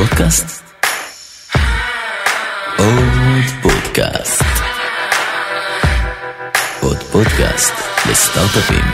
פודקאסט? 0.00 0.62
עוד 2.78 3.44
פודקאסט. 3.62 4.44
עוד 6.80 7.02
פודקאסט 7.02 7.74
לסטארט-אפים. 8.10 8.84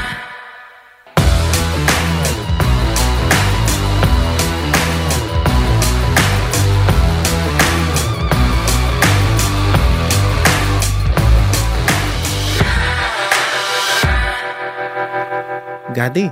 גדי, 15.92 16.28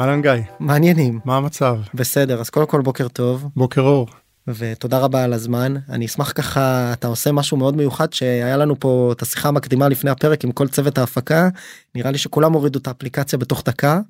אהלן 0.00 0.22
גיא, 0.22 0.30
מעניינים. 0.60 1.20
מה 1.24 1.36
המצב? 1.36 1.76
בסדר, 1.94 2.40
אז 2.40 2.50
קודם 2.50 2.66
כל 2.66 2.80
בוקר 2.80 3.08
טוב, 3.08 3.48
בוקר 3.56 3.80
אור. 3.80 4.06
ותודה 4.48 4.98
רבה 4.98 5.24
על 5.24 5.32
הזמן. 5.32 5.74
אני 5.88 6.06
אשמח 6.06 6.32
ככה, 6.34 6.92
אתה 6.92 7.08
עושה 7.08 7.32
משהו 7.32 7.56
מאוד 7.56 7.76
מיוחד 7.76 8.12
שהיה 8.12 8.56
לנו 8.56 8.80
פה 8.80 9.12
את 9.16 9.22
השיחה 9.22 9.48
המקדימה 9.48 9.88
לפני 9.88 10.10
הפרק 10.10 10.44
עם 10.44 10.52
כל 10.52 10.68
צוות 10.68 10.98
ההפקה. 10.98 11.48
נראה 11.94 12.10
לי 12.10 12.18
שכולם 12.18 12.52
הורידו 12.52 12.78
את 12.78 12.86
האפליקציה 12.86 13.38
בתוך 13.38 13.62
דקה. 13.64 14.00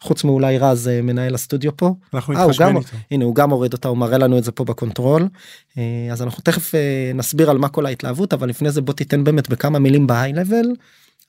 חוץ 0.00 0.24
מאולי 0.24 0.58
רז 0.58 0.88
אה, 0.88 1.02
מנהל 1.02 1.34
הסטודיו 1.34 1.76
פה. 1.76 1.94
אנחנו 2.14 2.34
אה, 2.34 2.44
נתחשבן 2.44 2.66
גם, 2.66 2.76
איתו. 2.76 2.96
הנה 3.10 3.24
הוא 3.24 3.34
גם 3.34 3.50
הוריד 3.50 3.72
אותה 3.72 3.88
הוא 3.88 3.98
מראה 3.98 4.18
לנו 4.18 4.38
את 4.38 4.44
זה 4.44 4.52
פה 4.52 4.64
ב 4.64 4.71
control. 4.71 5.28
אה, 5.78 6.08
אז 6.12 6.22
אנחנו 6.22 6.42
תכף 6.42 6.74
אה, 6.74 7.12
נסביר 7.14 7.50
על 7.50 7.58
מה 7.58 7.68
כל 7.68 7.86
ההתלהבות 7.86 8.32
אבל 8.32 8.48
לפני 8.48 8.70
זה 8.70 8.82
בוא 8.82 8.94
תיתן 8.94 9.24
באמת 9.24 9.48
בכמה 9.48 9.78
מילים 9.78 10.06
ב 10.06 10.32
high 10.32 10.46
level. 10.46 10.66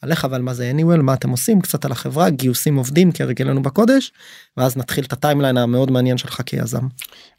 עליך 0.05 0.27
ועל 0.31 0.41
מה 0.41 0.53
זה 0.53 0.71
anywell 0.75 1.01
מה 1.01 1.13
אתם 1.13 1.29
עושים 1.29 1.61
קצת 1.61 1.85
על 1.85 1.91
החברה 1.91 2.29
גיוסים 2.29 2.75
עובדים 2.75 3.11
כהרגלנו 3.11 3.61
בקודש 3.61 4.11
ואז 4.57 4.77
נתחיל 4.77 5.03
את 5.03 5.13
הטיימליין 5.13 5.57
המאוד 5.57 5.91
מעניין 5.91 6.17
שלך 6.17 6.41
כיזם. 6.45 6.87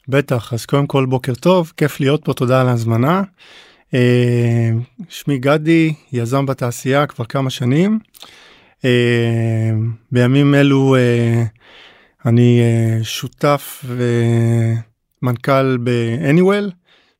בטח, 0.07 0.53
אז 0.53 0.65
קודם 0.65 0.87
כל 0.87 1.05
בוקר 1.05 1.35
טוב, 1.35 1.73
כיף 1.77 1.99
להיות 1.99 2.25
פה, 2.25 2.33
תודה 2.33 2.61
על 2.61 2.69
ההזמנה. 2.69 3.21
אה, 3.93 4.69
שמי 5.09 5.37
גדי, 5.37 5.93
יזם 6.13 6.45
בתעשייה 6.45 7.05
כבר 7.07 7.25
כמה 7.25 7.49
שנים. 7.49 7.99
אה, 8.85 9.71
בימים 10.11 10.55
אלו 10.55 10.95
אה, 10.95 11.43
אני 12.25 12.61
שותף 13.03 13.85
ומנכ"ל 15.21 15.77
ב-Anywell, 15.77 16.71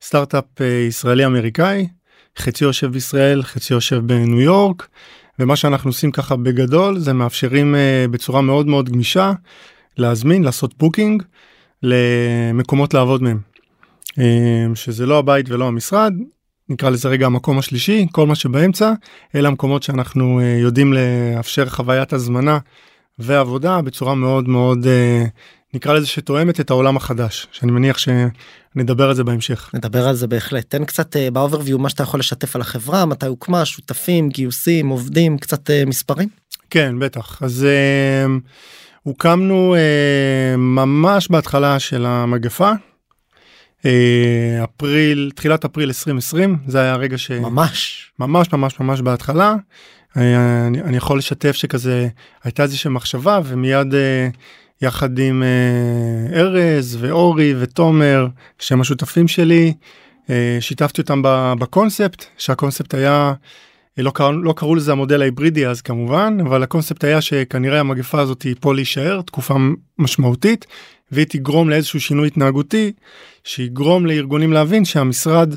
סטארט-אפ 0.02 0.44
אה, 0.60 0.66
ישראלי 0.66 1.26
אמריקאי, 1.26 1.88
חצי 2.38 2.64
יושב 2.64 2.86
בישראל, 2.86 3.42
חצי 3.42 3.74
יושב 3.74 3.96
בניו 4.06 4.40
יורק, 4.40 4.88
ומה 5.38 5.56
שאנחנו 5.56 5.90
עושים 5.90 6.10
ככה 6.10 6.36
בגדול 6.36 6.98
זה 6.98 7.12
מאפשרים 7.12 7.74
אה, 7.74 8.04
בצורה 8.10 8.40
מאוד 8.42 8.66
מאוד 8.66 8.90
גמישה 8.90 9.32
להזמין, 9.96 10.42
לעשות 10.42 10.78
booking 10.78 11.22
למקומות 11.82 12.94
לעבוד 12.94 13.22
מהם. 13.22 13.38
אה, 14.18 14.66
שזה 14.74 15.06
לא 15.06 15.18
הבית 15.18 15.50
ולא 15.50 15.68
המשרד, 15.68 16.12
נקרא 16.68 16.90
לזה 16.90 17.08
רגע 17.08 17.26
המקום 17.26 17.58
השלישי, 17.58 18.06
כל 18.12 18.26
מה 18.26 18.34
שבאמצע, 18.34 18.92
אלה 19.34 19.48
המקומות 19.48 19.82
שאנחנו 19.82 20.40
אה, 20.40 20.58
יודעים 20.62 20.92
לאפשר 20.92 21.68
חוויית 21.68 22.12
הזמנה 22.12 22.58
ועבודה 23.18 23.82
בצורה 23.82 24.14
מאוד 24.14 24.48
מאוד, 24.48 24.86
אה, 24.86 25.24
נקרא 25.74 25.94
לזה 25.94 26.06
שתואמת 26.06 26.60
את 26.60 26.70
העולם 26.70 26.96
החדש, 26.96 27.46
שאני 27.52 27.72
מניח 27.72 27.96
שנדבר 27.98 29.08
על 29.08 29.14
זה 29.14 29.24
בהמשך. 29.24 29.70
נדבר 29.74 30.08
על 30.08 30.14
זה 30.14 30.26
בהחלט 30.26 30.64
תן 30.70 30.84
קצת 30.84 31.16
אה, 31.16 31.30
באוברוויו 31.30 31.78
מה 31.78 31.88
שאתה 31.88 32.02
יכול 32.02 32.20
לשתף 32.20 32.56
על 32.56 32.60
החברה 32.60 33.06
מתי 33.06 33.26
הוקמה 33.26 33.64
שותפים 33.64 34.28
גיוסים 34.28 34.88
עובדים 34.88 35.38
קצת 35.38 35.70
אה, 35.70 35.82
מספרים. 35.86 36.28
כן, 36.70 36.98
בטח. 36.98 37.42
אז 37.42 37.64
אה, 37.64 38.26
הוקמנו 39.02 39.74
אה, 39.74 40.56
ממש 40.56 41.28
בהתחלה 41.30 41.78
של 41.78 42.06
המגפה. 42.06 42.72
אה, 43.86 44.64
אפריל, 44.64 45.30
תחילת 45.34 45.64
אפריל 45.64 45.88
2020, 45.88 46.56
זה 46.66 46.80
היה 46.80 46.92
הרגע 46.92 47.18
ש... 47.18 47.30
ממש 47.30 48.10
ממש 48.18 48.52
ממש 48.52 48.80
ממש 48.80 49.00
בהתחלה. 49.00 49.54
אני, 50.16 50.82
אני 50.82 50.96
יכול 50.96 51.18
לשתף 51.18 51.52
שכזה 51.52 52.08
הייתה 52.44 52.62
איזושהי 52.62 52.90
מחשבה 52.90 53.40
ומיד 53.44 53.94
אה, 53.94 54.28
יחד 54.82 55.18
עם 55.18 55.42
אה, 55.42 56.38
ארז 56.40 56.98
ואורי 57.00 57.54
ותומר 57.58 58.26
שהם 58.58 58.80
השותפים 58.80 59.28
שלי 59.28 59.74
אה, 60.30 60.56
שיתפתי 60.60 61.00
אותם 61.00 61.22
בקונספט 61.58 62.24
שהקונספט 62.38 62.94
היה 62.94 63.32
אה, 63.98 64.02
לא, 64.02 64.10
קראו, 64.10 64.32
לא 64.32 64.52
קראו 64.52 64.74
לזה 64.74 64.92
המודל 64.92 65.22
ההיברידי 65.22 65.66
אז 65.66 65.80
כמובן 65.80 66.38
אבל 66.42 66.62
הקונספט 66.62 67.04
היה 67.04 67.20
שכנראה 67.20 67.80
המגפה 67.80 68.20
הזאת 68.20 68.42
היא 68.42 68.54
פה 68.60 68.74
להישאר 68.74 69.20
תקופה 69.20 69.54
משמעותית 69.98 70.66
והיא 71.12 71.26
תגרום 71.28 71.70
לאיזשהו 71.70 72.00
שינוי 72.00 72.26
התנהגותי 72.26 72.92
שיגרום 73.44 74.06
לארגונים 74.06 74.52
להבין 74.52 74.84
שהמשרד 74.84 75.54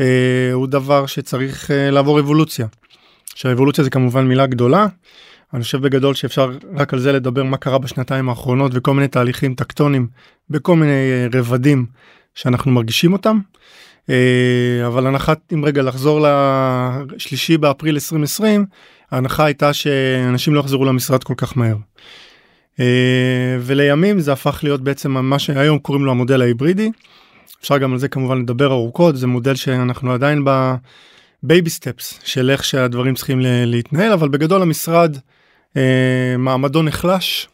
אה, 0.00 0.52
הוא 0.52 0.66
דבר 0.66 1.06
שצריך 1.06 1.70
אה, 1.70 1.90
לעבור 1.90 2.20
אבולוציה. 2.20 2.66
שהאבולוציה 3.34 3.84
זה 3.84 3.90
כמובן 3.90 4.26
מילה 4.26 4.46
גדולה. 4.46 4.86
אני 5.54 5.62
חושב 5.62 5.82
בגדול 5.82 6.14
שאפשר 6.14 6.50
רק 6.76 6.92
על 6.92 6.98
זה 6.98 7.12
לדבר 7.12 7.44
מה 7.44 7.56
קרה 7.56 7.78
בשנתיים 7.78 8.28
האחרונות 8.28 8.72
וכל 8.74 8.94
מיני 8.94 9.08
תהליכים 9.08 9.54
טקטונים 9.54 10.08
בכל 10.50 10.76
מיני 10.76 10.92
אה, 10.92 11.26
רבדים 11.32 11.86
שאנחנו 12.34 12.70
מרגישים 12.70 13.12
אותם. 13.12 13.38
אה, 14.10 14.86
אבל 14.86 15.06
הנחת 15.06 15.40
אם 15.52 15.64
רגע 15.64 15.82
לחזור 15.82 16.26
לשלישי 17.16 17.58
באפריל 17.58 17.94
2020 17.94 18.66
ההנחה 19.10 19.44
הייתה 19.44 19.72
שאנשים 19.72 20.54
לא 20.54 20.60
יחזרו 20.60 20.84
למשרד 20.84 21.24
כל 21.24 21.34
כך 21.36 21.56
מהר. 21.56 21.76
אה, 22.80 23.56
ולימים 23.60 24.20
זה 24.20 24.32
הפך 24.32 24.60
להיות 24.62 24.80
בעצם 24.80 25.10
מה 25.10 25.38
שהיום 25.38 25.78
קוראים 25.78 26.04
לו 26.04 26.10
המודל 26.10 26.42
ההיברידי. 26.42 26.90
אפשר 27.60 27.78
גם 27.78 27.92
על 27.92 27.98
זה 27.98 28.08
כמובן 28.08 28.38
לדבר 28.38 28.72
ארוכות 28.72 29.16
זה 29.16 29.26
מודל 29.26 29.54
שאנחנו 29.54 30.12
עדיין 30.12 30.44
ב 30.44 30.69
baby 30.69 31.70
steps 31.70 32.20
של 32.24 32.50
איך 32.50 32.64
שהדברים 32.64 33.14
צריכים 33.14 33.38
להתנהל 33.42 34.12
אבל 34.12 34.28
בגדול 34.28 34.62
המשרד 34.62 35.16
מעמדו 36.38 36.82
נחלש 36.82 37.48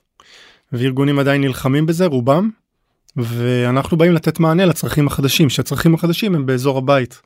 וארגונים 0.72 1.19
עדיין 1.19 1.41
נלחמים 1.41 1.87
בזה 1.87 2.06
רובם 2.06 2.50
ואנחנו 3.16 3.97
באים 3.97 4.12
לתת 4.12 4.41
מענה 4.41 4.66
לצרכים 4.66 5.06
החדשים 5.06 5.50
שהצרכים 5.50 5.94
החדשים 5.94 6.34
הם 6.34 6.47
באזור 6.47 6.78
הבית 6.78 7.21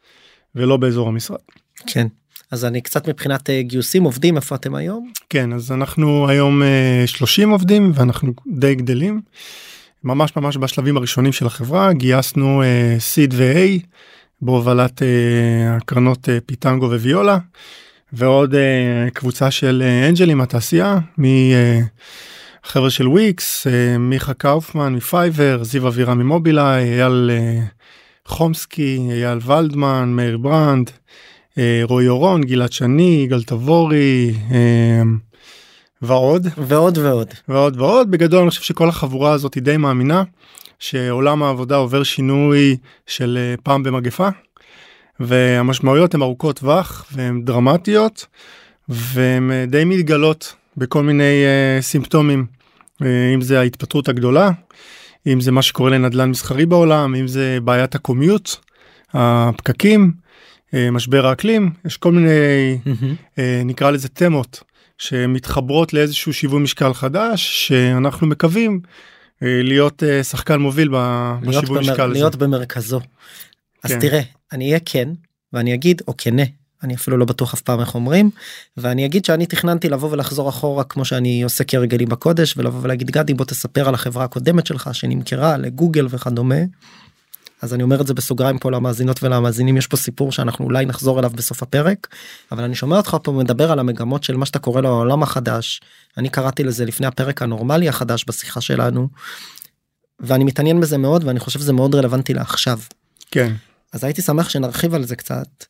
ולא 0.54 0.76
באזור 0.76 1.08
המשרד. 1.08 1.38
כן 1.86 2.06
אז 2.50 2.64
אני 2.64 2.80
קצת 2.80 3.08
מבחינת 3.08 3.50
אה, 3.50 3.62
גיוסים 3.62 4.04
עובדים 4.04 4.36
איפה 4.36 4.54
אתם 4.54 4.74
היום 4.74 5.12
כן 5.28 5.52
אז 5.52 5.72
אנחנו 5.72 6.28
היום 6.28 6.62
אה, 6.62 7.02
30 7.06 7.50
עובדים 7.50 7.92
ואנחנו 7.94 8.32
די 8.46 8.74
גדלים. 8.74 9.20
ממש 10.04 10.36
ממש 10.36 10.56
בשלבים 10.56 10.96
הראשונים 10.96 11.32
של 11.32 11.46
החברה 11.46 11.92
גייסנו 11.92 12.62
אה, 12.62 12.96
סיד 12.98 13.34
ו-A 13.36 13.86
בהובלת 14.42 15.02
אה, 15.02 15.76
הקרנות 15.76 16.28
אה, 16.28 16.38
פיטנגו 16.46 16.86
וויולה 16.86 17.38
ועוד 18.12 18.54
אה, 18.54 19.10
קבוצה 19.14 19.50
של 19.50 19.82
אה, 19.86 20.08
angels 20.08 20.31
ים 20.31 20.38
מהתעשייה 20.38 20.98
מחבר'ה 21.18 22.90
של 22.90 23.08
וויקס 23.08 23.66
אה, 23.66 23.98
מיכה 23.98 24.34
קאופמן 24.34 24.94
מפייבר 24.94 25.64
זיו 25.64 25.88
אבירם 25.88 26.18
ממובילאיי 26.18 27.00
אייל 27.00 27.30
אה, 27.32 27.60
חומסקי 28.26 29.08
אייל 29.10 29.38
ולדמן 29.46 30.12
מאיר 30.12 30.38
ברנד 30.38 30.90
אה, 31.58 31.80
רועי 31.84 32.08
אורון 32.08 32.40
גלעד 32.40 32.72
שני 32.72 33.20
יגאל 33.24 33.42
תבורי 33.42 34.34
אה, 34.50 35.02
ועוד. 36.02 36.46
ועוד 36.58 36.98
ועוד. 36.98 37.28
ועוד 37.48 37.80
ועוד. 37.80 38.10
בגדול 38.10 38.40
אני 38.40 38.50
חושב 38.50 38.62
שכל 38.62 38.88
החבורה 38.88 39.32
הזאת 39.32 39.54
היא 39.54 39.62
די 39.62 39.76
מאמינה 39.76 40.22
שעולם 40.78 41.42
העבודה 41.42 41.76
עובר 41.76 42.02
שינוי 42.02 42.76
של 43.06 43.38
אה, 43.40 43.54
פעם 43.62 43.82
במגפה 43.82 44.28
והמשמעויות 45.20 46.14
הן 46.14 46.22
ארוכות 46.22 46.58
טווח 46.58 47.06
והן 47.12 47.44
דרמטיות 47.44 48.26
והן 48.88 49.50
אה, 49.50 49.64
די 49.68 49.84
מתגלות 49.84 50.54
בכל 50.76 51.02
מיני 51.02 51.44
uh, 51.44 51.82
סימפטומים 51.82 52.46
אה, 53.02 53.34
אם 53.34 53.40
זה 53.40 53.60
ההתפטרות 53.60 54.08
הגדולה 54.08 54.50
אם 55.26 55.40
זה 55.40 55.52
מה 55.52 55.62
שקורה 55.62 55.90
לנדל"ן 55.90 56.30
מסחרי 56.30 56.66
בעולם 56.66 57.14
אם 57.14 57.28
זה 57.28 57.58
בעיית 57.64 57.94
הקומיוט 57.94 58.50
הפקקים 59.12 60.12
אה, 60.74 60.90
משבר 60.90 61.26
האקלים 61.26 61.70
יש 61.84 61.96
כל 61.96 62.12
מיני 62.12 62.30
אה, 63.38 63.62
נקרא 63.64 63.90
לזה 63.90 64.08
תמות 64.08 64.62
שמתחברות 64.98 65.92
לאיזשהו 65.92 66.32
שיווי 66.32 66.60
משקל 66.60 66.94
חדש 66.94 67.68
שאנחנו 67.68 68.26
מקווים 68.26 68.80
להיות 69.42 70.02
שחקן 70.22 70.60
מוביל 70.60 70.88
בשיווי. 70.88 71.80
משקל 71.80 72.02
הזה. 72.02 72.12
להיות 72.12 72.36
במרכזו. 72.36 73.00
אז 73.84 73.90
כן. 73.90 74.00
תראה 74.00 74.20
אני 74.52 74.66
אהיה 74.66 74.78
כן 74.84 75.08
ואני 75.52 75.74
אגיד 75.74 76.02
או 76.08 76.14
כנה 76.18 76.42
אני 76.82 76.94
אפילו 76.94 77.16
לא 77.16 77.24
בטוח 77.24 77.54
אף 77.54 77.60
פעם 77.60 77.80
איך 77.80 77.94
אומרים 77.94 78.30
ואני 78.76 79.06
אגיד 79.06 79.24
שאני 79.24 79.46
תכננתי 79.46 79.88
לבוא 79.88 80.10
ולחזור 80.12 80.48
אחורה 80.48 80.84
כמו 80.84 81.04
שאני 81.04 81.42
עושה 81.42 81.64
כהרגלים 81.64 82.08
בקודש 82.08 82.54
ולבוא 82.56 82.80
ולהגיד 82.82 83.10
גדי 83.10 83.34
בוא 83.34 83.44
תספר 83.44 83.88
על 83.88 83.94
החברה 83.94 84.24
הקודמת 84.24 84.66
שלך 84.66 84.90
שנמכרה 84.92 85.56
לגוגל 85.56 86.06
וכדומה. 86.10 86.60
אז 87.62 87.74
אני 87.74 87.82
אומר 87.82 88.00
את 88.00 88.06
זה 88.06 88.14
בסוגריים 88.14 88.58
פה 88.58 88.70
למאזינות 88.70 89.22
ולמאזינים 89.22 89.76
יש 89.76 89.86
פה 89.86 89.96
סיפור 89.96 90.32
שאנחנו 90.32 90.64
אולי 90.64 90.86
נחזור 90.86 91.18
אליו 91.18 91.30
בסוף 91.34 91.62
הפרק 91.62 92.08
אבל 92.52 92.64
אני 92.64 92.74
שומע 92.74 92.96
אותך 92.96 93.16
פה 93.22 93.32
מדבר 93.32 93.72
על 93.72 93.78
המגמות 93.78 94.24
של 94.24 94.36
מה 94.36 94.46
שאתה 94.46 94.58
קורא 94.58 94.80
לו 94.80 94.88
העולם 94.88 95.22
החדש 95.22 95.80
אני 96.16 96.28
קראתי 96.28 96.64
לזה 96.64 96.84
לפני 96.84 97.06
הפרק 97.06 97.42
הנורמלי 97.42 97.88
החדש 97.88 98.24
בשיחה 98.28 98.60
שלנו. 98.60 99.08
ואני 100.20 100.44
מתעניין 100.44 100.80
בזה 100.80 100.98
מאוד 100.98 101.24
ואני 101.24 101.40
חושב 101.40 101.58
שזה 101.58 101.72
מאוד 101.72 101.94
רלוונטי 101.94 102.34
לעכשיו. 102.34 102.78
כן. 103.30 103.52
אז 103.92 104.04
הייתי 104.04 104.22
שמח 104.22 104.48
שנרחיב 104.48 104.94
על 104.94 105.04
זה 105.04 105.16
קצת. 105.16 105.64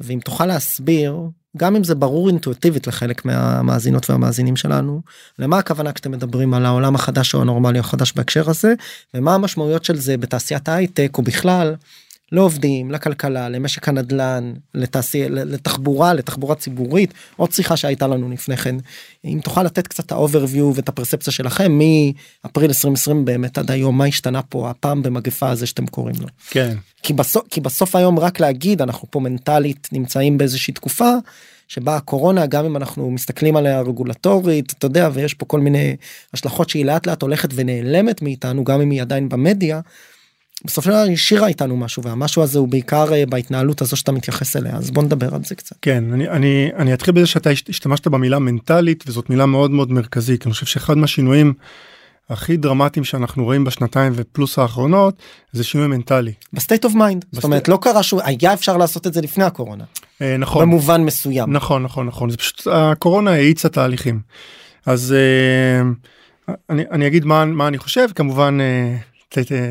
ואם 0.00 0.18
תוכל 0.24 0.46
להסביר 0.46 1.16
גם 1.56 1.76
אם 1.76 1.84
זה 1.84 1.94
ברור 1.94 2.28
אינטואיטיבית 2.28 2.86
לחלק 2.86 3.24
מהמאזינות 3.24 4.10
והמאזינים 4.10 4.56
שלנו 4.56 5.00
למה 5.38 5.58
הכוונה 5.58 5.92
כשאתם 5.92 6.10
מדברים 6.10 6.54
על 6.54 6.66
העולם 6.66 6.94
החדש 6.94 7.34
או 7.34 7.40
הנורמלי 7.40 7.78
החדש 7.78 8.12
בהקשר 8.12 8.50
הזה 8.50 8.74
ומה 9.14 9.34
המשמעויות 9.34 9.84
של 9.84 9.96
זה 9.96 10.16
בתעשיית 10.16 10.68
ההייטק 10.68 11.18
או 11.18 11.22
בכלל 11.22 11.74
לעובדים 12.34 12.90
לכלכלה 12.90 13.48
למשק 13.48 13.88
הנדל"ן 13.88 14.52
לתעשייה 14.74 15.28
לתחבורה 15.28 16.14
לתחבורה 16.14 16.54
ציבורית 16.54 17.14
עוד 17.36 17.52
שיחה 17.52 17.76
שהייתה 17.76 18.06
לנו 18.06 18.30
לפני 18.30 18.56
כן 18.56 18.76
אם 19.24 19.40
תוכל 19.44 19.62
לתת 19.62 19.86
קצת 19.86 20.12
האוברוויו 20.12 20.72
ואת 20.74 20.88
הפרספציה 20.88 21.32
שלכם 21.32 21.78
מאפריל 21.78 22.70
2020 22.70 23.24
באמת 23.24 23.58
עד 23.58 23.70
היום 23.70 23.98
מה 23.98 24.04
השתנה 24.04 24.42
פה 24.42 24.70
הפעם 24.70 25.02
במגפה 25.02 25.50
הזה 25.50 25.66
שאתם 25.66 25.86
קוראים 25.86 26.16
לו. 26.20 26.26
כן. 26.50 26.76
כי 27.02 27.12
בסוף 27.12 27.44
כי 27.50 27.60
בסוף 27.60 27.96
היום 27.96 28.18
רק 28.18 28.40
להגיד 28.40 28.82
אנחנו 28.82 29.10
פה 29.10 29.20
מנטלית 29.20 29.88
נמצאים 29.92 30.38
באיזושהי 30.38 30.74
תקופה 30.74 31.10
שבה 31.68 31.96
הקורונה 31.96 32.46
גם 32.46 32.64
אם 32.64 32.76
אנחנו 32.76 33.10
מסתכלים 33.10 33.56
עליה 33.56 33.80
רגולטורית 33.80 34.72
אתה 34.78 34.86
יודע 34.86 35.08
ויש 35.12 35.34
פה 35.34 35.46
כל 35.46 35.60
מיני 35.60 35.96
השלכות 36.32 36.70
שהיא 36.70 36.84
לאט 36.84 37.06
לאט 37.06 37.22
הולכת 37.22 37.48
ונעלמת 37.54 38.22
מאיתנו 38.22 38.64
גם 38.64 38.80
אם 38.80 38.90
היא 38.90 39.02
עדיין 39.02 39.28
במדיה. 39.28 39.80
בסופו 40.64 40.82
של 40.82 40.90
דבר 40.90 41.12
השאירה 41.12 41.46
איתנו 41.46 41.76
משהו 41.76 42.02
והמשהו 42.02 42.42
הזה 42.42 42.58
הוא 42.58 42.68
בעיקר 42.68 43.14
אה, 43.14 43.26
בהתנהלות 43.26 43.82
הזו 43.82 43.96
שאתה 43.96 44.12
מתייחס 44.12 44.56
אליה 44.56 44.76
אז 44.76 44.90
בוא 44.90 45.02
נדבר 45.02 45.34
על 45.34 45.44
זה 45.44 45.54
קצת. 45.54 45.76
כן 45.82 46.12
אני 46.12 46.28
אני 46.28 46.70
אני 46.76 46.94
אתחיל 46.94 47.14
בזה 47.14 47.26
שאתה 47.26 47.50
השתמשת 47.50 48.08
במילה 48.08 48.38
מנטלית 48.38 49.04
וזאת 49.06 49.30
מילה 49.30 49.46
מאוד 49.46 49.70
מאוד 49.70 49.92
מרכזית 49.92 50.46
אני 50.46 50.52
חושב 50.52 50.66
שאחד 50.66 50.98
מהשינויים 50.98 51.54
הכי 52.30 52.56
דרמטיים 52.56 53.04
שאנחנו 53.04 53.44
רואים 53.44 53.64
בשנתיים 53.64 54.12
ופלוס 54.16 54.58
האחרונות 54.58 55.14
זה 55.52 55.64
שינוי 55.64 55.86
מנטלי. 55.86 56.32
ב 56.52 56.57
state 56.57 56.84
of 56.84 56.94
mind 56.94 57.24
זאת 57.32 57.44
אומרת 57.44 57.68
לא 57.68 57.78
קרה 57.82 58.02
שהוא 58.02 58.20
היה 58.24 58.52
אפשר 58.52 58.76
לעשות 58.76 59.06
את 59.06 59.14
זה 59.14 59.20
לפני 59.20 59.44
הקורונה. 59.44 59.84
אה, 60.22 60.36
נכון. 60.36 60.62
במובן 60.62 61.02
מסוים. 61.02 61.52
נכון 61.52 61.82
נכון 61.82 62.06
נכון 62.06 62.30
זה 62.30 62.36
פשוט 62.36 62.66
הקורונה 62.72 63.30
האיצה 63.30 63.68
תהליכים. 63.68 64.20
אז 64.86 65.14
אה, 65.14 66.54
אני, 66.70 66.84
אני 66.90 67.06
אגיד 67.06 67.24
מה, 67.24 67.44
מה 67.44 67.68
אני 67.68 67.78
חושב 67.78 68.08
כמובן 68.14 68.58
אה, 68.60 68.96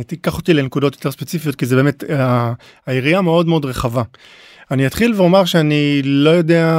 תיקח 0.07 0.37
אותי 0.37 0.53
לנקודות 0.53 0.93
יותר 0.93 1.11
ספציפיות 1.11 1.55
כי 1.55 1.65
זה 1.65 1.75
באמת 1.75 2.03
אה, 2.09 2.53
היריעה 2.85 3.21
מאוד 3.21 3.47
מאוד 3.47 3.65
רחבה. 3.65 4.03
אני 4.71 4.87
אתחיל 4.87 5.13
ואומר 5.13 5.45
שאני 5.45 6.01
לא 6.03 6.29
יודע 6.29 6.75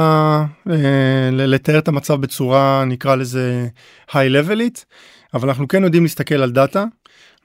אה, 0.69 1.29
לתאר 1.31 1.77
את 1.77 1.87
המצב 1.87 2.21
בצורה 2.21 2.83
נקרא 2.85 3.15
לזה 3.15 3.67
היי 4.13 4.29
לבלית 4.29 4.85
אבל 5.33 5.47
אנחנו 5.47 5.67
כן 5.67 5.83
יודעים 5.83 6.03
להסתכל 6.03 6.35
על 6.35 6.51
דאטה. 6.51 6.83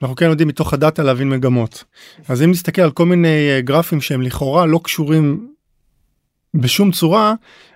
אנחנו 0.01 0.15
כן 0.15 0.25
יודעים 0.25 0.47
מתוך 0.47 0.73
הדאטה 0.73 1.03
להבין 1.03 1.29
מגמות. 1.29 1.83
אז 2.27 2.43
אם 2.43 2.51
נסתכל 2.51 2.81
על 2.81 2.91
כל 2.91 3.05
מיני 3.05 3.49
אה, 3.49 3.61
גרפים 3.61 4.01
שהם 4.01 4.21
לכאורה 4.21 4.65
לא 4.65 4.79
קשורים 4.83 5.47
בשום 6.53 6.91
צורה 6.91 7.33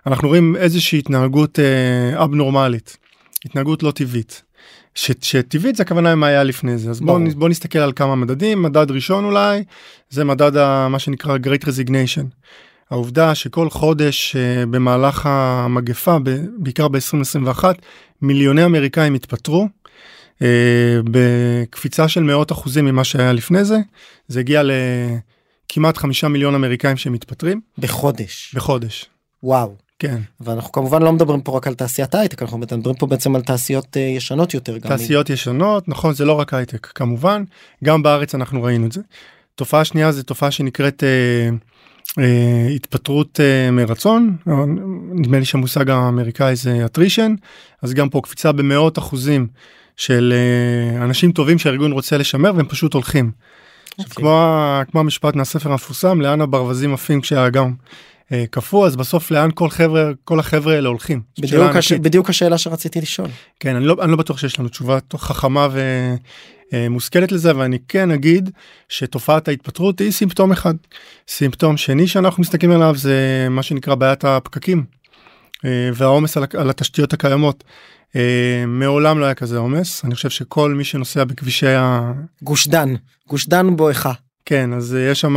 אנחנו 0.08 0.28
רואים 0.28 0.56
איזושהי 0.56 1.00
התנהגות 1.00 1.60
אה, 1.60 2.24
אבנורמלית 2.24 2.98
התנהגות 3.46 3.84
לא 3.84 3.92
טבעית. 3.92 4.44
שטבעית 4.96 5.76
זה 5.76 5.84
הכוונה 5.84 6.16
מה 6.16 6.28
היה 6.28 6.44
לפני 6.44 6.78
זה 6.78 6.90
אז 6.90 7.00
בוא, 7.00 7.20
בוא 7.36 7.50
נסתכל 7.50 7.80
על 7.80 7.92
כמה 7.96 8.16
מדדים 8.16 8.62
מדד 8.62 8.92
ראשון 8.92 9.26
אולי 9.26 9.64
זה 10.10 10.24
מדד 10.24 10.58
ה, 10.58 10.88
מה 10.90 11.00
שנקרא 11.00 11.38
great 11.38 11.64
resignation. 11.64 12.26
העובדה 12.92 13.36
שכל 13.36 13.70
חודש 13.70 14.36
uh, 14.36 14.66
במהלך 14.66 15.26
המגפה 15.26 16.18
ב, 16.24 16.30
בעיקר 16.58 16.88
ב-2021 16.88 17.64
מיליוני 18.22 18.66
אמריקאים 18.66 19.14
התפטרו 19.14 19.68
uh, 20.34 20.42
בקפיצה 21.04 22.08
של 22.08 22.24
מאות 22.24 22.52
אחוזים 22.52 22.86
ממה 22.86 23.04
שהיה 23.04 23.34
לפני 23.34 23.66
זה 23.66 23.78
זה 24.28 24.40
הגיע 24.40 24.62
לכמעט 24.64 25.98
חמישה 25.98 26.28
מיליון 26.28 26.56
אמריקאים 26.56 26.98
שמתפטרים 26.98 27.62
בחודש 27.78 28.56
בחודש. 28.56 29.06
וואו. 29.44 29.85
כן. 30.00 30.18
ואנחנו 30.40 30.72
כמובן 30.72 31.02
לא 31.02 31.14
מדברים 31.14 31.42
פה 31.42 31.58
רק 31.58 31.68
על 31.68 31.74
תעשיית 31.74 32.16
הייטק 32.16 32.42
אנחנו 32.42 32.58
מדברים 32.58 32.96
פה 32.96 33.06
בעצם 33.06 33.36
על 33.36 33.42
תעשיות 33.42 33.98
uh, 33.98 34.00
ישנות 34.00 34.54
יותר 34.54 34.80
תעשיות 34.80 35.28
גם... 35.28 35.34
ישנות 35.34 35.88
נכון 35.88 36.14
זה 36.14 36.26
לא 36.26 36.34
רק 36.34 36.54
הייטק 36.54 36.86
כמובן 36.86 37.44
גם 37.84 38.04
בארץ 38.04 38.36
אנחנו 38.36 38.64
ראינו 38.64 38.88
את 38.88 38.92
זה. 38.92 39.02
תופעה 39.56 39.86
שנייה 39.86 40.12
זה 40.12 40.24
תופעה 40.24 40.52
שנקראת 40.52 41.04
uh, 41.04 42.10
uh, 42.10 42.22
התפטרות 42.76 43.40
uh, 43.40 43.72
מרצון 43.72 44.38
נדמה 45.12 45.40
לי 45.40 45.46
שהמושג 45.46 45.90
האמריקאי 45.90 46.56
זה 46.56 46.86
attrition 46.86 47.32
אז 47.82 47.94
גם 47.94 48.10
פה 48.10 48.22
קפיצה 48.22 48.52
במאות 48.52 48.98
אחוזים 48.98 49.48
של 49.98 50.34
uh, 50.34 51.04
אנשים 51.04 51.32
טובים 51.32 51.60
שהארגון 51.60 51.92
רוצה 51.92 52.18
לשמר 52.18 52.52
והם 52.56 52.68
פשוט 52.68 52.94
הולכים. 52.94 53.32
Okay. 53.36 54.04
עכשיו, 54.04 54.06
אוקיי. 54.06 54.16
כמו, 54.16 54.92
כמו 54.92 55.00
המשפט 55.00 55.36
מהספר 55.36 55.72
המפורסם 55.72 56.22
לאן 56.22 56.42
הברווזים 56.42 56.94
עפים 56.94 57.22
כשהאגם 57.22 57.74
קפוא 58.50 58.88
אז 58.88 58.96
בסוף 58.96 59.32
לאן 59.32 59.50
כל 59.54 59.70
חבר'ה 59.70 60.12
כל 60.24 60.40
החבר'ה 60.40 60.74
האלה 60.74 60.90
הולכים. 60.90 61.22
בדיוק, 61.40 61.76
הש... 61.76 61.92
בדיוק 61.92 62.30
השאלה 62.30 62.58
שרציתי 62.58 63.02
לשאול. 63.02 63.30
כן 63.60 63.76
אני 63.76 63.86
לא, 63.86 63.96
אני 64.02 64.12
לא 64.12 64.18
בטוח 64.18 64.38
שיש 64.38 64.60
לנו 64.60 64.70
תשובה 64.70 64.98
חכמה 65.16 65.68
ומושכלת 66.74 67.32
אה, 67.32 67.36
לזה 67.36 67.58
ואני 67.58 67.78
כן 67.88 68.12
אגיד 68.12 68.50
שתופעת 68.90 69.48
ההתפטרות 69.48 70.00
היא 70.00 70.12
סימפטום 70.12 70.52
אחד. 70.52 70.74
סימפטום 71.28 71.78
שני 71.78 72.08
שאנחנו 72.08 72.42
מסתכלים 72.42 72.72
עליו 72.72 72.96
זה 72.98 73.48
מה 73.50 73.64
שנקרא 73.64 73.96
בעיית 73.96 74.26
הפקקים 74.26 74.84
אה, 75.66 75.90
והעומס 75.94 76.38
על, 76.38 76.46
על 76.58 76.70
התשתיות 76.70 77.14
הקיימות. 77.14 77.64
מעולם 78.68 79.20
לא 79.20 79.26
היה 79.26 79.34
כזה 79.34 79.58
עומס 79.58 80.06
אני 80.06 80.16
חושב 80.16 80.30
שכל 80.30 80.74
מי 80.74 80.84
שנוסע 80.84 81.24
בכבישי 81.24 81.68
ה... 81.68 82.12
גוש 82.42 82.68
דן 82.68 82.96
גוש 83.28 83.48
דן 83.48 83.76
בואכה. 83.76 84.14
כן 84.46 84.74
אז 84.74 84.98
יש 85.12 85.22
שם 85.22 85.36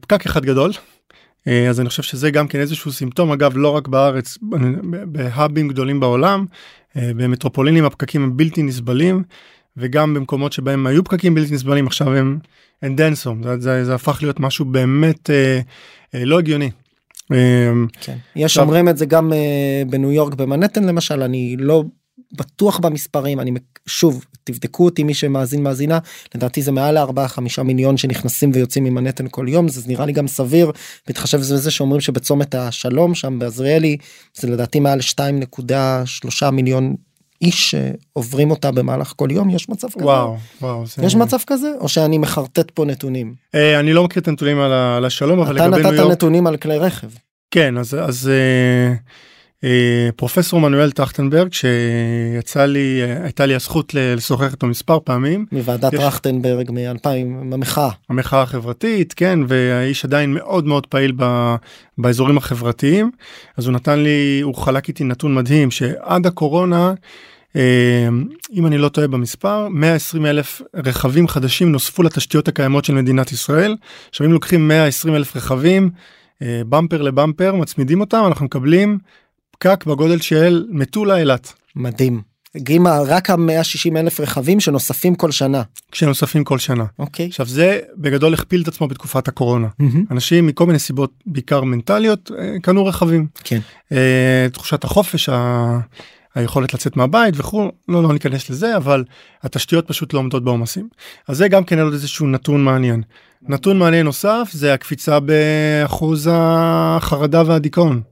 פקק 0.00 0.26
אחד 0.26 0.44
גדול 0.44 0.70
אה, 0.70 0.89
אז 1.46 1.80
אני 1.80 1.88
חושב 1.88 2.02
שזה 2.02 2.30
גם 2.30 2.48
כן 2.48 2.60
איזשהו 2.60 2.92
סימפטום 2.92 3.32
אגב 3.32 3.52
לא 3.56 3.68
רק 3.68 3.88
בארץ 3.88 4.38
בהאבים 5.06 5.68
גדולים 5.68 6.00
בעולם 6.00 6.44
אה, 6.96 7.10
במטרופולינים 7.16 7.84
הפקקים 7.84 8.22
הם 8.22 8.36
בלתי 8.36 8.62
נסבלים 8.62 9.22
וגם 9.76 10.14
במקומות 10.14 10.52
שבהם 10.52 10.86
היו 10.86 11.04
פקקים 11.04 11.34
בלתי 11.34 11.54
נסבלים 11.54 11.86
עכשיו 11.86 12.14
הם 12.14 12.38
אין 12.82 12.96
דנסום 12.96 13.42
זה, 13.42 13.60
זה, 13.60 13.84
זה 13.84 13.94
הפך 13.94 14.18
להיות 14.22 14.40
משהו 14.40 14.64
באמת 14.64 15.30
אה, 15.30 15.60
אה, 16.14 16.24
לא 16.24 16.38
הגיוני. 16.38 16.70
אה, 17.32 17.72
כן. 18.00 18.16
יש 18.36 18.58
אומרים 18.58 18.88
את 18.88 18.96
זה 18.96 19.06
גם 19.06 19.32
אה, 19.32 19.82
בניו 19.90 20.12
יורק 20.12 20.34
במנהטן 20.34 20.84
למשל 20.84 21.22
אני 21.22 21.56
לא 21.58 21.84
בטוח 22.32 22.78
במספרים 22.78 23.40
אני 23.40 23.50
שוב 23.86 24.24
תבדקו 24.44 24.84
אותי 24.84 25.02
מי 25.02 25.14
שמאזין 25.14 25.62
מאזינה 25.62 25.98
לדעתי 26.34 26.62
זה 26.62 26.72
מעל 26.72 26.98
4-5 26.98 27.62
מיליון 27.64 27.96
שנכנסים 27.96 28.50
ויוצאים 28.54 28.84
ממנהטן 28.84 29.26
כל 29.30 29.46
יום 29.48 29.68
זה 29.68 29.88
נראה 29.88 30.06
לי 30.06 30.12
גם 30.12 30.28
סביר 30.28 30.72
בהתחשב 31.06 31.38
בזה 31.38 31.70
שאומרים 31.70 32.00
שבצומת 32.00 32.54
השלום 32.54 33.14
שם 33.14 33.38
בעזריאלי 33.38 33.96
זה 34.34 34.48
לדעתי 34.48 34.80
מעל 34.80 35.00
2.3 36.42 36.50
מיליון 36.50 36.94
איש 37.42 37.70
שעוברים 37.70 38.50
אותה 38.50 38.70
במהלך 38.70 39.12
כל 39.16 39.28
יום 39.30 39.50
יש 39.50 39.68
מצב 39.68 39.88
כזה? 39.88 40.04
וואו 40.04 40.36
וואו 40.60 40.86
זה... 40.86 41.04
יש 41.04 41.14
מצב 41.14 41.38
כזה? 41.46 41.72
או 41.80 41.88
שאני 41.88 42.18
מחרטט 42.18 42.70
פה 42.70 42.84
נתונים? 42.84 43.34
אה, 43.54 43.80
אני 43.80 43.92
לא 43.92 44.04
מכיר 44.04 44.22
את 44.22 44.28
הנתונים 44.28 44.60
על 44.60 45.04
השלום 45.04 45.40
אבל 45.40 45.54
לגבי 45.54 45.68
ניו 45.68 45.78
יורק 45.78 45.94
אתה 45.94 46.02
נתת 46.02 46.12
נתונים 46.12 46.46
על 46.46 46.56
כלי 46.56 46.78
רכב. 46.78 47.08
כן 47.50 47.78
אז 47.78 47.94
אז. 47.94 48.28
אה... 48.28 48.94
אה, 49.64 50.08
פרופסור 50.16 50.60
מנואל 50.60 50.90
טרכטנברג 50.90 51.52
שיצא 51.52 52.66
לי 52.66 53.02
הייתה 53.22 53.46
לי 53.46 53.54
הזכות 53.54 53.94
לשוחח 53.94 54.52
איתו 54.52 54.66
מספר 54.66 54.98
פעמים. 55.04 55.46
מוועדת 55.52 55.92
יש... 55.92 56.00
טרכטנברג 56.00 56.70
מ-2000 56.70 57.54
המחאה. 57.54 57.90
המחאה 58.08 58.42
החברתית 58.42 59.12
כן 59.12 59.38
והאיש 59.48 60.04
עדיין 60.04 60.34
מאוד 60.34 60.66
מאוד 60.66 60.86
פעיל 60.86 61.12
ב... 61.16 61.54
באזורים 61.98 62.38
החברתיים. 62.38 63.10
אז 63.56 63.66
הוא 63.66 63.74
נתן 63.74 63.98
לי 63.98 64.40
הוא 64.42 64.54
חלק 64.54 64.88
איתי 64.88 65.04
נתון 65.04 65.34
מדהים 65.34 65.70
שעד 65.70 66.26
הקורונה. 66.26 66.94
אה, 67.56 68.08
אם 68.52 68.66
אני 68.66 68.78
לא 68.78 68.88
טועה 68.88 69.08
במספר 69.08 69.68
120 69.68 70.26
אלף 70.26 70.62
רכבים 70.74 71.28
חדשים 71.28 71.72
נוספו 71.72 72.02
לתשתיות 72.02 72.48
הקיימות 72.48 72.84
של 72.84 72.94
מדינת 72.94 73.32
ישראל. 73.32 73.76
עכשיו 74.10 74.26
אם 74.26 74.32
לוקחים 74.32 74.68
120 74.68 75.14
אלף 75.14 75.36
רכבים 75.36 75.90
אה, 76.42 76.62
במפר 76.68 77.02
לבמפר 77.02 77.54
מצמידים 77.54 78.00
אותם 78.00 78.24
אנחנו 78.26 78.44
מקבלים 78.44 78.98
פקק 79.62 79.84
בגודל 79.86 80.20
של 80.20 80.66
מטולה 80.70 81.16
אילת. 81.16 81.52
מדהים. 81.76 82.22
הגיעים 82.54 82.86
רק 82.86 83.30
ה-160 83.30 83.96
אלף 83.96 84.20
רכבים 84.20 84.60
שנוספים 84.60 85.14
כל 85.14 85.30
שנה. 85.30 85.62
שנוספים 85.92 86.44
כל 86.44 86.58
שנה. 86.58 86.84
אוקיי. 86.98 87.26
עכשיו 87.26 87.46
זה 87.46 87.80
בגדול 87.96 88.34
הכפיל 88.34 88.62
את 88.62 88.68
עצמו 88.68 88.88
בתקופת 88.88 89.28
הקורונה. 89.28 89.66
Mm-hmm. 89.66 89.98
אנשים 90.10 90.46
מכל 90.46 90.66
מיני 90.66 90.78
סיבות 90.78 91.12
בעיקר 91.26 91.64
מנטליות 91.64 92.30
אה, 92.38 92.56
קנו 92.62 92.86
רכבים. 92.86 93.26
כן. 93.44 93.58
אה, 93.92 94.46
תחושת 94.52 94.84
החופש, 94.84 95.28
ה... 95.28 95.78
היכולת 96.34 96.74
לצאת 96.74 96.96
מהבית 96.96 97.34
וכו', 97.36 97.70
לא, 97.88 98.02
לא 98.02 98.12
ניכנס 98.12 98.50
לזה, 98.50 98.76
אבל 98.76 99.04
התשתיות 99.42 99.88
פשוט 99.88 100.12
לא 100.12 100.18
עומדות 100.18 100.44
בעומסים. 100.44 100.88
אז 101.28 101.36
זה 101.36 101.48
גם 101.48 101.64
כן 101.64 101.78
עוד 101.78 101.92
איזשהו 101.92 102.26
נתון 102.26 102.64
מעניין. 102.64 103.02
נתון 103.42 103.78
מעניין 103.78 104.06
נוסף 104.06 104.48
זה 104.52 104.74
הקפיצה 104.74 105.20
באחוז 105.20 106.28
החרדה 106.32 107.42
והדיכאון. 107.46 108.02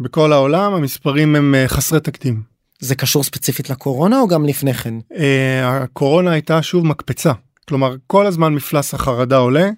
בכל 0.00 0.32
העולם 0.32 0.74
המספרים 0.74 1.36
הם 1.36 1.54
אה, 1.54 1.68
חסרי 1.68 2.00
תקדים. 2.00 2.42
זה 2.80 2.94
קשור 2.94 3.24
ספציפית 3.24 3.70
לקורונה 3.70 4.20
או 4.20 4.28
גם 4.28 4.44
לפני 4.44 4.74
כן? 4.74 4.94
אה, 5.16 5.76
הקורונה 5.82 6.30
הייתה 6.30 6.62
שוב 6.62 6.86
מקפצה 6.86 7.32
כלומר 7.68 7.94
כל 8.06 8.26
הזמן 8.26 8.54
מפלס 8.54 8.94
החרדה 8.94 9.36
עולה. 9.36 9.70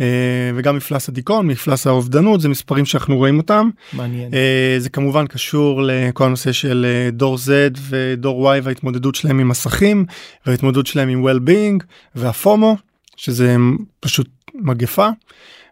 אה, 0.00 0.50
וגם 0.54 0.76
מפלס 0.76 1.08
הדיכאון 1.08 1.46
מפלס 1.46 1.86
האובדנות 1.86 2.40
זה 2.40 2.48
מספרים 2.48 2.84
שאנחנו 2.84 3.16
רואים 3.16 3.38
אותם 3.38 3.70
מעניין. 3.92 4.30
זה 4.78 4.90
כמובן 4.90 5.26
קשור 5.26 5.82
לכל 5.82 6.24
הנושא 6.24 6.52
של 6.52 6.86
דור 7.12 7.36
Z 7.36 7.78
ודור 7.88 8.52
Y 8.54 8.60
וההתמודדות 8.62 9.14
שלהם 9.14 9.38
עם 9.38 9.48
מסכים 9.48 10.04
וההתמודדות 10.46 10.86
שלהם 10.86 11.08
עם 11.08 11.26
well-being 11.26 11.84
וה 12.14 12.35
FOMO 12.35 12.76
שזה 13.16 13.56
פשוט 14.00 14.28
מגפה. 14.54 15.08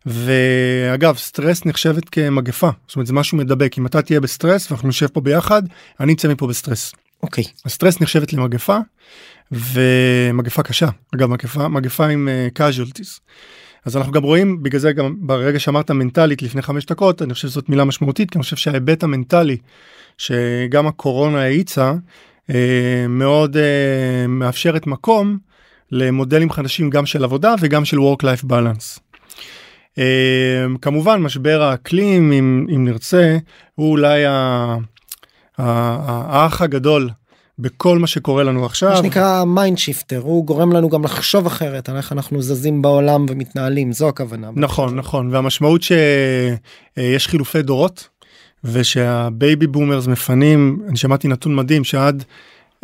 ואגב 0.06 1.16
סטרס 1.16 1.66
נחשבת 1.66 2.08
כמגפה 2.08 2.70
זאת 2.86 2.96
אומרת 2.96 3.06
זה 3.06 3.12
משהו 3.12 3.38
מדבק 3.38 3.78
אם 3.78 3.86
אתה 3.86 4.02
תהיה 4.02 4.20
בסטרס 4.20 4.70
ואנחנו 4.70 4.88
נשב 4.88 5.06
פה 5.06 5.20
ביחד 5.20 5.62
אני 6.00 6.12
אצא 6.12 6.28
מפה 6.28 6.46
בסטרס. 6.46 6.92
אוקיי. 7.22 7.44
הסטרס 7.64 8.00
נחשבת 8.00 8.32
למגפה 8.32 8.78
ומגפה 9.52 10.62
קשה 10.62 10.88
אגב 11.14 11.28
מגפה 11.28 11.68
מגפה 11.68 12.06
עם 12.06 12.28
uh, 12.28 12.58
casualties. 12.58 13.20
אז 13.84 13.96
אנחנו 13.96 14.12
גם 14.12 14.22
רואים 14.22 14.62
בגלל 14.62 14.80
זה 14.80 14.92
גם 14.92 15.14
ברגע 15.18 15.58
שאמרת 15.58 15.90
מנטלית 15.90 16.42
לפני 16.42 16.62
חמש 16.62 16.86
דקות 16.86 17.22
אני 17.22 17.34
חושב 17.34 17.48
שזאת 17.48 17.68
מילה 17.68 17.84
משמעותית 17.84 18.30
כי 18.30 18.38
אני 18.38 18.42
חושב 18.42 18.56
שההיבט 18.56 19.02
המנטלי 19.02 19.56
שגם 20.18 20.86
הקורונה 20.86 21.42
האיצה 21.42 21.94
אה, 22.50 23.06
מאוד 23.08 23.56
אה, 23.56 24.26
מאפשרת 24.28 24.86
מקום 24.86 25.38
למודלים 25.92 26.50
חדשים 26.50 26.90
גם 26.90 27.06
של 27.06 27.24
עבודה 27.24 27.54
וגם 27.60 27.84
של 27.84 27.96
work 27.96 28.22
life 28.22 28.44
balance. 28.50 29.09
אה, 29.98 30.66
כמובן 30.82 31.22
משבר 31.22 31.62
האקלים 31.62 32.32
אם, 32.32 32.66
אם 32.74 32.84
נרצה 32.84 33.38
הוא 33.74 33.90
אולי 33.90 34.22
האח 35.58 36.62
הגדול 36.62 37.10
בכל 37.58 37.98
מה 37.98 38.06
שקורה 38.06 38.42
לנו 38.42 38.66
עכשיו. 38.66 38.90
מה 38.90 38.96
שנקרא 38.96 39.44
mind 39.44 39.78
shifter 39.78 40.18
הוא 40.18 40.44
גורם 40.44 40.72
לנו 40.72 40.88
גם 40.88 41.04
לחשוב 41.04 41.46
אחרת 41.46 41.88
על 41.88 41.96
איך 41.96 42.12
אנחנו 42.12 42.42
זזים 42.42 42.82
בעולם 42.82 43.26
ומתנהלים 43.28 43.92
זו 43.92 44.08
הכוונה. 44.08 44.50
נכון 44.56 44.96
נכון 44.96 45.34
והמשמעות 45.34 45.82
שיש 45.82 47.28
חילופי 47.28 47.62
דורות 47.62 48.08
ושה 48.64 49.15
baby 49.15 49.66
boomers 49.66 50.06
מפנים 50.06 50.82
אני 50.88 50.96
שמעתי 50.96 51.28
נתון 51.28 51.54
מדהים 51.54 51.84
שעד 51.84 52.24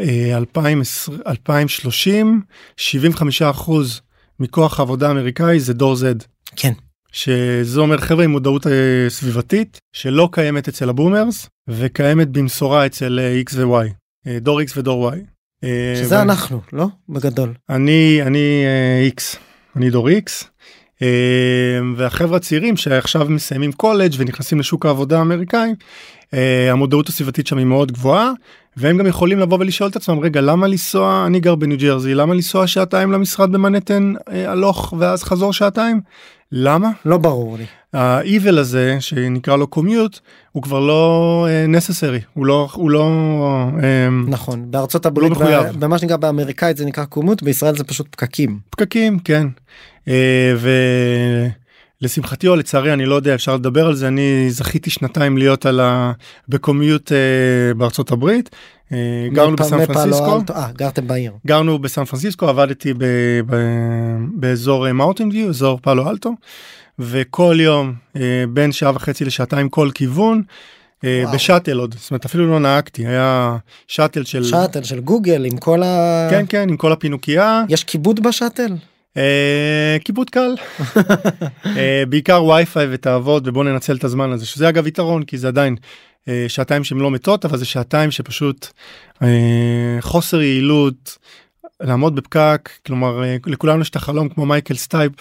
אה, 0.00 0.36
2020 0.36 1.18
2030 1.26 2.40
75 2.76 3.42
אחוז 3.42 4.00
מכוח 4.40 4.80
העבודה 4.80 5.08
האמריקאי 5.08 5.60
זה 5.60 5.74
דור 5.74 5.94
Z 5.94 6.24
כן. 6.56 6.72
שזה 7.16 7.80
אומר 7.80 7.98
חבר'ה 7.98 8.24
עם 8.24 8.30
מודעות 8.30 8.66
אה, 8.66 8.72
סביבתית 9.08 9.78
שלא 9.92 10.28
קיימת 10.32 10.68
אצל 10.68 10.88
ה 10.88 10.96
boomers 10.96 11.48
וקיימת 11.68 12.28
במשורה 12.28 12.86
אצל 12.86 13.18
אה, 13.22 13.40
X 13.50 13.54
ו-Y 13.56 13.88
אה, 14.26 14.38
דור 14.38 14.60
X 14.60 14.64
ודור 14.76 15.10
Y. 15.12 15.16
אה, 15.64 15.94
שזה 15.96 16.18
ו- 16.18 16.22
אנחנו 16.22 16.60
לא 16.72 16.86
בגדול. 17.08 17.54
אני 17.70 18.18
אני 18.22 18.64
אה, 18.66 19.08
X 19.16 19.36
אני 19.76 19.90
דור 19.90 20.08
X 20.08 20.44
אה, 21.02 21.08
והחבר'ה 21.96 22.36
הצעירים 22.36 22.76
שעכשיו 22.76 23.26
מסיימים 23.28 23.72
קולג' 23.72 24.14
ונכנסים 24.18 24.58
לשוק 24.60 24.86
העבודה 24.86 25.18
האמריקאי 25.18 25.70
המודעות 26.72 27.08
הסביבתית 27.08 27.46
שם 27.46 27.58
היא 27.58 27.66
מאוד 27.66 27.92
גבוהה 27.92 28.32
והם 28.76 28.98
גם 28.98 29.06
יכולים 29.06 29.38
לבוא 29.38 29.58
ולשאול 29.58 29.90
את 29.90 29.96
עצמם 29.96 30.18
רגע 30.18 30.40
למה 30.40 30.66
לנסוע 30.66 31.24
אני 31.26 31.40
גר 31.40 31.54
בניו 31.54 31.78
ג'רזי 31.78 32.14
למה 32.14 32.34
לנסוע 32.34 32.66
שעתיים 32.66 33.12
למשרד 33.12 33.52
במנהטן 33.52 34.12
אה, 34.30 34.50
הלוך 34.50 34.94
ואז 34.98 35.22
חזור 35.22 35.52
שעתיים 35.52 36.00
למה 36.52 36.90
לא 37.04 37.18
ברור 37.18 37.56
לי. 37.58 37.64
ה-evil 37.92 38.58
הזה 38.58 38.96
שנקרא 39.00 39.56
לו 39.56 39.66
קומיוט 39.66 40.18
הוא 40.52 40.62
כבר 40.62 40.80
לא 40.80 41.46
אה, 41.48 41.64
necessary 41.78 42.24
הוא 42.34 42.46
לא 42.46 42.68
הוא 42.72 42.90
לא 42.90 43.10
אה, 43.82 44.08
נכון 44.28 44.70
בארצות 44.70 45.06
הברית 45.06 45.30
מחויב. 45.30 45.62
ב- 45.62 45.80
במה 45.80 45.98
שנקרא 45.98 46.16
באמריקאית 46.16 46.76
זה 46.76 46.84
נקרא 46.84 47.04
קומות 47.04 47.42
בישראל 47.42 47.76
זה 47.76 47.84
פשוט 47.84 48.06
פקקים. 48.10 48.58
פקקים 48.70 49.18
כן 49.18 49.46
אה, 50.08 50.54
ולשמחתי 52.02 52.48
או 52.48 52.56
לצערי 52.56 52.92
אני 52.92 53.06
לא 53.06 53.14
יודע 53.14 53.34
אפשר 53.34 53.54
לדבר 53.54 53.86
על 53.86 53.94
זה 53.94 54.08
אני 54.08 54.46
זכיתי 54.50 54.90
שנתיים 54.90 55.38
להיות 55.38 55.66
על 55.66 55.80
ה... 55.80 56.12
בקומיוט 56.48 57.12
אה, 57.12 57.16
בארצות 57.74 58.12
הברית 58.12 58.50
אה, 58.92 58.96
גרנו 59.32 59.52
מפה- 59.52 59.64
בסן 59.64 59.76
מפאלו 59.76 59.94
פרנסיסקו 59.94 60.36
אלטו- 60.40 60.52
אה 60.52 60.68
גרתם 60.76 61.06
בעיר. 61.08 61.32
גרנו 61.46 61.78
בסן 61.78 62.04
פרנסיסקו 62.04 62.48
עבדתי 62.48 62.94
ב... 62.94 63.04
ב... 63.46 63.56
באזור 64.34 64.92
מאוטין 64.92 65.28
ויו 65.28 65.48
אזור 65.48 65.78
פאלו 65.82 66.10
אלטו 66.10 66.32
וכל 66.98 67.56
יום 67.60 67.94
אה, 68.16 68.20
בין 68.48 68.72
שעה 68.72 68.92
וחצי 68.94 69.24
לשעתיים 69.24 69.68
כל 69.68 69.90
כיוון. 69.94 70.42
אה, 71.04 71.20
וואו. 71.24 71.34
בשאטל 71.34 71.78
עוד 71.78 71.94
זאת 71.98 72.10
אומרת 72.10 72.24
אפילו 72.24 72.46
לא 72.50 72.60
נהגתי 72.60 73.06
היה 73.06 73.56
שאטל 73.88 74.24
של 74.24 74.44
שאטל 74.44 74.82
של 74.82 75.00
גוגל 75.00 75.44
עם 75.44 75.56
כל 75.56 75.82
ה... 75.82 76.26
כן 76.30 76.44
כן 76.48 76.68
עם 76.68 76.76
כל 76.76 76.92
הפינוקייה 76.92 77.62
יש 77.68 77.84
כיבוד 77.84 78.20
בשאטל? 78.20 78.72
אה, 79.16 79.96
כיבוד 80.04 80.30
קל. 80.30 80.54
אה, 81.76 82.02
בעיקר 82.08 82.44
וי-פיי 82.44 82.86
ותעבוד 82.90 83.48
ובוא 83.48 83.64
ננצל 83.64 83.96
את 83.96 84.04
הזמן 84.04 84.32
הזה 84.32 84.46
שזה 84.46 84.68
אגב 84.68 84.86
יתרון 84.86 85.22
כי 85.22 85.38
זה 85.38 85.48
עדיין 85.48 85.76
אה, 86.28 86.44
שעתיים 86.48 86.84
שהן 86.84 86.98
לא 86.98 87.10
מתות 87.10 87.44
אבל 87.44 87.58
זה 87.58 87.64
שעתיים 87.64 88.10
שפשוט 88.10 88.66
אה, 89.22 89.96
חוסר 90.00 90.42
יעילות 90.42 91.18
לעמוד 91.80 92.16
בפקק 92.16 92.70
כלומר 92.86 93.24
אה, 93.24 93.36
לכולנו 93.46 93.80
יש 93.82 93.90
את 93.90 93.96
החלום 93.96 94.28
כמו 94.28 94.46
מייקל 94.46 94.74
סטייפ 94.74 95.12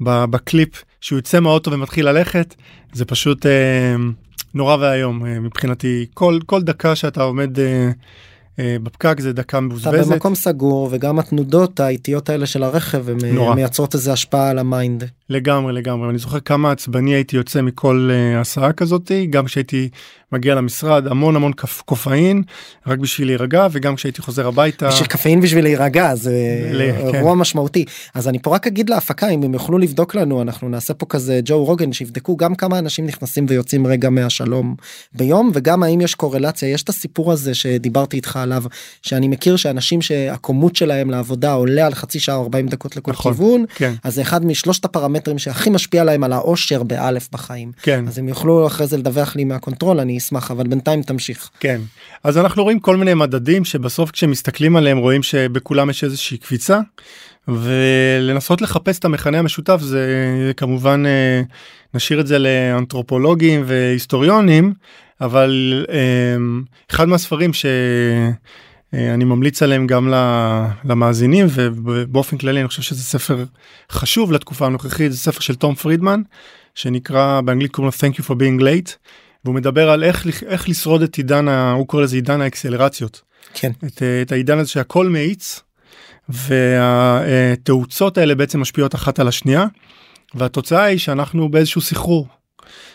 בקליפ 0.00 0.84
שהוא 1.00 1.18
יוצא 1.18 1.40
מהאוטו 1.40 1.72
ומתחיל 1.72 2.08
ללכת 2.08 2.54
זה 2.92 3.04
פשוט 3.04 3.46
אה, 3.46 3.96
נורא 4.56 4.76
ואיום 4.80 5.26
אה, 5.26 5.40
מבחינתי. 5.40 6.06
כל 6.14 6.38
כל 6.46 6.62
דקה 6.62 6.96
שאתה 6.96 7.22
עומד 7.22 7.58
אה, 7.58 7.64
אה, 7.64 7.90
בפקק 8.58 9.20
זה 9.20 9.32
דקה 9.32 9.56
אתה 9.58 9.60
מבוזבזת. 9.60 10.12
במקום 10.12 10.34
סגור 10.34 10.88
וגם 10.92 11.18
התנודות 11.18 11.80
האיטיות 11.80 12.30
האלה 12.30 12.46
של 12.46 12.62
הרכב 12.62 13.08
הם 13.08 13.18
נורא. 13.32 13.54
מייצרות 13.54 13.94
איזה 13.94 14.12
השפעה 14.12 14.50
על 14.50 14.58
ה 14.58 14.66
mind. 14.66 15.04
לגמרי 15.30 15.72
לגמרי 15.72 16.10
אני 16.10 16.18
זוכר 16.18 16.40
כמה 16.40 16.70
עצבני 16.70 17.14
הייתי 17.14 17.36
יוצא 17.36 17.62
מכל 17.62 18.10
אה, 18.10 18.40
הסעה 18.40 18.72
כזאתי 18.72 19.26
גם 19.26 19.44
כשהייתי 19.44 19.88
מגיע 20.32 20.54
למשרד 20.54 21.06
המון 21.06 21.36
המון 21.36 21.52
קפ, 21.52 21.80
קפאין 21.80 22.42
רק 22.86 22.98
בשביל 22.98 23.28
להירגע 23.28 23.66
וגם 23.72 23.96
כשהייתי 23.96 24.22
חוזר 24.22 24.46
הביתה 24.46 24.88
בשביל 24.88 25.06
קפאין 25.08 25.40
בשביל 25.40 25.64
להירגע 25.64 26.14
זה 26.14 26.32
ל- 26.72 26.92
כן. 26.92 27.14
אירוע 27.14 27.34
משמעותי 27.34 27.84
אז 28.14 28.28
אני 28.28 28.38
פה 28.38 28.54
רק 28.54 28.66
אגיד 28.66 28.90
להפקה 28.90 29.28
אם 29.28 29.42
הם 29.42 29.54
יוכלו 29.54 29.78
לבדוק 29.78 30.14
לנו 30.14 30.42
אנחנו 30.42 30.68
נעשה 30.68 30.94
פה 30.94 31.06
כזה 31.06 31.40
ג'ו 31.44 31.64
רוגן 31.64 31.92
שיבדקו 31.92 32.36
גם 32.36 32.54
כמה 32.54 32.78
אנשים 32.78 33.06
נכנסים 33.06 33.46
ויוצאים 33.48 33.86
רגע 33.86 34.10
מהשלום 34.10 34.76
ביום 35.14 35.50
וגם 35.54 35.82
האם 35.82 36.00
יש 36.00 36.14
קורלציה 36.14 36.68
יש 36.68 36.82
את 36.82 36.88
הסיפור 36.88 37.32
הזה 37.32 37.54
שדיברתי 37.54 38.16
איתך 38.16 38.38
עליו 38.46 38.64
שאני 39.02 39.28
מכיר 39.28 39.56
שאנשים 39.56 40.02
שה 40.02 40.24
commute 40.24 40.76
שלהם 40.76 41.10
לעבודה 41.10 41.52
עולה 41.52 41.86
על 41.86 41.94
חצי 41.94 42.20
שעה 42.20 42.36
או 42.36 42.42
40 42.42 42.68
דקות 42.68 42.96
לכל 42.96 43.10
נכון. 43.10 43.32
כיוון 43.32 43.64
כן 43.74 43.94
אז 44.04 44.14
זה 44.14 44.22
אחד 44.22 44.44
משלושת 44.44 44.84
הפרמטרים 44.84 45.38
שהכי 45.38 45.70
משפיע 45.70 46.04
להם 46.04 46.24
על 46.24 46.32
האושר 46.32 46.82
באלף 46.82 47.28
בחיים 47.32 47.72
כן 47.82 48.04
אז 48.08 48.18
הם 48.18 48.28
יוכלו 48.28 48.66
אחרי 48.66 48.86
זה 48.86 48.96
לדווח 48.96 49.36
לי 49.36 49.44
מהקונטרול 49.44 50.00
אני 50.00 50.18
אשמח 50.18 50.50
אבל 50.50 50.66
בינתיים 50.66 51.02
תמשיך. 51.02 51.50
כן 51.60 51.80
אז 52.24 52.38
אנחנו 52.38 52.62
רואים 52.62 52.80
כל 52.80 52.96
מיני 52.96 53.14
מדדים 53.14 53.64
שבסוף 53.64 54.10
כשמסתכלים 54.10 54.76
עליהם 54.76 54.98
רואים 54.98 55.22
שבכולם 55.22 55.90
יש 55.90 56.04
איזושהי 56.04 56.36
קפיצה 56.36 56.80
ולנסות 57.48 58.62
לחפש 58.62 58.98
את 58.98 59.04
המכנה 59.04 59.38
המשותף 59.38 59.80
זה 59.80 60.52
כמובן 60.56 61.06
אה, 61.06 61.42
נשאיר 61.94 62.20
את 62.20 62.26
זה 62.26 62.38
לאנתרופולוגים 62.38 63.62
והיסטוריונים 63.66 64.74
אבל 65.20 65.84
אה, 65.88 66.36
אחד 66.90 67.08
מהספרים 67.08 67.52
ש... 67.52 67.66
אה, 68.94 69.16
ממליץ 69.16 69.62
עליהם 69.62 69.86
גם 69.86 70.12
למאזינים 70.84 71.46
ובאופן 71.50 72.38
כללי 72.38 72.60
אני 72.60 72.68
חושב 72.68 72.82
שזה 72.82 73.02
ספר 73.02 73.44
חשוב 73.90 74.32
לתקופה 74.32 74.66
הנוכחית 74.66 75.12
זה 75.12 75.18
ספר 75.18 75.40
של 75.40 75.54
תום 75.54 75.74
פרידמן 75.74 76.22
שנקרא 76.74 77.40
באנגלית 77.40 77.72
קוראים 77.72 77.92
לו 78.02 78.10
Thank 78.10 78.14
you 78.14 78.22
for 78.22 78.34
being 78.34 78.62
late 78.62 78.92
והוא 79.44 79.54
מדבר 79.54 79.90
על 79.90 80.04
איך, 80.04 80.26
איך 80.46 80.68
לשרוד 80.68 81.02
את 81.02 81.16
עידן 81.16 81.48
ה... 81.48 81.72
הוא 81.72 81.86
קורא 81.86 82.02
לזה 82.02 82.16
עידן 82.16 82.40
האקסלרציות 82.40 83.22
כן. 83.54 83.72
את, 83.86 84.02
אה, 84.02 84.22
את 84.22 84.32
העידן 84.32 84.58
הזה 84.58 84.70
שהכל 84.70 85.08
מאיץ 85.08 85.62
והתאוצות 86.28 88.18
האלה 88.18 88.34
בעצם 88.34 88.60
משפיעות 88.60 88.94
אחת 88.94 89.18
על 89.18 89.28
השנייה 89.28 89.66
והתוצאה 90.34 90.82
היא 90.82 90.98
שאנחנו 90.98 91.48
באיזשהו 91.48 91.80
סחרור. 91.80 92.28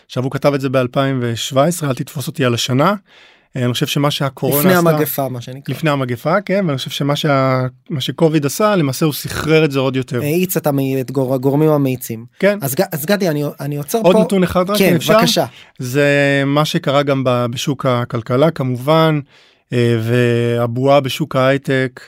עכשיו 0.06 0.22
הוא 0.24 0.32
כתב 0.32 0.54
את 0.54 0.60
זה 0.60 0.68
ב2017 0.68 1.56
אל 1.84 1.94
תתפוס 1.94 2.26
אותי 2.26 2.44
על 2.44 2.54
השנה. 2.54 2.94
אה, 3.56 3.64
אני 3.64 3.72
חושב 3.72 3.86
שמה 3.86 4.10
שהקורונה 4.10 4.58
לפני 4.68 4.72
עשתה 4.74 4.90
המגפה 4.90 5.28
מה 5.28 5.40
שנקרא. 5.40 5.74
לפני 5.74 5.90
המגפה 5.90 6.40
כן 6.40 6.64
ואני 6.66 6.78
חושב 6.78 6.90
שמה 6.90 7.16
שה... 7.16 7.60
מה 7.90 8.00
שקוביד 8.00 8.46
עשה 8.46 8.76
למעשה 8.76 9.06
הוא 9.06 9.14
סחרר 9.14 9.64
את 9.64 9.70
זה 9.70 9.78
עוד 9.78 9.96
יותר 9.96 10.20
האיץ 10.20 10.56
את 10.56 10.66
המי- 10.66 11.00
את 11.00 11.10
גור- 11.10 11.34
הגורמים 11.34 11.70
המאיצים. 11.70 12.24
כן 12.38 12.58
אז 12.62 12.74
אז 12.92 13.06
גדי 13.06 13.28
אני 13.28 13.42
אני 13.60 13.76
עוצר 13.76 13.98
עוד 13.98 14.16
פה. 14.16 14.22
נתון 14.22 14.42
אחד 14.42 14.70
רק 14.70 14.78
כן 14.78 14.94
אפשר 14.94 15.18
בבקשה. 15.18 15.44
זה 15.78 16.06
מה 16.46 16.64
שקרה 16.64 17.02
גם 17.02 17.22
בשוק 17.26 17.86
הכלכלה 17.86 18.50
כמובן 18.50 19.20
אה, 19.72 19.96
והבועה 20.02 21.00
בשוק 21.00 21.36
ההייטק 21.36 22.00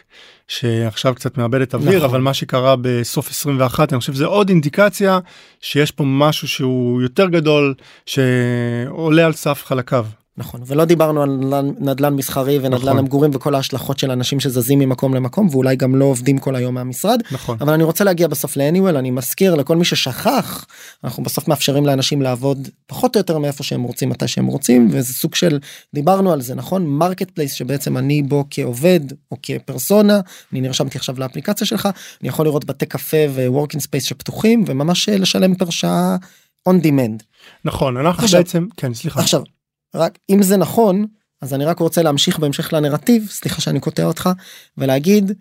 שעכשיו 0.48 1.14
קצת 1.14 1.38
מאבדת 1.38 1.74
אוויר 1.74 1.96
נכון. 1.96 2.10
אבל 2.10 2.20
מה 2.20 2.34
שקרה 2.34 2.76
בסוף 2.80 3.30
21 3.30 3.92
אני 3.92 4.00
חושב 4.00 4.14
זה 4.14 4.24
עוד 4.24 4.48
אינדיקציה 4.48 5.18
שיש 5.60 5.90
פה 5.90 6.04
משהו 6.06 6.48
שהוא 6.48 7.02
יותר 7.02 7.28
גדול 7.28 7.74
שעולה 8.06 9.26
על 9.26 9.32
סף 9.32 9.64
חלקיו. 9.64 10.06
נכון 10.36 10.60
ולא 10.66 10.84
דיברנו 10.84 11.22
על 11.22 11.30
נדל"ן, 11.30 11.70
נדל"ן 11.78 12.14
מסחרי 12.14 12.58
ונדל"ן 12.58 12.76
נכון. 12.76 12.98
המגורים 12.98 13.30
וכל 13.34 13.54
ההשלכות 13.54 13.98
של 13.98 14.10
אנשים 14.10 14.40
שזזים 14.40 14.78
ממקום 14.78 15.14
למקום 15.14 15.48
ואולי 15.50 15.76
גם 15.76 15.96
לא 15.96 16.04
עובדים 16.04 16.38
כל 16.38 16.56
היום 16.56 16.74
מהמשרד 16.74 17.20
נכון 17.30 17.58
אבל 17.60 17.72
אני 17.72 17.84
רוצה 17.84 18.04
להגיע 18.04 18.28
בסוף 18.28 18.56
ל-Anywell 18.56 18.98
אני 18.98 19.10
מזכיר 19.10 19.54
לכל 19.54 19.76
מי 19.76 19.84
ששכח 19.84 20.66
אנחנו 21.04 21.22
בסוף 21.22 21.48
מאפשרים 21.48 21.86
לאנשים 21.86 22.22
לעבוד 22.22 22.68
פחות 22.86 23.16
או 23.16 23.20
יותר 23.20 23.38
מאיפה 23.38 23.62
שהם 23.64 23.82
רוצים 23.82 24.08
מתי 24.08 24.28
שהם 24.28 24.46
רוצים 24.46 24.88
וזה 24.90 25.12
סוג 25.14 25.34
של 25.34 25.58
דיברנו 25.94 26.32
על 26.32 26.40
זה 26.40 26.54
נכון 26.54 26.86
marketplace 26.86 27.52
שבעצם 27.52 27.96
אני 27.96 28.22
בו 28.22 28.44
כעובד 28.50 29.00
או 29.32 29.36
כפרסונה 29.42 30.20
אני 30.52 30.60
נרשמתי 30.60 30.98
עכשיו 30.98 31.14
לאפליקציה 31.18 31.66
שלך 31.66 31.88
אני 32.20 32.28
יכול 32.28 32.46
לראות 32.46 32.64
בתי 32.64 32.86
קפה 32.86 33.16
ו-working 33.30 33.80
space 33.80 34.04
שפתוחים 34.04 34.64
וממש 34.66 35.08
אה, 35.08 35.18
לשלם 35.18 35.54
פר 35.54 35.70
שעה 35.70 36.16
on 36.68 36.72
demand. 36.72 37.22
נכון 37.64 37.96
אנחנו 37.96 38.24
עכשיו- 38.24 38.40
בעצם 38.40 38.66
כן 38.76 38.94
סליחה 38.94 39.20
עכשיו 39.20 39.42
רק 39.94 40.18
אם 40.30 40.42
זה 40.42 40.56
נכון 40.56 41.06
אז 41.40 41.54
אני 41.54 41.64
רק 41.64 41.78
רוצה 41.78 42.02
להמשיך 42.02 42.38
בהמשך 42.38 42.72
לנרטיב 42.72 43.26
סליחה 43.30 43.60
שאני 43.60 43.80
קוטע 43.80 44.04
אותך 44.04 44.30
ולהגיד 44.78 45.32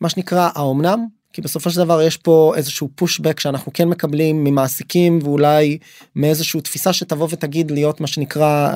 מה 0.00 0.08
שנקרא 0.08 0.50
האומנם? 0.54 1.06
כי 1.32 1.42
בסופו 1.42 1.70
של 1.70 1.76
דבר 1.80 2.02
יש 2.02 2.16
פה 2.16 2.52
איזשהו 2.56 2.88
פושבק 2.94 3.40
שאנחנו 3.40 3.72
כן 3.72 3.88
מקבלים 3.88 4.44
ממעסיקים 4.44 5.18
ואולי 5.22 5.78
מאיזושהי 6.16 6.60
תפיסה 6.60 6.92
שתבוא 6.92 7.28
ותגיד 7.30 7.70
להיות 7.70 8.00
מה 8.00 8.06
שנקרא 8.06 8.68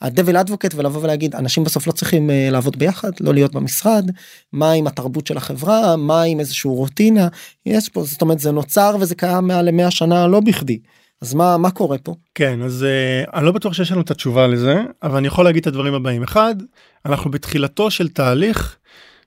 ה-devil 0.00 0.46
advocate 0.46 0.74
ולבוא 0.74 1.02
ולהגיד 1.02 1.34
אנשים 1.34 1.64
בסוף 1.64 1.86
לא 1.86 1.92
צריכים 1.92 2.30
אה, 2.30 2.48
לעבוד 2.50 2.78
ביחד 2.78 3.10
לא 3.20 3.34
להיות 3.34 3.54
במשרד 3.54 4.10
מה 4.52 4.72
עם 4.72 4.86
התרבות 4.86 5.26
של 5.26 5.36
החברה 5.36 5.96
מה 5.96 6.22
עם 6.22 6.40
איזשהו 6.40 6.74
רוטינה? 6.74 7.28
יש 7.66 7.88
פה 7.88 8.04
זאת 8.04 8.22
אומרת 8.22 8.38
זה 8.38 8.50
נוצר 8.50 8.96
וזה 9.00 9.14
קיים 9.14 9.46
מעל 9.46 9.70
ל-100 9.70 9.90
שנה 9.90 10.26
לא 10.26 10.40
בכדי 10.40 10.78
אז 11.22 11.34
מה 11.34 11.56
מה 11.56 11.70
קורה 11.70 11.98
פה. 11.98 12.14
כן 12.34 12.62
אז 12.62 12.86
uh, 13.26 13.30
אני 13.36 13.46
לא 13.46 13.52
בטוח 13.52 13.72
שיש 13.72 13.92
לנו 13.92 14.00
את 14.00 14.10
התשובה 14.10 14.46
לזה 14.46 14.82
אבל 15.02 15.16
אני 15.16 15.26
יכול 15.26 15.44
להגיד 15.44 15.60
את 15.60 15.66
הדברים 15.66 15.94
הבאים 15.94 16.22
אחד 16.22 16.54
אנחנו 17.06 17.30
בתחילתו 17.30 17.90
של 17.90 18.08
תהליך 18.08 18.76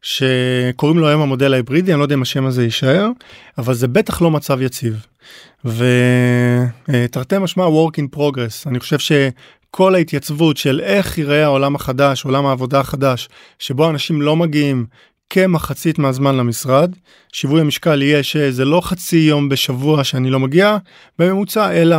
שקוראים 0.01 0.99
לו 0.99 1.07
היום 1.07 1.21
המודל 1.21 1.53
ההיברידי 1.53 1.91
אני 1.91 1.99
לא 1.99 2.03
יודע 2.03 2.15
אם 2.15 2.21
השם 2.21 2.45
הזה 2.45 2.63
יישאר 2.63 3.07
אבל 3.57 3.73
זה 3.73 3.87
בטח 3.87 4.21
לא 4.21 4.31
מצב 4.31 4.61
יציב. 4.61 5.05
ותרתי 5.65 7.37
משמע 7.37 7.65
work 7.67 7.97
in 7.97 8.17
progress 8.17 8.67
אני 8.67 8.79
חושב 8.79 8.99
שכל 8.99 9.95
ההתייצבות 9.95 10.57
של 10.57 10.79
איך 10.79 11.17
ייראה 11.17 11.43
העולם 11.43 11.75
החדש 11.75 12.25
עולם 12.25 12.45
העבודה 12.45 12.79
החדש 12.79 13.29
שבו 13.59 13.89
אנשים 13.89 14.21
לא 14.21 14.35
מגיעים 14.35 14.85
כמחצית 15.33 15.99
מהזמן 15.99 16.35
למשרד. 16.35 16.91
שיווי 17.31 17.61
המשקל 17.61 18.01
יהיה 18.01 18.23
שזה 18.23 18.65
לא 18.65 18.81
חצי 18.81 19.17
יום 19.17 19.49
בשבוע 19.49 20.03
שאני 20.03 20.29
לא 20.29 20.39
מגיע 20.39 20.77
בממוצע 21.19 21.71
אלא 21.71 21.97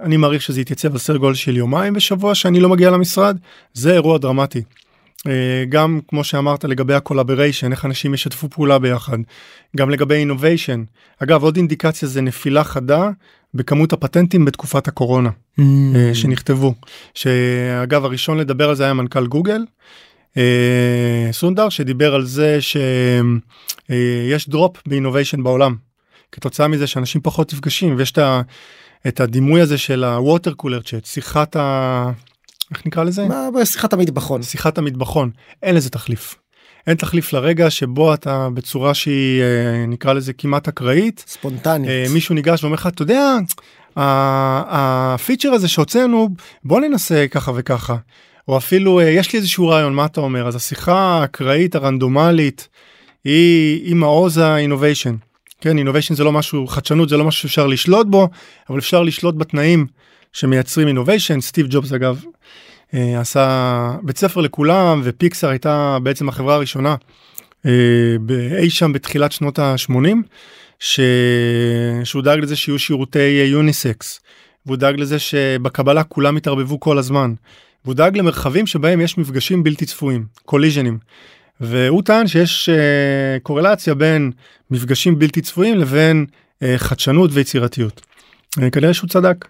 אני 0.00 0.16
מעריך 0.16 0.42
שזה 0.42 0.60
יתייצב 0.60 0.92
על 0.92 0.98
סדר 0.98 1.16
גודל 1.16 1.34
של 1.34 1.56
יומיים 1.56 1.94
בשבוע 1.94 2.34
שאני 2.34 2.60
לא 2.60 2.68
מגיע 2.68 2.90
למשרד. 2.90 3.36
זה 3.74 3.92
אירוע 3.92 4.18
דרמטי. 4.18 4.62
אה, 5.26 5.64
גם 5.68 6.00
כמו 6.08 6.24
שאמרת 6.24 6.64
לגבי 6.64 6.94
ה 6.94 7.00
collaboration 7.00 7.72
איך 7.72 7.84
אנשים 7.84 8.14
ישתפו 8.14 8.50
פעולה 8.50 8.78
ביחד. 8.78 9.18
גם 9.76 9.90
לגבי 9.90 10.14
innovation 10.14 10.84
אגב 11.22 11.42
עוד 11.42 11.56
אינדיקציה 11.56 12.08
זה 12.08 12.20
נפילה 12.20 12.64
חדה 12.64 13.10
בכמות 13.54 13.92
הפטנטים 13.92 14.44
בתקופת 14.44 14.88
הקורונה 14.88 15.30
אה, 15.58 16.14
שנכתבו. 16.14 16.74
שאגב 17.14 18.04
הראשון 18.04 18.38
לדבר 18.38 18.68
על 18.68 18.74
זה 18.74 18.84
היה 18.84 18.94
מנכ"ל 18.94 19.26
גוגל 19.26 19.60
סונדר 21.32 21.68
שדיבר 21.68 22.14
על 22.14 22.24
זה 22.24 22.58
שיש 22.60 24.48
drop 24.48 24.76
ב 24.86 24.91
innovation 24.91 25.42
בעולם 25.42 25.76
כתוצאה 26.32 26.68
מזה 26.68 26.86
שאנשים 26.86 27.20
פחות 27.20 27.54
נפגשים 27.54 27.94
ויש 27.98 28.12
את, 28.12 28.18
ה, 28.18 28.40
את 29.08 29.20
הדימוי 29.20 29.60
הזה 29.60 29.78
של 29.78 30.04
הווטר 30.04 30.52
קולר 30.52 30.82
צ'אט 30.82 31.04
שיחת 31.04 31.56
ה... 31.56 32.10
איך 32.70 32.86
נקרא 32.86 33.04
לזה? 33.04 33.26
מה 33.26 33.48
בשיחת 33.60 33.92
המטבחון. 33.92 34.42
שיחת 34.42 34.78
המטבחון 34.78 35.30
אין 35.62 35.74
לזה 35.74 35.90
תחליף. 35.90 36.34
אין 36.86 36.96
תחליף 36.96 37.32
לרגע 37.32 37.70
שבו 37.70 38.14
אתה 38.14 38.48
בצורה 38.54 38.94
שהיא 38.94 39.42
אה, 39.42 39.86
נקרא 39.86 40.12
לזה 40.12 40.32
כמעט 40.32 40.68
אקראית 40.68 41.24
ספונטנית. 41.26 41.90
אה, 41.90 42.04
מישהו 42.12 42.34
ניגש 42.34 42.62
ואומר 42.62 42.74
לך 42.74 42.86
אתה 42.86 43.02
יודע 43.02 43.36
הפיצ'ר 43.96 45.48
הזה 45.48 45.68
שהוצאנו 45.68 46.28
בוא 46.64 46.80
ננסה 46.80 47.26
ככה 47.30 47.52
וככה 47.54 47.96
או 48.48 48.56
אפילו 48.56 49.00
אה, 49.00 49.04
יש 49.04 49.32
לי 49.32 49.38
איזשהו 49.38 49.68
רעיון 49.68 49.94
מה 49.94 50.04
אתה 50.04 50.20
אומר? 50.20 50.48
אז 50.48 50.56
השיחה 50.56 50.98
האקראית 50.98 51.74
הרנדומלית 51.74 52.68
היא 53.24 53.84
היא 53.84 53.94
מעוז 53.94 54.38
ה 54.38 54.44
innovation. 54.44 55.14
כן 55.60 55.78
innovation 55.78 56.14
זה 56.14 56.24
לא 56.24 56.32
משהו 56.32 56.66
חדשנות 56.66 57.08
זה 57.08 57.16
לא 57.16 57.24
משהו 57.24 57.42
שאפשר 57.42 57.66
לשלוט 57.66 58.06
בו 58.06 58.28
אבל 58.70 58.78
אפשר 58.78 59.02
לשלוט 59.02 59.34
בתנאים 59.34 59.86
שמייצרים 60.32 60.88
innovation 60.88 61.40
סטיב 61.40 61.66
ג'ובס 61.70 61.92
אגב 61.92 62.22
אה, 62.94 63.20
עשה 63.20 63.96
בית 64.02 64.18
ספר 64.18 64.40
לכולם 64.40 65.00
ופיקסאר 65.04 65.48
הייתה 65.48 65.98
בעצם 66.02 66.28
החברה 66.28 66.54
הראשונה 66.54 66.96
אה, 67.66 67.70
אי 68.58 68.70
שם 68.70 68.92
בתחילת 68.92 69.32
שנות 69.32 69.58
ה-80 69.58 70.16
ש... 70.78 71.00
שהוא 72.04 72.22
דאג 72.22 72.38
לזה 72.38 72.56
שיהיו 72.56 72.78
שירותי 72.78 73.46
יוניסקס 73.52 74.20
והוא 74.66 74.76
דאג 74.76 75.00
לזה 75.00 75.18
שבקבלה 75.18 76.04
כולם 76.04 76.36
יתערבבו 76.36 76.80
כל 76.80 76.98
הזמן 76.98 77.34
והוא 77.84 77.94
דאג 77.94 78.16
למרחבים 78.18 78.66
שבהם 78.66 79.00
יש 79.00 79.18
מפגשים 79.18 79.62
בלתי 79.62 79.86
צפויים 79.86 80.26
collision 80.44 80.88
ים 80.88 80.98
והוא 81.60 82.02
טען 82.02 82.26
שיש 82.26 82.68
אה, 82.68 83.40
קורלציה 83.42 83.94
בין 83.94 84.32
מפגשים 84.70 85.18
בלתי 85.18 85.40
צפויים 85.40 85.78
לבין 85.78 86.26
אה, 86.28 86.66
חדשנות 86.76 87.30
ויצירתיות. 87.32 88.00
אה, 88.58 88.70
כנראה 88.70 88.94
שהוא 88.94 89.08
צדק 89.08 89.48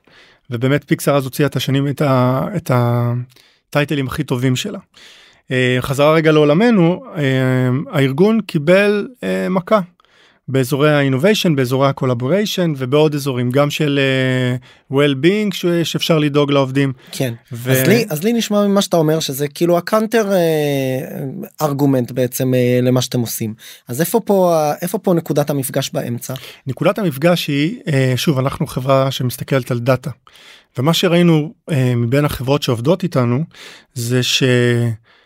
ובאמת 0.51 0.85
פיקסאר 0.85 1.17
אז 1.17 1.25
הוציאה 1.25 1.49
את 1.49 1.57
השנים 1.57 1.89
את, 1.89 2.03
ה, 2.03 2.45
את 2.57 2.71
ה 2.75 2.91
title 2.91 3.74
ים 3.74 4.07
הכי 4.07 4.25
טובים 4.25 4.57
שלה. 4.57 4.79
אה, 5.49 5.51
חזרה 5.81 6.15
רגע 6.15 6.33
לעולמנו 6.33 7.05
אה, 7.15 7.19
הארגון 7.93 8.41
קיבל 8.41 9.09
אה, 9.11 9.49
מכה 9.51 9.81
באזורי 10.49 10.95
ה 10.95 11.00
innovation 11.00 11.57
באזורי 11.57 11.89
ה 11.89 11.95
collaboration 11.95 12.73
ובעוד 12.77 13.15
אזורים 13.15 13.51
גם 13.51 13.71
של 13.71 14.01
אה, 14.91 14.93
well-being 14.95 15.55
ש- 15.55 15.67
שאפשר 15.67 16.19
לדאוג 16.19 16.51
לעובדים. 16.51 16.93
כן. 17.13 17.35
ו... 17.53 17.73
אז 17.73 17.87
לי 17.89 18.05
אז 18.11 18.25
לי 18.25 18.33
נשמע 18.33 18.67
ממה 18.67 18.83
שאתה 18.83 18.97
אומר 18.97 19.21
שזה 19.21 19.49
כאילו 19.49 19.79
ה 19.79 19.85
counter 19.85 20.31
argument 21.63 22.11
בעצם 22.11 22.55
אה, 22.55 22.81
למה 22.83 23.03
שאתם 23.03 23.21
עושים 23.21 23.55
אז 23.89 24.01
איפה 24.01 24.21
פה 24.21 24.55
איפה 24.83 24.99
פה 24.99 25.15
נקודת 25.15 25.51
המפגש 25.51 25.91
באמצע 25.93 26.35
נקודת 26.67 26.99
המפגש 26.99 27.47
היא 27.47 27.81
אה, 27.93 28.13
שוב 28.17 28.39
אנחנו 28.39 28.67
חברה 28.67 29.11
שמסתכלת 29.11 29.71
על 29.71 29.79
דאטה 29.79 30.11
ומה 30.79 30.95
שראינו 30.95 31.55
אה, 31.71 31.95
מבין 31.97 32.25
החברות 32.25 32.63
שעובדות 32.63 33.03
איתנו 33.03 33.45
זה 33.95 34.21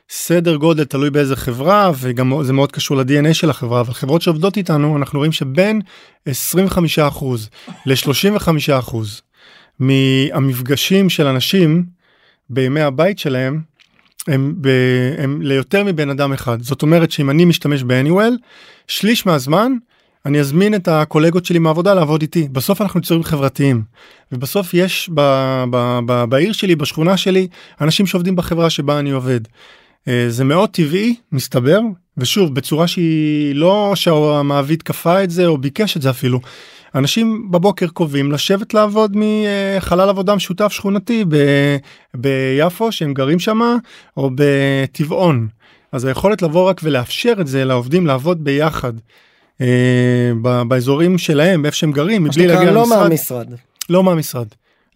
שסדר 0.08 0.56
גודל 0.56 0.84
תלוי 0.84 1.10
באיזה 1.10 1.36
חברה 1.36 1.90
וגם 1.98 2.32
זה 2.42 2.52
מאוד 2.52 2.72
קשור 2.72 2.96
ל-DNA 2.96 3.34
של 3.34 3.50
החברה 3.50 3.80
אבל 3.80 3.92
חברות 3.92 4.22
שעובדות 4.22 4.56
איתנו 4.56 4.96
אנחנו 4.96 5.18
רואים 5.18 5.32
שבין 5.32 5.80
25% 6.28 6.30
ל-35% 7.86 8.96
מהמפגשים 9.78 11.10
של 11.10 11.26
אנשים 11.26 11.84
בימי 12.50 12.80
הבית 12.80 13.18
שלהם 13.18 13.60
הם, 14.26 14.54
ב, 14.60 14.68
הם 15.18 15.42
ליותר 15.42 15.84
מבן 15.84 16.10
אדם 16.10 16.32
אחד. 16.32 16.62
זאת 16.62 16.82
אומרת 16.82 17.10
שאם 17.10 17.30
אני 17.30 17.44
משתמש 17.44 17.82
ב-Anywell 17.82 18.32
שליש 18.88 19.26
מהזמן 19.26 19.72
אני 20.26 20.40
אזמין 20.40 20.74
את 20.74 20.88
הקולגות 20.88 21.44
שלי 21.44 21.58
מהעבודה 21.58 21.94
לעבוד 21.94 22.22
איתי. 22.22 22.48
בסוף 22.52 22.82
אנחנו 22.82 23.00
יצורים 23.00 23.22
חברתיים. 23.22 23.82
ובסוף 24.32 24.74
יש 24.74 25.10
ב, 25.14 25.20
ב, 25.70 25.98
ב, 26.06 26.24
בעיר 26.24 26.52
שלי 26.52 26.76
בשכונה 26.76 27.16
שלי 27.16 27.48
אנשים 27.80 28.06
שעובדים 28.06 28.36
בחברה 28.36 28.70
שבה 28.70 28.98
אני 28.98 29.10
עובד. 29.10 29.40
אה, 30.08 30.24
זה 30.28 30.44
מאוד 30.44 30.68
טבעי 30.70 31.14
מסתבר 31.32 31.80
ושוב 32.16 32.54
בצורה 32.54 32.86
שהיא 32.86 33.54
לא 33.54 33.92
שהמעביד 33.94 34.82
כפה 34.82 35.24
את 35.24 35.30
זה 35.30 35.46
או 35.46 35.58
ביקש 35.58 35.96
את 35.96 36.02
זה 36.02 36.10
אפילו. 36.10 36.40
אנשים 36.94 37.50
בבוקר 37.50 37.86
קובעים 37.88 38.32
לשבת 38.32 38.74
לעבוד 38.74 39.12
מחלל 39.16 40.08
עבודה 40.08 40.34
משותף 40.34 40.72
שכונתי 40.72 41.24
ב- 41.28 41.76
ביפו 42.14 42.92
שהם 42.92 43.14
גרים 43.14 43.38
שם 43.38 43.60
או 44.16 44.30
בטבעון. 44.34 45.48
אז 45.92 46.04
היכולת 46.04 46.42
לבוא 46.42 46.68
רק 46.68 46.80
ולאפשר 46.84 47.34
את 47.40 47.46
זה 47.46 47.64
לעובדים 47.64 48.06
לעבוד 48.06 48.44
ביחד 48.44 48.92
אה, 49.60 49.66
ב- 50.42 50.62
באזורים 50.62 51.18
שלהם 51.18 51.66
איפה 51.66 51.76
שהם 51.76 51.92
גרים 51.92 52.24
מבלי 52.24 52.46
להגיע 52.46 52.70
לא 52.70 52.80
למשרד. 52.80 52.98
מהמשרד 53.02 53.46
לא 53.90 54.04
מהמשרד. 54.04 54.46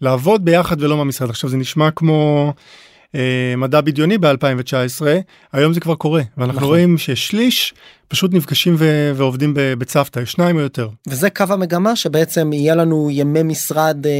לעבוד 0.01 0.45
ביחד 0.45 0.81
ולא 0.81 0.97
מהמשרד. 0.97 1.29
עכשיו 1.29 1.49
זה 1.49 1.57
נשמע 1.57 1.91
כמו 1.91 2.47
אה, 2.47 2.51
מדע 3.57 3.81
בדיוני 3.81 4.17
ב-2019, 4.17 5.05
היום 5.53 5.73
זה 5.73 5.79
כבר 5.79 5.95
קורה, 5.95 6.21
ואנחנו 6.37 6.57
נכון. 6.57 6.69
רואים 6.69 6.97
ששליש 6.97 7.73
פשוט 8.07 8.33
נפגשים 8.33 8.75
ו- 8.77 9.11
ועובדים 9.15 9.53
בצוותא, 9.55 10.25
שניים 10.25 10.55
או 10.55 10.61
יותר. 10.61 10.89
וזה 11.07 11.29
קו 11.29 11.45
המגמה 11.49 11.95
שבעצם 11.95 12.53
יהיה 12.53 12.75
לנו 12.75 13.09
ימי 13.11 13.43
משרד 13.43 14.05
אה, 14.05 14.11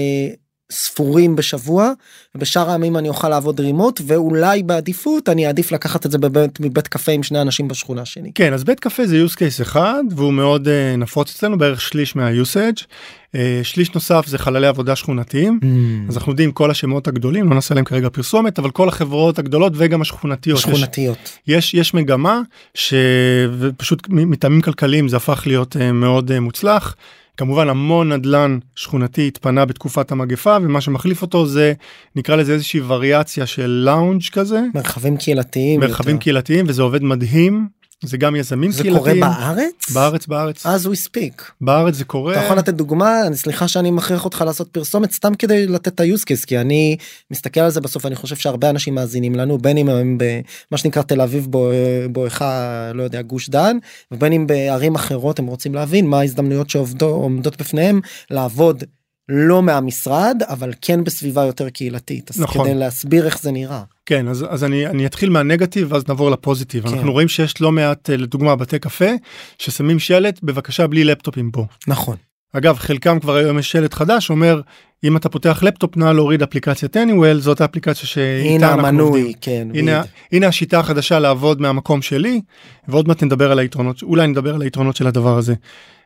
ספורים 0.73 1.35
בשבוע 1.35 1.91
ובשאר 2.35 2.69
הימים 2.69 2.97
אני 2.97 3.09
אוכל 3.09 3.29
לעבוד 3.29 3.59
רימוט 3.59 4.01
ואולי 4.07 4.63
בעדיפות 4.63 5.29
אני 5.29 5.47
אעדיף 5.47 5.71
לקחת 5.71 6.05
את 6.05 6.11
זה 6.11 6.17
בבית 6.17 6.59
מבית 6.59 6.87
קפה 6.87 7.11
עם 7.11 7.23
שני 7.23 7.41
אנשים 7.41 7.67
בשכונה 7.67 8.05
שלי. 8.05 8.31
כן 8.35 8.53
אז 8.53 8.63
בית 8.63 8.79
קפה 8.79 9.07
זה 9.07 9.25
use 9.25 9.33
case 9.33 9.61
אחד 9.61 10.03
והוא 10.11 10.33
מאוד 10.33 10.67
uh, 10.67 10.97
נפוץ 10.97 11.35
אצלנו 11.35 11.57
בערך 11.57 11.81
שליש 11.81 12.15
מהיוסאג' 12.15 12.75
uh, 12.77 13.35
שליש 13.63 13.93
נוסף 13.93 14.27
זה 14.27 14.37
חללי 14.37 14.67
עבודה 14.67 14.95
שכונתיים 14.95 15.59
Mm. 15.63 15.65
אז 16.09 16.17
אנחנו 16.17 16.31
יודעים 16.31 16.51
כל 16.51 16.71
השמות 16.71 17.07
הגדולים 17.07 17.49
לא 17.49 17.55
נעשה 17.55 17.75
להם 17.75 17.85
כרגע 17.85 18.09
פרסומת 18.09 18.59
אבל 18.59 18.71
כל 18.71 18.87
החברות 18.87 19.39
הגדולות 19.39 19.73
וגם 19.75 20.01
השכונתיות 20.01 20.59
יש, 20.59 20.65
שכונתיות. 20.65 21.39
יש 21.47 21.73
יש 21.73 21.93
מגמה 21.93 22.41
שפשוט 22.73 24.07
מטעמים 24.09 24.61
כלכליים 24.61 25.07
זה 25.07 25.17
הפך 25.17 25.43
להיות 25.45 25.75
uh, 25.75 25.79
מאוד 25.93 26.31
uh, 26.31 26.39
מוצלח. 26.39 26.95
כמובן 27.37 27.69
המון 27.69 28.11
נדל"ן 28.11 28.59
שכונתי 28.75 29.27
התפנה 29.27 29.65
בתקופת 29.65 30.11
המגפה 30.11 30.57
ומה 30.61 30.81
שמחליף 30.81 31.21
אותו 31.21 31.45
זה 31.45 31.73
נקרא 32.15 32.35
לזה 32.35 32.53
איזושהי 32.53 32.79
וריאציה 32.79 33.45
של 33.45 33.83
לאונג' 33.85 34.21
כזה 34.31 34.61
מרחבים 34.75 35.17
קהילתיים. 35.17 35.79
מרחבים 35.79 36.15
יותר. 36.15 36.23
קהילתיים 36.23 36.65
וזה 36.67 36.81
עובד 36.81 37.03
מדהים 37.03 37.67
זה 38.03 38.17
גם 38.17 38.35
יזמים 38.35 38.71
זה 38.71 38.83
קורה 38.83 38.93
קהילתיים 39.11 39.19
בארץ? 39.19 39.91
בארץ 39.93 40.27
בארץ 40.27 40.65
אז 40.65 40.85
הוא 40.85 40.93
הספיק. 40.93 41.51
בארץ 41.61 41.95
זה 41.95 42.05
קורה 42.05 42.33
אתה 42.33 42.41
יכול 42.43 42.57
לתת 42.57 42.73
דוגמה 42.73 43.27
אני 43.27 43.37
סליחה 43.37 43.67
שאני 43.67 43.91
מכריח 43.91 44.25
אותך 44.25 44.43
לעשות 44.45 44.67
פרסומת 44.67 45.11
סתם 45.11 45.35
כדי 45.35 45.67
לתת 45.67 45.87
את 45.87 45.99
ה-use 45.99 46.21
case 46.21 46.45
כי 46.47 46.57
אני 46.57 46.97
מסתכל 47.31 47.59
על 47.59 47.69
זה 47.69 47.81
בסוף 47.81 48.05
אני 48.05 48.15
חושב 48.15 48.35
שהרבה 48.35 48.69
אנשים 48.69 48.95
מאזינים 48.95 49.35
לנו 49.35 49.57
בין 49.57 49.77
אם 49.77 49.89
הם 49.89 50.17
במה 50.17 50.77
שנקרא 50.77 51.01
תל 51.03 51.21
אביב 51.21 51.47
בו- 51.49 51.71
בואכה 52.11 52.51
לא 52.93 53.03
יודע 53.03 53.21
גוש 53.21 53.49
דן 53.49 53.77
ובין 54.11 54.33
אם 54.33 54.47
בערים 54.47 54.95
אחרות 54.95 55.39
הם 55.39 55.45
רוצים 55.45 55.75
להבין 55.75 56.07
מה 56.07 56.19
ההזדמנויות 56.19 56.69
שעומדות 56.69 57.57
בפניהם 57.61 57.99
לעבוד 58.31 58.83
לא 59.29 59.63
מהמשרד 59.63 60.43
אבל 60.49 60.73
כן 60.81 61.03
בסביבה 61.03 61.45
יותר 61.45 61.69
קהילתית 61.69 62.31
אז 62.31 62.41
נכון. 62.41 62.65
כדי 62.65 62.75
להסביר 62.75 63.25
איך 63.25 63.41
זה 63.41 63.51
נראה. 63.51 63.83
כן 64.05 64.27
אז 64.27 64.45
אז 64.49 64.63
אני 64.63 64.87
אני 64.87 65.05
אתחיל 65.05 65.29
מהנגטיב 65.29 65.91
ואז 65.91 66.03
נעבור 66.07 66.31
לפוזיטיב 66.31 66.87
כן. 66.87 66.95
אנחנו 66.95 67.11
רואים 67.11 67.27
שיש 67.27 67.61
לא 67.61 67.71
מעט 67.71 68.09
אה, 68.09 68.17
לדוגמה 68.17 68.55
בתי 68.55 68.79
קפה 68.79 69.11
ששמים 69.57 69.99
שלט 69.99 70.39
בבקשה 70.43 70.87
בלי 70.87 71.03
לפטופים 71.03 71.51
פה 71.51 71.65
נכון 71.87 72.15
אגב 72.53 72.77
חלקם 72.77 73.19
כבר 73.19 73.35
היום 73.35 73.59
יש 73.59 73.71
שלט 73.71 73.93
חדש 73.93 74.29
אומר 74.29 74.61
אם 75.03 75.17
אתה 75.17 75.29
פותח 75.29 75.63
לפטופ 75.63 75.97
נא 75.97 76.11
להוריד 76.11 76.43
אפליקציית 76.43 76.97
Anywell 76.97 77.37
זאת 77.37 77.61
האפליקציה 77.61 78.07
שאיתה 78.07 78.73
אנחנו 78.73 78.87
המנוי 78.87 79.21
עובדים. 79.21 79.37
כן. 79.41 79.67
הנה, 79.73 79.99
בדיוק. 79.99 80.15
הנה 80.31 80.47
השיטה 80.47 80.79
החדשה 80.79 81.19
לעבוד 81.19 81.61
מהמקום 81.61 82.01
שלי 82.01 82.41
ועוד 82.87 83.07
מעט 83.07 83.23
נדבר 83.23 83.51
על 83.51 83.59
היתרונות 83.59 84.03
אולי 84.03 84.27
נדבר 84.27 84.55
על 84.55 84.61
היתרונות 84.61 84.95
של 84.95 85.07
הדבר 85.07 85.37
הזה. 85.37 85.53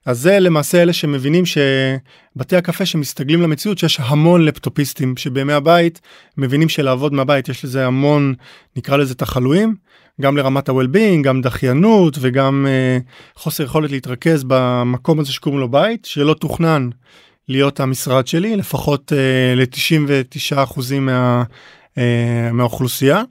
אז 0.06 0.20
זה 0.20 0.40
למעשה 0.40 0.82
אלה 0.82 0.94
שמבינים 0.94 1.44
שבתי 1.46 2.56
הקפה 2.56 2.86
שמסתגלים 2.86 3.42
למציאות 3.42 3.78
שיש 3.78 4.00
המון 4.04 4.46
לפטופיסטים 4.46 5.18
שבימי 5.18 5.54
הבית 5.54 6.02
מבינים 6.38 6.70
שלעבוד 6.70 7.14
מהבית 7.14 7.50
יש 7.50 7.66
לזה 7.66 7.86
המון 7.86 8.34
נקרא 8.76 8.98
לזה 8.98 9.16
תחלואים 9.16 9.76
גם 10.22 10.38
לרמת 10.38 10.70
ה-well-being 10.70 11.22
גם 11.24 11.42
דחיינות 11.42 12.18
וגם 12.22 12.66
uh, 12.68 13.40
חוסר 13.42 13.64
יכולת 13.64 13.92
להתרכז 13.92 14.44
במקום 14.48 15.20
הזה 15.20 15.32
שקוראים 15.32 15.60
לו 15.60 15.70
בית 15.70 16.06
שלא 16.06 16.34
תוכנן 16.34 16.90
להיות 17.50 17.80
המשרד 17.80 18.28
שלי 18.28 18.56
לפחות 18.56 19.12
uh, 19.12 19.16
ל-99% 19.56 21.00
מה, 21.00 21.44
uh, 21.96 22.00
מהאוכלוסייה. 22.54 23.24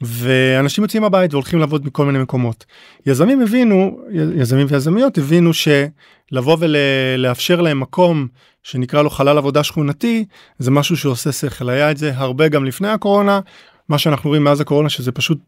ואנשים 0.00 0.84
יוצאים 0.84 1.02
מהבית 1.02 1.34
והולכים 1.34 1.58
לעבוד 1.58 1.86
מכל 1.86 2.06
מיני 2.06 2.18
מקומות. 2.18 2.64
יזמים 3.06 3.42
הבינו, 3.42 3.98
יזמים 4.36 4.66
ויזמיות 4.70 5.18
הבינו 5.18 5.50
שלבוא 5.54 6.56
ולאפשר 6.60 7.60
להם 7.60 7.80
מקום 7.80 8.26
שנקרא 8.62 9.02
לו 9.02 9.10
חלל 9.10 9.38
עבודה 9.38 9.64
שכונתי 9.64 10.24
זה 10.58 10.70
משהו 10.70 10.96
שעושה 10.96 11.32
שכל 11.32 11.68
היה 11.68 11.90
את 11.90 11.96
זה 11.96 12.12
הרבה 12.14 12.48
גם 12.48 12.64
לפני 12.64 12.88
הקורונה 12.88 13.40
מה 13.88 13.98
שאנחנו 13.98 14.30
רואים 14.30 14.44
מאז 14.44 14.60
הקורונה 14.60 14.88
שזה 14.88 15.12
פשוט 15.12 15.38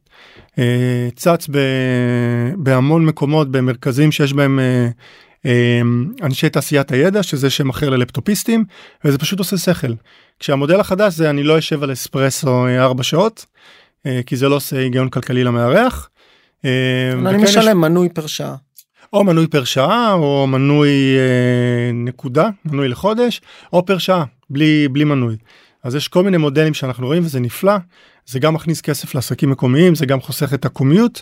אה, 0.58 1.08
צץ 1.16 1.46
ב, 1.50 1.58
בהמון 2.56 3.06
מקומות 3.06 3.50
במרכזים 3.50 4.12
שיש 4.12 4.32
בהם 4.32 4.58
אה, 4.58 4.88
אה, 5.46 5.80
אנשי 6.22 6.48
תעשיית 6.48 6.92
הידע 6.92 7.22
שזה 7.22 7.50
שם 7.50 7.68
אחר 7.68 7.90
ללפטופיסטים 7.90 8.64
וזה 9.04 9.18
פשוט 9.18 9.38
עושה 9.38 9.56
שכל. 9.56 9.92
כשהמודל 10.40 10.80
החדש 10.80 11.14
זה 11.14 11.30
אני 11.30 11.42
לא 11.42 11.58
אשב 11.58 11.82
על 11.82 11.92
אספרסו 11.92 12.66
4 12.78 13.02
שעות 13.02 13.46
אה, 14.06 14.20
כי 14.26 14.36
זה 14.36 14.48
לא 14.48 14.54
עושה 14.54 14.78
היגיון 14.78 15.08
כלכלי 15.08 15.44
למארח. 15.44 16.10
אה, 16.64 16.70
אני 17.12 17.28
וכן 17.36 17.44
יש- 17.44 17.56
משלם 17.56 17.80
מנוי 17.80 18.08
פר 18.08 18.26
שעה. 18.26 18.54
או 19.12 19.24
מנוי 19.24 19.46
פר 19.46 19.64
שעה 19.64 20.12
או 20.12 20.46
מנוי 20.46 20.88
אה, 21.18 21.92
נקודה 21.94 22.48
מנוי 22.64 22.88
לחודש 22.88 23.40
או 23.72 23.86
פר 23.86 23.98
שעה 23.98 24.24
בלי 24.50 24.88
בלי 24.88 25.04
מנוי. 25.04 25.36
אז 25.82 25.94
יש 25.94 26.08
כל 26.08 26.22
מיני 26.22 26.36
מודלים 26.36 26.74
שאנחנו 26.74 27.06
רואים 27.06 27.24
וזה 27.24 27.40
נפלא. 27.40 27.72
זה 28.26 28.38
גם 28.38 28.54
מכניס 28.54 28.80
כסף 28.80 29.14
לעסקים 29.14 29.50
מקומיים 29.50 29.94
זה 29.94 30.06
גם 30.06 30.20
חוסך 30.20 30.54
את 30.54 30.64
הקומיוט 30.64 31.20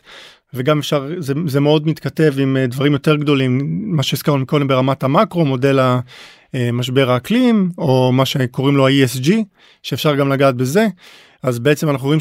וגם 0.54 0.78
אפשר 0.78 1.08
זה, 1.18 1.34
זה 1.46 1.60
מאוד 1.60 1.86
מתכתב 1.86 2.34
עם 2.38 2.56
אה, 2.56 2.66
דברים 2.66 2.92
יותר 2.92 3.16
גדולים 3.16 3.58
מה 3.96 4.02
שהזכרנו 4.02 4.46
קודם 4.46 4.68
ברמת 4.68 5.02
המקרו 5.02 5.44
מודל 5.44 5.78
המשבר 6.52 7.10
האקלים 7.10 7.70
או 7.78 8.12
מה 8.12 8.26
שקוראים 8.26 8.76
לו 8.76 8.86
ה-ESG 8.86 9.30
שאפשר 9.82 10.14
גם 10.14 10.32
לגעת 10.32 10.56
בזה. 10.56 10.86
אז 11.42 11.58
בעצם 11.58 11.90
אנחנו 11.90 12.06
רואים 12.06 12.20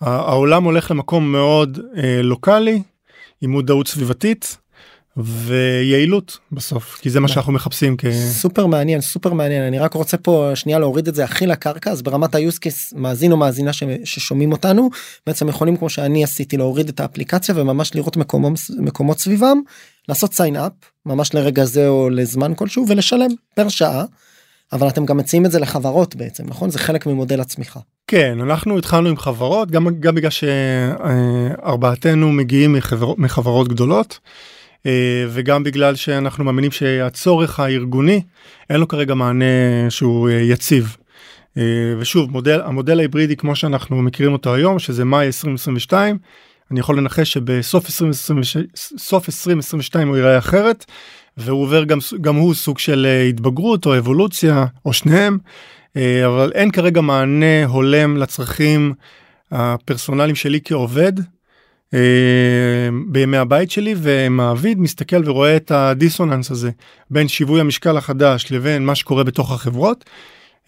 שהעולם 0.00 0.64
הולך 0.64 0.90
למקום 0.90 1.32
מאוד 1.32 1.78
אה, 1.96 2.22
לוקאלי 2.22 2.82
עם 3.40 3.50
מודעות 3.50 3.88
סביבתית 3.88 4.58
ויעילות 5.16 6.38
בסוף 6.52 6.98
כי 7.02 7.10
זה 7.10 7.20
מה 7.20 7.28
שאנחנו 7.28 7.52
מחפשים 7.52 7.96
כ... 7.98 8.04
סופר 8.30 8.66
מעניין 8.66 9.00
סופר 9.00 9.32
מעניין 9.32 9.62
אני 9.62 9.78
רק 9.78 9.94
רוצה 9.94 10.16
פה 10.16 10.50
שנייה 10.54 10.78
להוריד 10.78 11.08
את 11.08 11.14
זה 11.14 11.24
הכי 11.24 11.46
לקרקע 11.46 11.90
אז 11.90 12.02
ברמת 12.02 12.34
case 12.34 12.96
מאזין 12.96 13.32
או 13.32 13.36
מאזינה 13.36 13.72
ש- 13.72 13.82
ששומעים 14.04 14.52
אותנו 14.52 14.90
בעצם 15.26 15.48
יכולים 15.48 15.76
כמו 15.76 15.90
שאני 15.90 16.24
עשיתי 16.24 16.56
להוריד 16.56 16.88
את 16.88 17.00
האפליקציה 17.00 17.54
וממש 17.58 17.94
לראות 17.94 18.16
מקומות 18.16 18.60
מקומות 18.78 19.18
סביבם 19.18 19.58
לעשות 20.08 20.32
sign 20.32 20.54
up 20.54 20.86
ממש 21.06 21.34
לרגע 21.34 21.64
זה 21.64 21.88
או 21.88 22.10
לזמן 22.10 22.54
כלשהו 22.54 22.84
ולשלם 22.88 23.30
פר 23.54 23.68
שעה. 23.68 24.04
אבל 24.72 24.88
אתם 24.88 25.06
גם 25.06 25.16
מציעים 25.16 25.46
את 25.46 25.50
זה 25.50 25.60
לחברות 25.60 26.16
בעצם 26.16 26.44
נכון 26.46 26.70
זה 26.70 26.78
חלק 26.78 27.06
ממודל 27.06 27.40
הצמיחה. 27.40 27.80
כן 28.06 28.38
אנחנו 28.40 28.78
התחלנו 28.78 29.08
עם 29.08 29.16
חברות 29.16 29.70
גם 29.70 30.00
גם 30.00 30.14
בגלל 30.14 30.30
שארבעתנו 30.30 32.32
מגיעים 32.32 32.72
מחברות, 32.72 33.18
מחברות 33.18 33.68
גדולות 33.68 34.18
אה, 34.24 34.30
וגם 35.28 35.64
בגלל 35.64 35.94
שאנחנו 35.94 36.44
מאמינים 36.44 36.70
שהצורך 36.70 37.60
הארגוני 37.60 38.22
אין 38.70 38.80
לו 38.80 38.88
כרגע 38.88 39.14
מענה 39.14 39.44
שהוא 39.88 40.28
אה, 40.28 40.34
יציב. 40.34 40.96
אה, 41.56 41.62
ושוב 41.98 42.30
מודל 42.30 42.60
המודל 42.64 42.98
ההיברידי 42.98 43.36
כמו 43.36 43.56
שאנחנו 43.56 44.02
מכירים 44.02 44.32
אותו 44.32 44.54
היום 44.54 44.78
שזה 44.78 45.04
מאי 45.04 45.26
2022 45.26 46.18
אני 46.70 46.80
יכול 46.80 46.98
לנחש 46.98 47.32
שבסוף 47.32 47.86
2022 47.86 48.66
סוף 48.76 49.28
2022 49.28 50.08
הוא 50.08 50.16
ייראה 50.16 50.38
אחרת 50.38 50.84
והוא 51.36 51.62
עובר 51.62 51.84
גם 51.84 51.98
גם 52.20 52.36
הוא 52.36 52.54
סוג 52.54 52.78
של 52.78 53.06
אה, 53.08 53.22
התבגרות 53.22 53.86
או 53.86 53.98
אבולוציה 53.98 54.66
או 54.84 54.92
שניהם 54.92 55.38
אה, 55.96 56.26
אבל 56.26 56.52
אין 56.54 56.70
כרגע 56.70 57.00
מענה 57.00 57.64
הולם 57.66 58.16
לצרכים 58.16 58.94
הפרסונליים 59.50 60.34
שלי 60.34 60.60
כעובד 60.64 61.12
אה, 61.18 61.24
בימי 63.06 63.36
הבית 63.36 63.70
שלי 63.70 63.94
ומעביד 63.98 64.80
מסתכל 64.80 65.22
ורואה 65.24 65.56
את 65.56 65.70
הדיסוננס 65.70 66.50
הזה 66.50 66.70
בין 67.10 67.28
שיווי 67.28 67.60
המשקל 67.60 67.96
החדש 67.96 68.52
לבין 68.52 68.86
מה 68.86 68.94
שקורה 68.94 69.24
בתוך 69.24 69.52
החברות. 69.52 70.04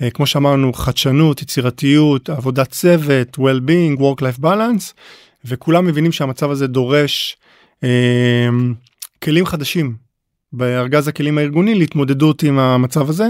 אה, 0.02 0.10
כמו 0.10 0.26
שאמרנו 0.26 0.72
חדשנות 0.72 1.42
יצירתיות 1.42 2.30
עבודת 2.30 2.70
צוות 2.70 3.38
well-being 3.38 4.00
work-life 4.00 4.42
balance 4.42 4.92
וכולם 5.44 5.86
מבינים 5.86 6.12
שהמצב 6.12 6.50
הזה 6.50 6.66
דורש 6.66 7.36
אה, 7.84 8.48
כלים 9.22 9.46
חדשים 9.46 9.94
בארגז 10.52 11.08
הכלים 11.08 11.38
הארגוני 11.38 11.74
להתמודדות 11.74 12.42
עם 12.42 12.58
המצב 12.58 13.10
הזה. 13.10 13.26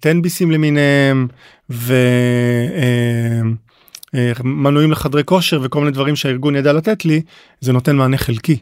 טנביסים 0.00 0.50
למיניהם 0.50 1.28
ומנויים 4.14 4.92
לחדרי 4.92 5.24
כושר 5.24 5.60
וכל 5.62 5.80
מיני 5.80 5.90
דברים 5.90 6.16
שהארגון 6.16 6.56
ידע 6.56 6.72
לתת 6.72 7.04
לי 7.04 7.22
זה 7.60 7.72
נותן 7.72 7.96
מענה 7.96 8.18
חלקי 8.18 8.58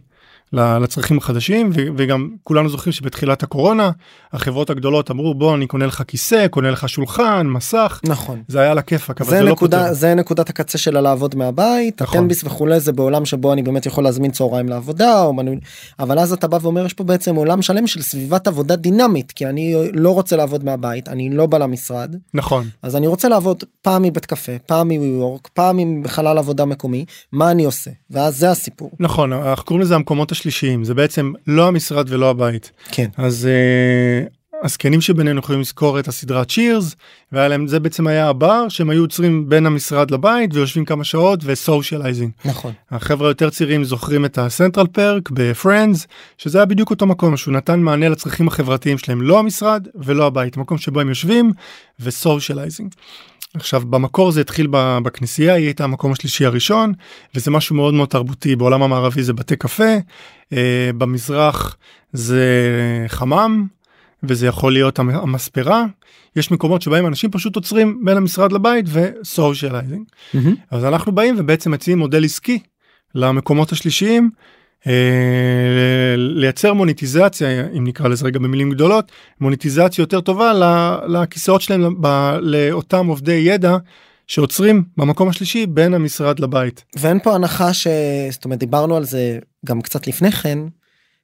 לצרכים 0.52 1.18
החדשים 1.18 1.70
וגם 1.74 2.28
כולנו 2.42 2.68
זוכרים 2.68 2.92
שבתחילת 2.92 3.42
הקורונה 3.42 3.90
החברות 4.32 4.70
הגדולות 4.70 5.10
אמרו 5.10 5.34
בוא 5.34 5.54
אני 5.54 5.66
קונה 5.66 5.86
לך 5.86 6.02
כיסא 6.08 6.48
קונה 6.48 6.70
לך 6.70 6.88
שולחן 6.88 7.46
מסך 7.46 8.00
נכון. 8.04 8.42
זה 8.48 8.60
היה 8.60 8.70
על 8.70 8.78
הכיפאק 8.78 9.20
אבל 9.20 9.30
זה 9.30 9.36
זה 9.36 9.42
לא 9.42 9.52
נקודה 9.52 9.82
פותר. 9.82 9.92
זה 9.94 10.14
נקודת 10.14 10.50
הקצה 10.50 10.78
שלה 10.78 11.00
לעבוד 11.00 11.34
מהבית 11.34 12.02
נכון. 12.02 12.18
הטנביס 12.18 12.44
וכולי 12.44 12.80
זה 12.80 12.92
בעולם 12.92 13.24
שבו 13.24 13.52
אני 13.52 13.62
באמת 13.62 13.86
יכול 13.86 14.04
להזמין 14.04 14.30
צהריים 14.30 14.68
לעבודה 14.68 15.22
או 15.22 15.32
מנוי 15.32 15.58
אבל 15.98 16.18
אז 16.18 16.32
אתה 16.32 16.48
בא 16.48 16.58
ואומר 16.62 16.86
יש 16.86 16.94
פה 16.94 17.04
בעצם 17.04 17.34
עולם 17.34 17.62
שלם 17.62 17.86
של 17.86 18.02
סביבת 18.02 18.48
עבודה 18.48 18.76
דינמית 18.76 19.32
כי 19.32 19.46
אני 19.46 19.74
לא 19.92 20.10
רוצה 20.10 20.36
לעבוד 20.36 20.64
מהבית 20.64 21.08
אני 21.08 21.30
לא 21.30 21.46
בא 21.46 21.58
למשרד 21.58 22.16
נכון 22.34 22.68
אז 22.82 22.96
אני 22.96 23.06
רוצה 23.06 23.28
לעבוד 23.28 23.64
פעם 23.82 24.02
מבית 24.02 24.26
קפה 24.26 24.52
פעם 24.66 24.88
מניו 24.88 25.18
יורק 25.18 25.48
פעם 25.54 25.78
עם 25.78 26.02
בחלל 26.02 26.38
עבודה 26.38 26.64
מקומי 26.64 27.04
מה 27.32 27.50
אני 27.50 27.64
עושה 27.64 27.90
ואז 28.10 28.38
זה 28.38 28.50
הסיפור 28.50 28.90
נכון 29.00 29.32
אנחנו 29.32 29.64
קוראים 29.64 29.82
לזה 29.82 29.94
המקומות 29.94 30.32
השלישיים 30.40 30.84
זה 30.84 30.94
בעצם 30.94 31.32
לא 31.46 31.68
המשרד 31.68 32.06
ולא 32.08 32.30
הבית 32.30 32.72
כן 32.92 33.08
אז 33.16 33.48
אה, 33.48 34.30
הזקנים 34.62 35.00
שבינינו 35.00 35.38
יכולים 35.38 35.60
לזכור 35.60 35.98
את 35.98 36.08
הסדרה 36.08 36.44
צ'ירס 36.44 36.96
והיה 37.32 37.48
להם 37.48 37.66
זה 37.66 37.80
בעצם 37.80 38.06
היה 38.06 38.28
הבר 38.28 38.68
שהם 38.68 38.90
היו 38.90 39.02
עוצרים 39.02 39.48
בין 39.48 39.66
המשרד 39.66 40.10
לבית 40.10 40.54
ויושבים 40.54 40.84
כמה 40.84 41.04
שעות 41.04 41.40
ו 41.42 41.49
socializing. 41.49 42.30
נכון. 42.44 42.72
החבר'ה 42.90 43.28
יותר 43.28 43.50
צעירים 43.50 43.84
זוכרים 43.84 44.24
את 44.24 44.38
הסנטרל 44.38 44.86
פרק 44.86 45.30
בפרנדס 45.30 46.06
שזה 46.38 46.58
היה 46.58 46.64
בדיוק 46.64 46.90
אותו 46.90 47.06
מקום 47.06 47.36
שהוא 47.36 47.54
נתן 47.54 47.80
מענה 47.80 48.08
לצרכים 48.08 48.48
החברתיים 48.48 48.98
שלהם 48.98 49.22
לא 49.22 49.38
המשרד 49.38 49.88
ולא 49.94 50.26
הבית 50.26 50.56
מקום 50.56 50.78
שבו 50.78 51.00
הם 51.00 51.08
יושבים 51.08 51.52
ו 52.00 52.07
socializing. 52.07 52.94
עכשיו 53.54 53.80
במקור 53.80 54.32
זה 54.32 54.40
התחיל 54.40 54.66
בכנסייה 55.02 55.54
היא 55.54 55.64
הייתה 55.64 55.84
המקום 55.84 56.12
השלישי 56.12 56.44
הראשון 56.44 56.92
וזה 57.34 57.50
משהו 57.50 57.76
מאוד 57.76 57.94
מאוד 57.94 58.08
תרבותי. 58.08 58.56
בעולם 58.56 58.82
המערבי 58.82 59.22
זה 59.22 59.32
בתי 59.32 59.56
קפה 59.56 59.94
אה, 60.52 60.90
במזרח 60.98 61.76
זה 62.12 62.44
חמם 63.08 63.66
וזה 64.22 64.46
יכול 64.46 64.72
להיות 64.72 64.98
המספרה. 64.98 65.84
יש 66.36 66.50
מקומות 66.50 66.82
שבהם 66.82 67.06
אנשים 67.06 67.30
פשוט 67.30 67.56
עוצרים 67.56 68.04
בין 68.04 68.16
המשרד 68.16 68.52
לבית 68.52 68.86
ו 68.92 69.02
socializing 69.02 70.04
mm-hmm. 70.34 70.38
אז 70.70 70.84
אנחנו 70.84 71.12
באים 71.12 71.34
ובעצם 71.38 71.70
מציעים 71.70 71.98
מודל 71.98 72.24
עסקי 72.24 72.58
למקומות 73.14 73.72
השלישיים 73.72 74.30
לייצר 76.16 76.74
מוניטיזציה 76.74 77.66
אם 77.78 77.86
נקרא 77.86 78.08
לזה 78.08 78.26
רגע 78.26 78.38
במילים 78.38 78.70
גדולות 78.70 79.12
מוניטיזציה 79.40 80.02
יותר 80.02 80.20
טובה 80.20 80.52
לכיסאות 81.08 81.60
שלהם 81.60 81.96
לאותם 82.40 83.06
עובדי 83.06 83.32
ידע 83.32 83.76
שעוצרים 84.26 84.84
במקום 84.96 85.28
השלישי 85.28 85.66
בין 85.66 85.94
המשרד 85.94 86.40
לבית. 86.40 86.84
ואין 86.98 87.18
פה 87.18 87.34
הנחה 87.34 87.72
ש... 87.72 87.86
זאת 88.30 88.44
אומרת 88.44 88.58
דיברנו 88.58 88.96
על 88.96 89.04
זה 89.04 89.38
גם 89.66 89.80
קצת 89.80 90.06
לפני 90.06 90.32
כן 90.32 90.58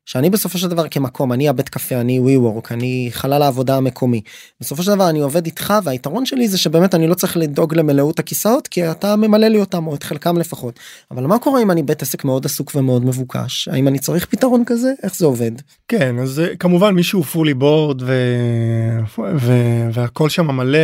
שאני 0.06 0.30
בסופו 0.30 0.58
של 0.58 0.68
דבר 0.68 0.88
כמקום 0.88 1.32
אני 1.32 1.48
הבית 1.48 1.68
קפה 1.68 1.94
אני 2.00 2.20
ווי 2.20 2.36
וורק 2.36 2.72
אני 2.72 3.08
חלל 3.12 3.42
העבודה 3.42 3.76
המקומי. 3.76 4.20
בסופו 4.60 4.82
של 4.82 4.94
דבר 4.94 5.10
אני 5.10 5.20
עובד 5.20 5.46
איתך 5.46 5.74
והיתרון 5.84 6.26
שלי 6.26 6.48
זה 6.48 6.58
שבאמת 6.58 6.94
אני 6.94 7.06
לא 7.06 7.14
צריך 7.14 7.36
לדאוג 7.36 7.74
למלאות 7.74 8.18
הכיסאות 8.18 8.68
כי 8.68 8.90
אתה 8.90 9.16
ממלא 9.16 9.46
לי 9.48 9.60
אותם 9.60 9.86
או 9.86 9.94
את 9.94 10.02
חלקם 10.02 10.38
לפחות. 10.38 10.80
אבל 11.10 11.26
מה 11.26 11.38
קורה 11.38 11.62
אם 11.62 11.70
אני 11.70 11.82
בית 11.82 12.02
עסק 12.02 12.24
מאוד 12.24 12.46
עסוק 12.46 12.72
ומאוד 12.74 13.04
מבוקש? 13.04 13.68
האם 13.68 13.88
אני 13.88 13.98
צריך 13.98 14.26
פתרון 14.26 14.62
כזה? 14.66 14.92
איך 15.02 15.16
זה 15.16 15.26
עובד. 15.26 15.52
כן 15.88 16.18
אז 16.18 16.42
כמובן 16.58 16.94
מישהו 16.94 17.22
פולי 17.22 17.54
בורד 17.54 18.02
ו... 18.02 18.12
ו... 19.36 19.52
והכל 19.92 20.28
שם 20.28 20.46
מלא 20.46 20.78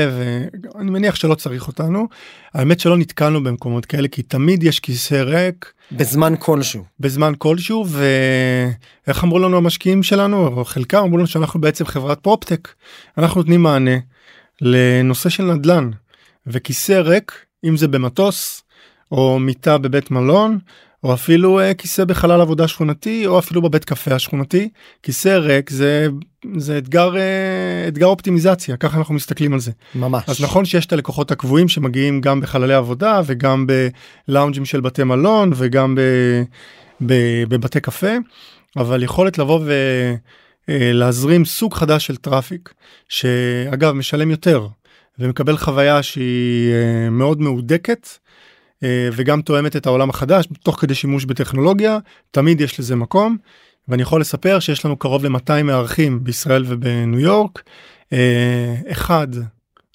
ואני 0.75 0.91
מניח 0.91 1.15
שלא 1.15 1.35
צריך 1.35 1.69
אותנו 1.69 2.07
האמת 2.55 2.81
שלא 2.81 2.97
נתקלנו 2.97 3.45
במקומות 3.45 3.87
כאלה 3.87 4.09
כי 4.09 4.23
תמיד 4.23 4.63
יש 4.63 4.81
כיסא 4.81 5.15
ריק. 5.15 5.73
בזמן 5.93 6.35
כלשהו. 6.39 6.85
בזמן 7.01 7.33
כלשהו 7.39 7.87
ואיך 7.89 9.25
אמרו 9.25 9.39
לנו 9.39 9.57
המשקיעים 9.57 10.03
שלנו 10.03 10.47
או 10.47 10.65
חלקם 10.65 10.99
אמרו 10.99 11.19
לנו 11.19 11.27
שאנחנו 11.27 11.61
בעצם 11.61 11.85
חברת 11.85 12.21
פרופטק 12.21 12.69
אנחנו 13.19 13.41
נותנים 13.41 13.63
מענה 13.63 13.97
לנושא 14.61 15.29
של 15.29 15.45
נדל"ן 15.45 15.91
וכיסא 16.47 16.93
ריק 16.93 17.33
אם 17.65 17.77
זה 17.77 17.89
במטוס 17.89 18.63
או 19.13 19.39
מיטה 19.39 19.79
בבית 19.79 20.11
מלון 20.11 20.59
או 21.05 21.15
אפילו 21.15 21.61
uh, 21.61 21.75
כיסא 21.75 22.05
בחלל 22.05 22.41
עבודה 22.41 22.69
שכונתי 22.69 23.27
או 23.27 23.39
אפילו 23.39 23.63
בבית 23.63 23.85
קפה 23.85 24.15
השכונתי 24.15 24.69
כיסא 25.03 25.29
ריק 25.29 25.71
זה 25.71 26.09
זה 26.57 26.79
אתגר 26.79 27.15
uh, 27.15 27.89
אתגר 27.89 28.07
אופטימיזציה 28.07 28.77
ככה 28.77 28.99
אנחנו 28.99 29.15
מסתכלים 29.15 29.53
על 29.53 29.61
זה 29.61 29.71
ממש 29.95 30.25
אז 30.29 30.43
נכון 30.43 30.65
שיש 30.65 30.87
את 30.87 30.93
הלקוחות 30.93 31.31
הקבועים 31.31 31.69
שמגיעים 31.69 32.21
גם 32.21 32.41
בחללי 32.41 32.75
עבודה 32.75 33.21
וגם 33.27 33.67
בלאונג'ים 34.29 34.65
של 34.65 34.81
בתי 34.81 35.05
מלון 35.05 35.53
וגם 35.57 35.95
ב, 35.95 36.01
ב, 37.07 37.15
בבתי 37.49 37.81
קפה 37.81 38.13
אבל 38.77 39.03
יכולת 39.03 39.39
לבוא 39.39 39.61
ולהזרים 40.69 41.45
סוג 41.45 41.75
חדש 41.75 42.07
של 42.07 42.17
traffic 42.17 42.75
שאגב 43.09 43.93
משלם 43.93 44.31
יותר 44.31 44.67
ומקבל 45.19 45.57
חוויה 45.57 46.03
שהיא 46.03 46.73
uh, 46.73 47.11
מאוד 47.11 47.41
מהודקת. 47.41 48.09
אה, 48.83 49.09
וגם 49.13 49.43
תואמת 49.43 49.77
את 49.77 49.87
העולם 49.87 50.11
החדש 50.11 50.49
תוך 50.63 50.81
כדי 50.81 50.95
שימוש 50.95 51.25
בטכנולוגיה 51.25 51.99
תמיד 52.31 52.61
יש 52.61 52.81
לזה 52.81 52.97
מקום. 52.97 53.37
ואני 53.89 54.03
יכול 54.03 54.21
לספר 54.21 54.61
שיש 54.61 54.85
לנו 54.85 54.97
קרוב 54.97 55.25
ל-200 55.25 55.63
מארחים 55.65 56.25
בישראל 56.25 56.65
ובניו 56.69 57.21
יורק. 57.21 57.63
אה, 58.13 58.75
אחד 58.91 59.27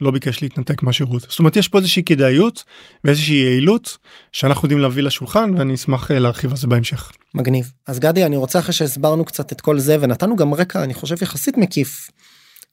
לא 0.01 0.11
ביקש 0.11 0.41
להתנתק 0.41 0.83
מהשירות. 0.83 1.21
זאת 1.21 1.39
אומרת 1.39 1.55
יש 1.55 1.67
פה 1.67 1.77
איזושהי 1.77 2.03
כדאיות 2.03 2.63
ואיזושהי 3.03 3.35
יעילות 3.35 3.97
שאנחנו 4.31 4.65
יודעים 4.65 4.79
להביא 4.79 5.03
לשולחן 5.03 5.51
ואני 5.57 5.73
אשמח 5.73 6.11
אה, 6.11 6.19
להרחיב 6.19 6.51
על 6.51 6.57
זה 6.57 6.67
בהמשך. 6.67 7.11
מגניב. 7.33 7.71
אז 7.87 7.99
גדי 7.99 8.25
אני 8.25 8.37
רוצה 8.37 8.59
אחרי 8.59 8.73
שהסברנו 8.73 9.25
קצת 9.25 9.51
את 9.51 9.61
כל 9.61 9.79
זה 9.79 9.97
ונתנו 9.99 10.35
גם 10.35 10.53
רקע 10.53 10.83
אני 10.83 10.93
חושב 10.93 11.15
יחסית 11.21 11.57
מקיף 11.57 12.09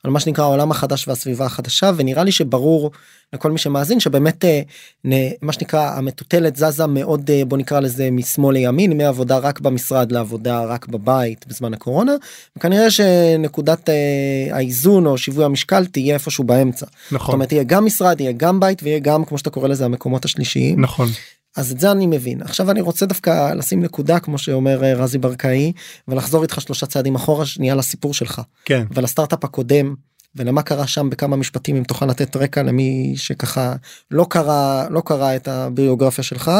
על 0.04 0.10
מה 0.10 0.20
שנקרא 0.20 0.44
העולם 0.44 0.70
החדש 0.70 1.08
והסביבה 1.08 1.44
החדשה 1.46 1.90
ונראה 1.96 2.24
לי 2.24 2.32
שברור 2.32 2.90
לכל 3.32 3.50
מי 3.50 3.58
שמאזין 3.58 4.00
שבאמת 4.00 4.44
אה, 4.44 4.60
מה 5.42 5.52
שנקרא 5.52 5.96
המטוטלת 5.96 6.56
זזה 6.56 6.86
מאוד 6.86 7.30
אה, 7.30 7.44
בוא 7.44 7.58
נקרא 7.58 7.80
לזה 7.80 8.10
משמאל 8.10 8.54
לימין 8.54 8.96
מעבודה 8.96 9.38
רק 9.38 9.60
במשרד 9.60 10.12
לעבודה 10.12 10.64
רק 10.64 10.88
בבית 10.88 11.46
בזמן 11.48 11.74
הקורונה 11.74 12.12
וכנראה 12.56 12.90
שנקודת 12.90 13.88
אה, 13.88 14.56
האיזון 14.56 15.06
או 15.06 15.18
שיווי 15.18 15.44
המשקל 15.44 15.86
תהיה 15.86 16.14
איפשהו 16.14 16.44
באמצע. 16.44 16.86
נכון. 17.12 17.26
זאת 17.26 17.34
אומרת 17.34 17.52
יהיה 17.52 17.64
גם 17.64 17.84
משרד 17.84 18.20
יהיה 18.20 18.32
גם 18.32 18.60
בית 18.60 18.82
ויהיה 18.82 18.98
גם 18.98 19.24
כמו 19.24 19.38
שאתה 19.38 19.50
קורא 19.50 19.68
לזה 19.68 19.84
המקומות 19.84 20.24
השלישיים. 20.24 20.80
נכון. 20.80 21.08
אז 21.56 21.72
את 21.72 21.80
זה 21.80 21.92
אני 21.92 22.06
מבין. 22.06 22.42
עכשיו 22.42 22.70
אני 22.70 22.80
רוצה 22.80 23.06
דווקא 23.06 23.54
לשים 23.54 23.82
נקודה 23.82 24.18
כמו 24.18 24.38
שאומר 24.38 24.84
אה, 24.84 24.94
רזי 24.94 25.18
ברקאי 25.18 25.72
ולחזור 26.08 26.42
איתך 26.42 26.60
שלושה 26.60 26.86
צעדים 26.86 27.14
אחורה 27.14 27.46
שנייה 27.46 27.74
לסיפור 27.74 28.14
שלך. 28.14 28.42
כן. 28.64 28.84
ולסטארט-אפ 28.94 29.44
הקודם 29.44 29.94
ולמה 30.36 30.62
קרה 30.62 30.86
שם 30.86 31.10
בכמה 31.10 31.36
משפטים 31.36 31.76
אם 31.76 31.84
תוכל 31.84 32.06
לתת 32.06 32.36
רקע 32.36 32.62
למי 32.62 33.12
שככה 33.16 33.74
לא 34.10 34.26
קרא 34.30 34.86
לא 34.90 35.02
קרא 35.04 35.36
את 35.36 35.48
הביוגרפיה 35.48 36.24
שלך 36.24 36.50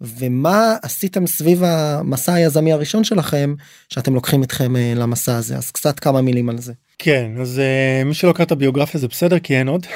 ומה 0.00 0.74
עשיתם 0.82 1.26
סביב 1.26 1.62
המסע 1.64 2.34
היזמי 2.34 2.72
הראשון 2.72 3.04
שלכם 3.04 3.54
שאתם 3.88 4.14
לוקחים 4.14 4.42
אתכם 4.42 4.76
אה, 4.76 4.92
למסע 4.96 5.36
הזה? 5.36 5.56
אז 5.56 5.70
קצת 5.70 6.00
כמה 6.00 6.22
מילים 6.22 6.48
על 6.48 6.58
זה. 6.58 6.72
כן 6.98 7.30
אז 7.40 7.60
uh, 7.60 8.04
מי 8.04 8.14
שלא 8.14 8.32
קרא 8.32 8.44
את 8.44 8.52
הביוגרפיה 8.52 9.00
זה 9.00 9.08
בסדר 9.08 9.38
כי 9.38 9.56
אין 9.56 9.68
עוד. 9.68 9.86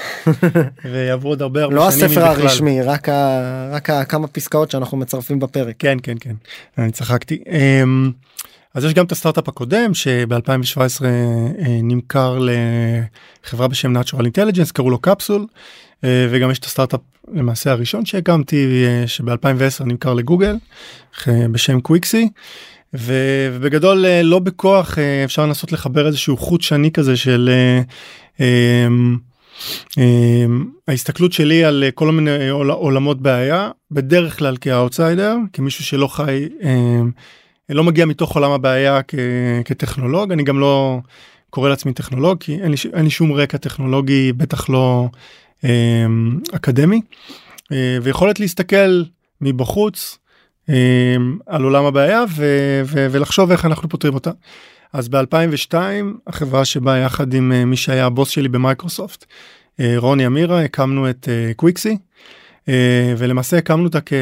ויעברו 0.92 1.30
עוד 1.30 1.42
הרבה 1.42 1.62
הרבה 1.62 1.74
לא 1.74 1.88
הספר 1.88 2.24
הרשמי 2.24 2.82
רק 2.82 3.08
ה, 3.08 3.68
רק 3.72 3.90
ה, 3.90 4.04
כמה 4.04 4.26
פסקאות 4.26 4.70
שאנחנו 4.70 4.96
מצרפים 4.96 5.38
בפרק. 5.38 5.76
כן 5.78 5.98
כן 6.02 6.14
כן. 6.20 6.34
אני 6.78 6.92
צחקתי. 6.92 7.42
um, 7.46 8.10
אז 8.74 8.84
יש 8.84 8.94
גם 8.94 9.04
את 9.04 9.12
הסטארט-אפ 9.12 9.48
הקודם 9.48 9.94
שב-2017 9.94 11.00
uh, 11.00 11.02
נמכר 11.82 12.38
לחברה 13.44 13.68
בשם 13.68 13.96
Natural 13.96 14.20
Intelligence 14.20 14.72
קראו 14.72 14.90
לו 14.90 14.98
קפסול 14.98 15.46
וגם 16.02 16.50
יש 16.50 16.58
את 16.58 16.64
הסטארט-אפ 16.64 17.00
למעשה 17.34 17.72
הראשון 17.72 18.04
שהקמתי 18.04 18.84
uh, 19.04 19.08
שב-2010 19.08 19.84
נמכר 19.84 20.14
לגוגל 20.14 20.56
uh, 21.12 21.26
בשם 21.52 21.80
קוויקסי. 21.80 22.28
ובגדול 22.94 24.06
אה, 24.06 24.22
לא 24.22 24.38
בכוח 24.38 24.98
אה, 24.98 25.24
אפשר 25.24 25.46
לנסות 25.46 25.72
לחבר 25.72 26.06
איזשהו 26.06 26.36
חוט 26.36 26.60
שני 26.60 26.90
כזה 26.90 27.16
של 27.16 27.50
אה, 28.40 28.88
ההסתכלות 30.88 31.32
שלי 31.32 31.64
על 31.64 31.84
כל 31.94 32.12
מיני 32.12 32.48
עולמות 32.48 33.20
בעיה 33.20 33.70
בדרך 33.90 34.38
כלל 34.38 34.56
כאוטסיידר 34.56 35.36
כמישהו 35.52 35.84
שלא 35.84 36.06
חי 36.06 36.48
לא 37.68 37.84
מגיע 37.84 38.06
מתוך 38.06 38.34
עולם 38.34 38.50
הבעיה 38.50 39.00
כטכנולוג 39.64 40.32
אני 40.32 40.42
גם 40.42 40.58
לא 40.58 41.00
קורא 41.50 41.68
לעצמי 41.68 41.92
טכנולוג 41.92 42.38
כי 42.40 42.54
אין 42.62 42.70
לי, 42.70 42.76
אין 42.92 43.04
לי 43.04 43.10
שום 43.10 43.32
רקע 43.32 43.58
טכנולוגי 43.58 44.32
בטח 44.32 44.68
לא 44.68 45.08
אקדמי. 46.52 47.00
ויכולת 48.02 48.40
להסתכל 48.40 49.02
מבחוץ 49.40 50.18
אמ, 50.68 51.38
על 51.46 51.62
עולם 51.62 51.84
הבעיה 51.84 52.24
ו- 52.36 52.82
ו- 52.84 53.06
ולחשוב 53.10 53.50
איך 53.50 53.64
אנחנו 53.64 53.88
פותרים 53.88 54.14
אותה. 54.14 54.30
אז 54.92 55.08
ב-2002 55.08 55.74
החברה 56.26 56.64
שבאה 56.64 56.98
יחד 56.98 57.34
עם 57.34 57.52
אה, 57.52 57.64
מי 57.64 57.76
שהיה 57.76 58.06
הבוס 58.06 58.28
שלי 58.28 58.48
במייקרוסופט 58.48 59.24
אה, 59.80 59.94
רוני 59.96 60.26
אמירה 60.26 60.64
הקמנו 60.64 61.10
את 61.10 61.28
קוויקסי. 61.56 61.96
אה, 62.68 63.14
ולמעשה 63.18 63.58
הקמנו 63.58 63.84
אותה 63.84 64.00
כ- 64.00 64.12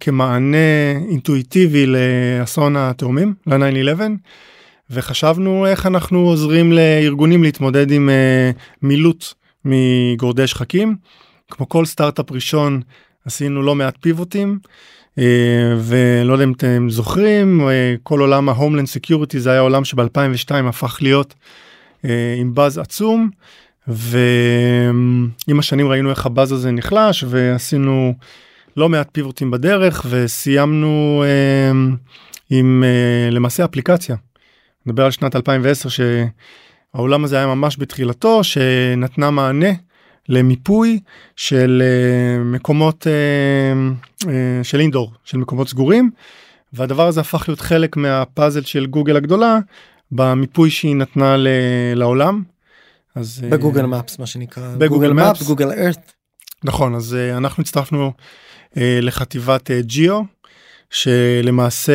כמענה 0.00 0.92
אינטואיטיבי 1.10 1.86
לאסון 1.86 2.76
התאומים 2.76 3.34
ל-9-11 3.46 4.00
וחשבנו 4.90 5.66
איך 5.66 5.86
אנחנו 5.86 6.18
עוזרים 6.18 6.72
לארגונים 6.72 7.42
להתמודד 7.42 7.90
עם 7.90 8.10
מילוט 8.82 9.24
מגורדי 9.64 10.46
שחקים 10.46 10.96
כמו 11.50 11.68
כל 11.68 11.84
סטארט-אפ 11.84 12.32
ראשון 12.32 12.80
עשינו 13.24 13.62
לא 13.62 13.74
מעט 13.74 13.96
פיבוטים. 14.00 14.58
אה, 15.18 15.24
ולא 15.78 16.32
יודע 16.32 16.44
אם 16.44 16.52
אתם 16.52 16.86
זוכרים 16.90 17.68
אה, 17.68 17.94
כל 18.02 18.20
עולם 18.20 18.48
ה 18.48 18.52
homeland 18.52 18.86
security 18.86 19.40
זה 19.40 19.50
היה 19.50 19.60
עולם 19.60 19.82
שב2002 19.82 20.54
הפך 20.68 20.98
להיות 21.02 21.34
אה, 22.04 22.34
עם 22.38 22.54
באז 22.54 22.78
עצום 22.78 23.30
ועם 23.88 25.58
השנים 25.58 25.88
ראינו 25.88 26.10
איך 26.10 26.26
הבאז 26.26 26.52
הזה 26.52 26.70
נחלש 26.70 27.24
ועשינו 27.28 28.14
לא 28.76 28.88
מעט 28.88 29.08
פיבוטים 29.12 29.50
בדרך 29.50 30.06
וסיימנו 30.10 31.24
עם 32.50 32.84
למעשה 33.30 33.64
אפליקציה. 33.64 34.16
נדבר 34.86 35.04
על 35.04 35.10
שנת 35.10 35.36
2010 35.36 35.88
העולם 36.94 37.24
הזה 37.24 37.36
היה 37.36 37.46
ממש 37.46 37.76
בתחילתו 37.78 38.44
שנתנה 38.44 39.30
מענה 39.30 39.70
למיפוי 40.28 41.00
של 41.36 41.82
אה, 41.84 42.44
מקומות 42.44 43.06
אה, 43.06 43.12
אה, 44.32 44.64
של 44.64 44.80
אינדור 44.80 45.12
של 45.24 45.38
מקומות 45.38 45.68
סגורים 45.68 46.10
והדבר 46.72 47.06
הזה 47.06 47.20
הפך 47.20 47.44
להיות 47.48 47.60
חלק 47.60 47.96
מהפאזל 47.96 48.62
של 48.62 48.86
גוגל 48.86 49.16
הגדולה 49.16 49.58
במיפוי 50.12 50.70
שהיא 50.70 50.96
נתנה 50.96 51.36
לעולם. 51.94 52.42
אז 53.14 53.44
בגוגל 53.50 53.86
מפס 53.86 54.18
מה 54.18 54.26
שנקרא 54.26 54.74
בגוגל 54.78 55.12
מפס 55.12 55.42
Maps. 55.42 55.46
גוגל 55.46 55.72
ארת 55.72 56.12
נכון 56.64 56.94
אז 56.94 57.16
אנחנו 57.36 57.60
הצטרפנו 57.60 58.12
לחטיבת 58.76 59.70
Geo 59.70 60.22
שלמעשה 60.90 61.92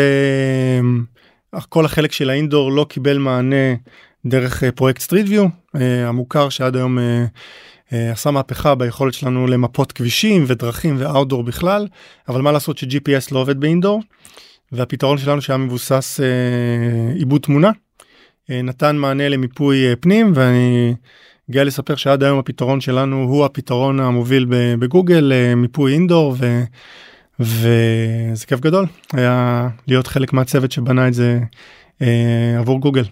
כל 1.69 1.85
החלק 1.85 2.11
של 2.11 2.29
ה 2.30 2.36
indoor 2.36 2.71
לא 2.71 2.85
קיבל 2.89 3.17
מענה 3.17 3.75
דרך 4.25 4.63
אה, 4.63 4.71
פרויקט 4.71 5.01
Street 5.01 5.27
View 5.30 5.45
המוכר 6.07 6.49
שעד 6.49 6.75
היום 6.75 6.99
אה, 6.99 7.25
אה, 7.93 8.11
עשה 8.11 8.31
מהפכה 8.31 8.75
ביכולת 8.75 9.13
שלנו 9.13 9.47
למפות 9.47 9.91
כבישים 9.91 10.43
ודרכים 10.47 10.95
ו 10.99 11.05
outdoor 11.05 11.43
בכלל 11.43 11.87
אבל 12.27 12.41
מה 12.41 12.51
לעשות 12.51 12.77
ש-GPS 12.77 13.27
לא 13.31 13.39
עובד 13.39 13.59
ב 13.60 13.65
indoor 13.65 14.01
והפתרון 14.71 15.17
שלנו 15.17 15.41
שהיה 15.41 15.57
מבוסס 15.57 16.19
אה, 16.19 17.13
עיבוד 17.13 17.41
תמונה 17.41 17.71
אה, 18.49 18.61
נתן 18.61 18.95
מענה 18.95 19.29
למיפוי 19.29 19.89
אה, 19.89 19.95
פנים 19.95 20.31
ואני 20.35 20.95
גאה 21.51 21.63
לספר 21.63 21.95
שעד 21.95 22.23
היום 22.23 22.39
הפתרון 22.39 22.81
שלנו 22.81 23.23
הוא 23.23 23.45
הפתרון 23.45 23.99
המוביל 23.99 24.45
בגוגל 24.79 25.31
אה, 25.33 25.55
מיפוי 25.55 25.93
indoor 25.93 26.36
ו... 26.39 26.63
וזה 27.41 28.45
כיף 28.47 28.60
גדול 28.60 28.86
היה 29.13 29.67
להיות 29.88 30.08
חלק 30.08 30.34
מהצוות 30.34 30.71
שבנה 30.71 31.08
את 31.08 31.13
זה 31.13 31.39
אה, 32.01 32.56
עבור 32.60 32.80
גוגל. 32.80 33.04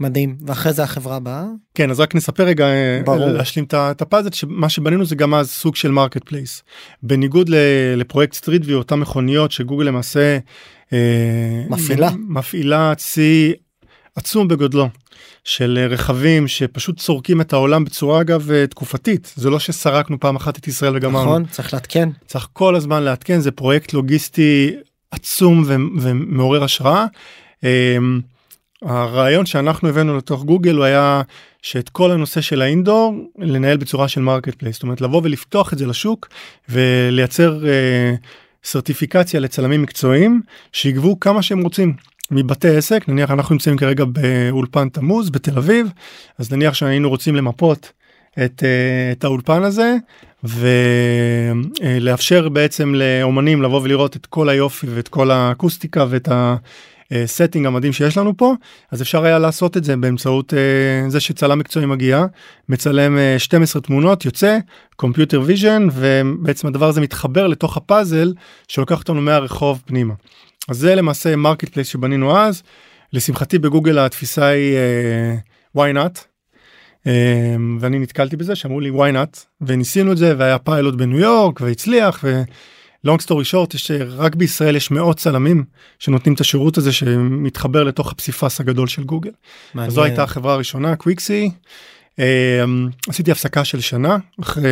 מדהים 0.00 0.36
ואחרי 0.46 0.72
זה 0.72 0.82
החברה 0.82 1.16
הבאה 1.16 1.44
כן 1.74 1.90
אז 1.90 2.00
רק 2.00 2.14
נספר 2.14 2.44
רגע 2.44 2.66
אה, 2.66 3.00
ברור. 3.04 3.26
להשלים 3.26 3.66
את 3.74 4.02
הפאזל 4.02 4.30
שמה 4.32 4.68
שבנינו 4.68 5.04
זה 5.04 5.14
גם 5.14 5.34
אז 5.34 5.50
סוג 5.50 5.76
של 5.76 5.90
marketplace 5.90 6.62
בניגוד 7.02 7.50
לפרויקט 7.96 8.34
Street 8.34 8.62
View 8.64 8.78
אותם 8.78 9.00
מכוניות 9.00 9.52
שגוגל 9.52 9.84
למעשה 9.84 10.38
אה, 10.92 11.64
מפעילה. 11.68 12.10
מפעילה 12.28 12.94
צי 12.96 13.52
עצום 14.16 14.48
בגודלו 14.48 14.88
של 15.46 15.78
אה, 15.80 15.86
רכבים 15.86 16.48
שפשוט 16.48 16.98
סורקים 16.98 17.40
את 17.40 17.52
העולם 17.52 17.84
בצורה 17.84 18.20
אגב 18.20 18.50
אה, 18.50 18.66
תקופתית. 18.66 19.32
זה 19.36 19.50
לא 19.50 19.58
שסרקנו 19.58 20.20
פעם 20.20 20.36
אחת 20.36 20.58
את 20.58 20.68
ישראל 20.68 20.96
וגמרנו. 20.96 21.24
נכון 21.24 21.44
צריך 21.44 21.74
לעדכן 21.74 22.08
צריך 22.26 22.48
כל 22.52 22.74
הזמן 22.74 23.02
לעדכן 23.02 23.40
זה 23.40 23.50
פרויקט 23.50 23.92
לוגיסטי 23.92 24.76
עצום 25.10 25.62
ו- 25.66 26.00
ומעורר 26.00 26.64
השראה. 26.64 27.06
אמ, 27.64 28.20
הרעיון 28.82 29.46
שאנחנו 29.46 29.88
הבאנו 29.88 30.16
לתוך 30.16 30.44
גוגל 30.44 30.76
הוא 30.76 30.84
היה 30.84 31.22
שאת 31.62 31.88
כל 31.88 32.10
הנושא 32.10 32.40
של 32.40 32.62
ה 32.62 32.69
indoor 32.69 33.14
לנהל 33.38 33.76
בצורה 33.76 34.08
של 34.08 34.20
marketplace 34.20 34.76
זאת 34.76 34.82
אומרת 34.82 35.00
לבוא 35.00 35.20
ולפתוח 35.24 35.72
את 35.72 35.78
זה 35.78 35.86
לשוק 35.86 36.28
ולייצר 36.68 37.66
אה, 37.66 38.14
סרטיפיקציה 38.64 39.40
לצלמים 39.40 39.82
מקצועיים 39.82 40.40
שיגבו 40.72 41.20
כמה 41.20 41.42
שהם 41.42 41.62
רוצים 41.62 41.94
מבתי 42.30 42.76
עסק 42.76 43.08
נניח 43.08 43.30
אנחנו 43.30 43.54
נמצאים 43.54 43.76
כרגע 43.76 44.04
באולפן 44.04 44.88
תמוז 44.88 45.30
בתל 45.30 45.58
אביב 45.58 45.86
אז 46.38 46.52
נניח 46.52 46.74
שהיינו 46.74 47.08
רוצים 47.08 47.36
למפות 47.36 47.92
את, 48.44 48.62
אה, 48.64 49.12
את 49.12 49.24
האולפן 49.24 49.62
הזה 49.62 49.96
ולאפשר 50.44 52.48
בעצם 52.48 52.94
לאומנים 52.94 53.62
לבוא 53.62 53.80
ולראות 53.82 54.16
את 54.16 54.26
כל 54.26 54.48
היופי 54.48 54.86
ואת 54.90 55.08
כל 55.08 55.30
האקוסטיקה 55.30 56.06
ואת 56.10 56.28
ה 57.10 57.17
setting 57.17 57.66
המדהים 57.66 57.92
שיש 57.92 58.18
לנו 58.18 58.36
פה 58.36 58.54
אז 58.90 59.02
אפשר 59.02 59.24
היה 59.24 59.38
לעשות 59.38 59.76
את 59.76 59.84
זה 59.84 59.96
באמצעות 59.96 60.54
אה, 60.54 61.10
זה 61.10 61.20
שצלם 61.20 61.58
מקצועי 61.58 61.86
מגיע 61.86 62.24
מצלם 62.68 63.18
אה, 63.18 63.38
12 63.38 63.82
תמונות 63.82 64.24
יוצא 64.24 64.58
computer 64.96 65.42
vision 65.44 65.88
ובעצם 65.92 66.68
הדבר 66.68 66.88
הזה 66.88 67.00
מתחבר 67.00 67.46
לתוך 67.46 67.76
הפאזל 67.76 68.32
שלוקח 68.68 68.98
אותנו 68.98 69.20
מהרחוב 69.20 69.82
פנימה. 69.86 70.14
אז 70.68 70.78
זה 70.78 70.94
למעשה 70.94 71.36
marketplace 71.36 71.88
שבנינו 71.88 72.38
אז 72.38 72.62
לשמחתי 73.12 73.58
בגוגל 73.58 73.98
התפיסה 73.98 74.46
היא 74.46 74.76
uh, 75.74 75.78
why 75.78 75.94
not. 75.96 76.18
Um, 77.04 77.08
ואני 77.80 77.98
נתקלתי 77.98 78.36
בזה 78.36 78.54
שאמרו 78.54 78.80
לי 78.80 78.90
why 78.90 79.14
not 79.14 79.38
וניסינו 79.60 80.12
את 80.12 80.16
זה 80.16 80.34
והיה 80.38 80.58
פיילוט 80.58 80.94
בניו 80.94 81.18
יורק 81.18 81.60
והצליח 81.60 82.24
ו 82.24 82.43
long 82.43 83.20
story 83.20 83.44
short 83.44 83.74
יש 83.74 83.90
רק 84.08 84.34
בישראל 84.34 84.76
יש 84.76 84.90
מאות 84.90 85.18
צלמים 85.18 85.64
שנותנים 85.98 86.34
את 86.34 86.40
השירות 86.40 86.78
הזה 86.78 86.92
שמתחבר 86.92 87.84
לתוך 87.84 88.12
הפסיפס 88.12 88.60
הגדול 88.60 88.88
של 88.88 89.04
גוגל. 89.04 89.30
אז 89.78 89.92
זו 89.92 90.04
הייתה 90.04 90.22
החברה 90.22 90.52
הראשונה 90.54 90.96
Quicksee. 90.96 91.50
Um, 92.16 92.20
עשיתי 93.08 93.30
הפסקה 93.30 93.64
של 93.64 93.80
שנה 93.80 94.16
אחרי 94.42 94.70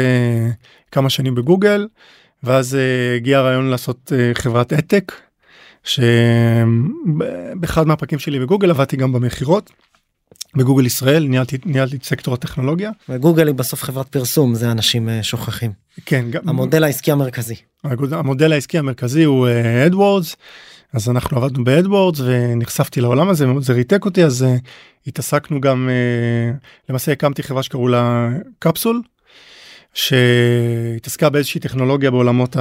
כמה 0.93 1.11
שנים 1.11 1.35
בגוגל 1.35 1.87
ואז 2.43 2.75
uh, 2.75 3.17
הגיע 3.17 3.39
הרעיון 3.39 3.71
לעשות 3.71 4.13
uh, 4.13 4.39
חברת 4.39 4.73
ad 4.73 4.86
tech 4.86 5.13
שבאחד 5.85 7.87
מהפרקים 7.87 8.19
שלי 8.19 8.41
בגוגל 8.41 8.71
עבדתי 8.71 8.97
גם 8.97 9.13
במכירות. 9.13 9.71
בגוגל 10.57 10.87
ישראל 10.87 11.27
ניהלתי 11.27 11.59
ניהלתי 11.65 11.97
את 11.97 12.05
סקטור 12.05 12.35
הטכנולוגיה. 12.35 12.91
וגוגל 13.09 13.47
היא 13.47 13.55
בסוף 13.55 13.83
חברת 13.83 14.09
פרסום 14.09 14.55
זה 14.55 14.71
אנשים 14.71 15.09
אה, 15.09 15.23
שוכחים. 15.23 15.73
כן 16.07 16.25
גם 16.31 16.49
המודל 16.49 16.85
העסקי 16.85 17.13
המרכזי. 17.13 17.55
המודל 18.13 18.53
העסקי 18.53 18.79
המרכזי 18.79 19.25
הוא 19.25 19.49
AdWords 19.87 20.37
אז 20.95 21.09
אנחנו 21.09 21.37
עבדנו 21.37 21.65
ב 21.65 21.72
AdWords 21.72 22.21
ונחשפתי 22.25 23.01
לעולם 23.01 23.29
הזה 23.29 23.47
זה 23.61 23.73
ריתק 23.73 24.05
אותי 24.05 24.25
אז 24.25 24.43
uh, 24.43 24.47
התעסקנו 25.07 25.61
גם 25.61 25.89
uh, 25.89 26.57
למעשה 26.89 27.13
הקמתי 27.13 27.43
חברה 27.43 27.63
שקראו 27.63 27.89
לה 27.89 28.29
קפסול 28.59 29.03
שהתעסקה 29.95 31.31
באיזושהי 31.31 31.61
טכנולוגיה 31.61 32.11
בעולמות 32.11 32.57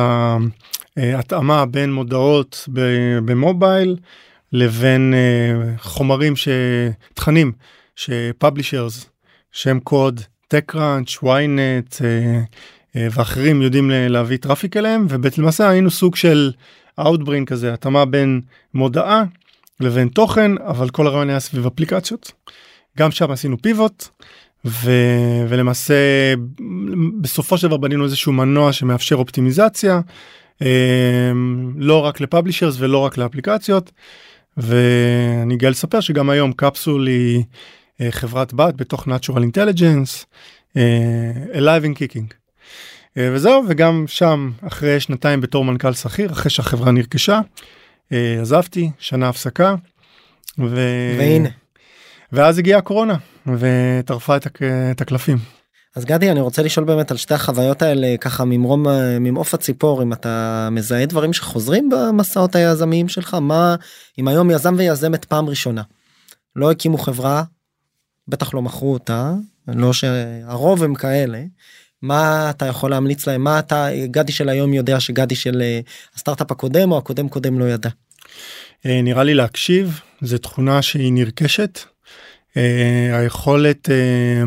ההתאמה 0.98 1.65
בין 1.65 1.93
מודעות 1.93 2.69
במובייל 3.26 3.96
לבין 4.52 5.13
uh, 5.13 5.82
חומרים 5.82 6.34
שתכנים 6.36 7.52
ש 7.96 8.14
publishers 8.14 9.10
שם 9.52 9.80
קוד 9.80 10.22
TechCrunch, 10.54 11.24
ynet 11.24 11.93
uh, 11.93 12.02
uh, 12.02 12.98
ואחרים 13.12 13.62
יודעים 13.62 13.91
להביא 13.93 14.38
traffic 14.38 14.78
אליהם 14.78 15.06
ובעצם 15.10 15.41
למעשה 15.41 15.69
היינו 15.69 15.91
סוג 15.91 16.15
של 16.15 16.52
Outbrain 17.00 17.46
כזה 17.46 17.74
התאמה 17.74 18.06
בין 18.06 18.41
מודעה 18.74 19.24
לבין 19.80 20.08
תוכן 20.08 20.52
אבל 20.58 20.89
כל 20.89 21.08
הרעיון 21.08 21.30
היה 21.30 21.39
סביב 21.39 21.65
אפליקציות. 21.65 22.32
גם 22.98 23.12
שם 23.12 23.32
עשינו 23.32 23.62
פיבוט 23.62 24.08
ו... 24.65 24.91
ולמעשה 25.49 25.93
בסופו 27.21 27.58
של 27.58 27.67
דבר 27.67 27.78
בנינו 27.78 28.04
איזשהו 28.04 28.32
מנוע 28.32 28.73
שמאפשר 28.73 29.15
אופטימיזציה 29.15 30.02
אה, 30.62 31.32
לא 31.78 31.99
רק 32.06 32.21
לפאבלישרס 32.21 32.76
ולא 32.80 32.97
רק 32.97 33.17
לאפליקציות 33.17 33.91
ואני 34.58 35.58
גאה 35.58 35.69
לספר 35.69 35.99
שגם 35.99 36.30
היום 36.30 36.54
קפסול 36.54 37.08
היא 37.08 37.43
אה, 38.02 38.12
חברת 38.12 38.54
בת 38.54 38.73
בתוך 38.76 39.08
Natural 39.08 39.41
Intelligence 39.41 40.26
אה, 40.78 41.32
Alive 41.54 41.84
and 41.84 41.97
Kicking. 41.97 42.34
וזהו 43.17 43.63
וגם 43.67 44.06
שם 44.08 44.52
אחרי 44.62 44.99
שנתיים 44.99 45.41
בתור 45.41 45.65
מנכ"ל 45.65 45.93
שכיר 45.93 46.32
אחרי 46.32 46.52
שהחברה 46.52 46.91
נרכשה 46.91 47.39
עזבתי 48.41 48.91
שנה 48.99 49.30
הפסקה. 49.30 49.76
ו... 50.60 50.76
והנה 51.17 51.49
ואז 52.34 52.58
הגיעה 52.58 52.80
הקורונה 52.80 53.15
וטרפה 53.48 54.38
את, 54.38 54.46
הק... 54.46 54.60
את 54.91 55.02
הקלפים. 55.02 55.38
אז 55.96 56.06
גדי 56.06 56.32
אני 56.32 56.41
רוצה 56.41 56.63
לשאול 56.63 56.86
באמת 56.86 57.12
על 57.12 57.17
שתי 57.17 57.34
החוויות 57.34 57.82
האלה 57.82 58.15
ככה 58.22 58.46
ממרום 58.46 58.88
ממעוף 59.19 59.54
הציפור 59.54 60.04
אם 60.04 60.13
אתה 60.13 60.67
מזהה 60.72 61.06
דברים 61.06 61.34
שחוזרים 61.34 61.89
במסעות 61.89 62.56
היזמיים 62.56 63.08
שלך 63.08 63.34
מה 63.34 63.76
אם 64.19 64.28
היום 64.28 64.52
יזם 64.52 64.76
ויזמת 64.78 65.26
פעם 65.26 65.50
ראשונה 65.50 65.82
לא 66.56 66.72
הקימו 66.72 66.98
חברה 66.98 67.43
בטח 68.28 68.54
לא 68.54 68.62
מכרו 68.62 68.93
אותה 68.93 69.34
לא 69.67 69.93
שהרוב 69.93 70.84
הם 70.84 70.96
כאלה 70.96 71.43
מה 72.02 72.50
אתה 72.50 72.65
יכול 72.65 72.91
להמליץ 72.91 73.28
להם 73.28 73.43
מה 73.43 73.60
אתה 73.60 73.88
גדי 74.06 74.32
של 74.32 74.50
היום 74.50 74.74
יודע 74.74 75.00
שגדי 75.00 75.36
של 75.36 75.62
אה, 75.62 75.80
הסטארט-אפ 76.15 76.52
הקודם 76.52 76.91
או 76.91 76.98
הקודם 76.98 77.30
קודם 77.30 77.60
לא 77.60 77.65
ידע. 77.65 77.89
אה, 78.86 79.02
נראה 79.04 79.24
לי 79.24 79.34
להקשיב 79.34 80.00
זה 80.22 80.38
תכונה 80.38 80.82
שהיא 80.82 81.13
נרכשת. 81.13 81.93
אה, 82.58 83.20
היכולת 83.20 83.89
אה, 83.89 84.44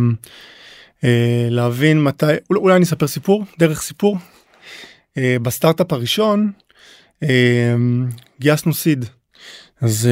אה, 1.05 1.47
להבין 1.51 2.03
מתי 2.05 2.27
אולי- 2.51 2.77
אני 2.77 2.85
אספר 2.85 3.07
סיפור 3.07 3.45
דרך 3.59 3.83
סיפור. 3.83 4.19
בסטארט-אפ 5.19 5.92
הראשון 5.92 6.52
גייסנו 8.40 8.75
סיד. 8.75 9.04
אז 9.81 10.09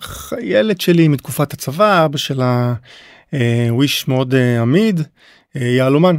חיילת 0.00 0.80
שלי 0.80 1.08
מתקופת 1.08 1.52
הצבא 1.52 2.04
אבא 2.04 2.16
שלה 2.18 2.74
הוא 3.70 3.84
מאוד 4.08 4.34
עמיד 4.60 5.00
יהלומן. 5.54 6.16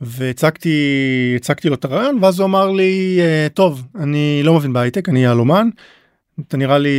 והצגתי 0.00 1.32
הצגתי 1.36 1.68
לו 1.68 1.74
את 1.74 1.84
הרעיון 1.84 2.18
ואז 2.22 2.40
הוא 2.40 2.46
אמר 2.46 2.70
לי 2.72 3.18
טוב 3.54 3.82
אני 4.00 4.40
לא 4.44 4.54
מבין 4.54 4.72
בהייטק 4.72 5.08
אני 5.08 5.22
יהלומן 5.22 5.68
אתה 6.40 6.56
נראה 6.56 6.78
לי 6.78 6.98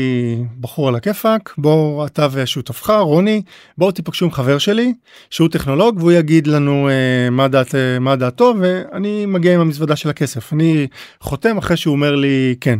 בחור 0.59 0.87
על 0.87 0.95
הכיפאק 0.95 1.53
בוא 1.57 2.05
אתה 2.05 2.27
ושותפך 2.31 2.89
רוני 2.89 3.41
בואו 3.77 3.91
תיפגשו 3.91 4.25
עם 4.25 4.31
חבר 4.31 4.57
שלי 4.57 4.93
שהוא 5.29 5.49
טכנולוג 5.49 5.97
והוא 5.99 6.11
יגיד 6.11 6.47
לנו 6.47 6.89
אה, 6.89 7.29
מה 7.29 7.47
דעת 7.47 7.75
אה, 7.75 7.99
מה 7.99 8.15
דעתו 8.15 8.53
ואני 8.59 9.25
מגיע 9.25 9.53
עם 9.53 9.59
המזוודה 9.59 9.95
של 9.95 10.09
הכסף 10.09 10.53
אני 10.53 10.87
חותם 11.21 11.57
אחרי 11.57 11.77
שהוא 11.77 11.91
אומר 11.91 12.15
לי 12.15 12.55
כן. 12.61 12.79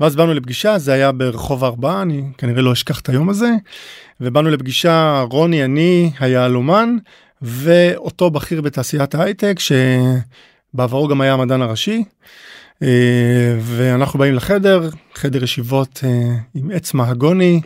ואז 0.00 0.16
באנו 0.16 0.34
לפגישה 0.34 0.78
זה 0.78 0.92
היה 0.92 1.12
ברחוב 1.12 1.64
ארבעה 1.64 2.02
אני 2.02 2.22
כנראה 2.38 2.62
לא 2.62 2.72
אשכח 2.72 3.00
את 3.00 3.08
היום 3.08 3.28
הזה 3.28 3.50
ובאנו 4.20 4.50
לפגישה 4.50 5.24
רוני 5.30 5.64
אני 5.64 6.10
היהלומן 6.20 6.96
ואותו 7.42 8.30
בכיר 8.30 8.60
בתעשיית 8.60 9.14
ההייטק 9.14 9.58
שבעברו 9.58 11.08
גם 11.08 11.20
היה 11.20 11.32
המדען 11.32 11.62
הראשי. 11.62 12.04
אה, 12.82 13.58
ואנחנו 13.60 14.18
באים 14.18 14.34
לחדר 14.34 14.88
חדר 15.14 15.44
ישיבות 15.44 16.00
אה, 16.04 16.36
עם 16.54 16.70
עץ 16.70 16.94
מהגוני 16.94 17.60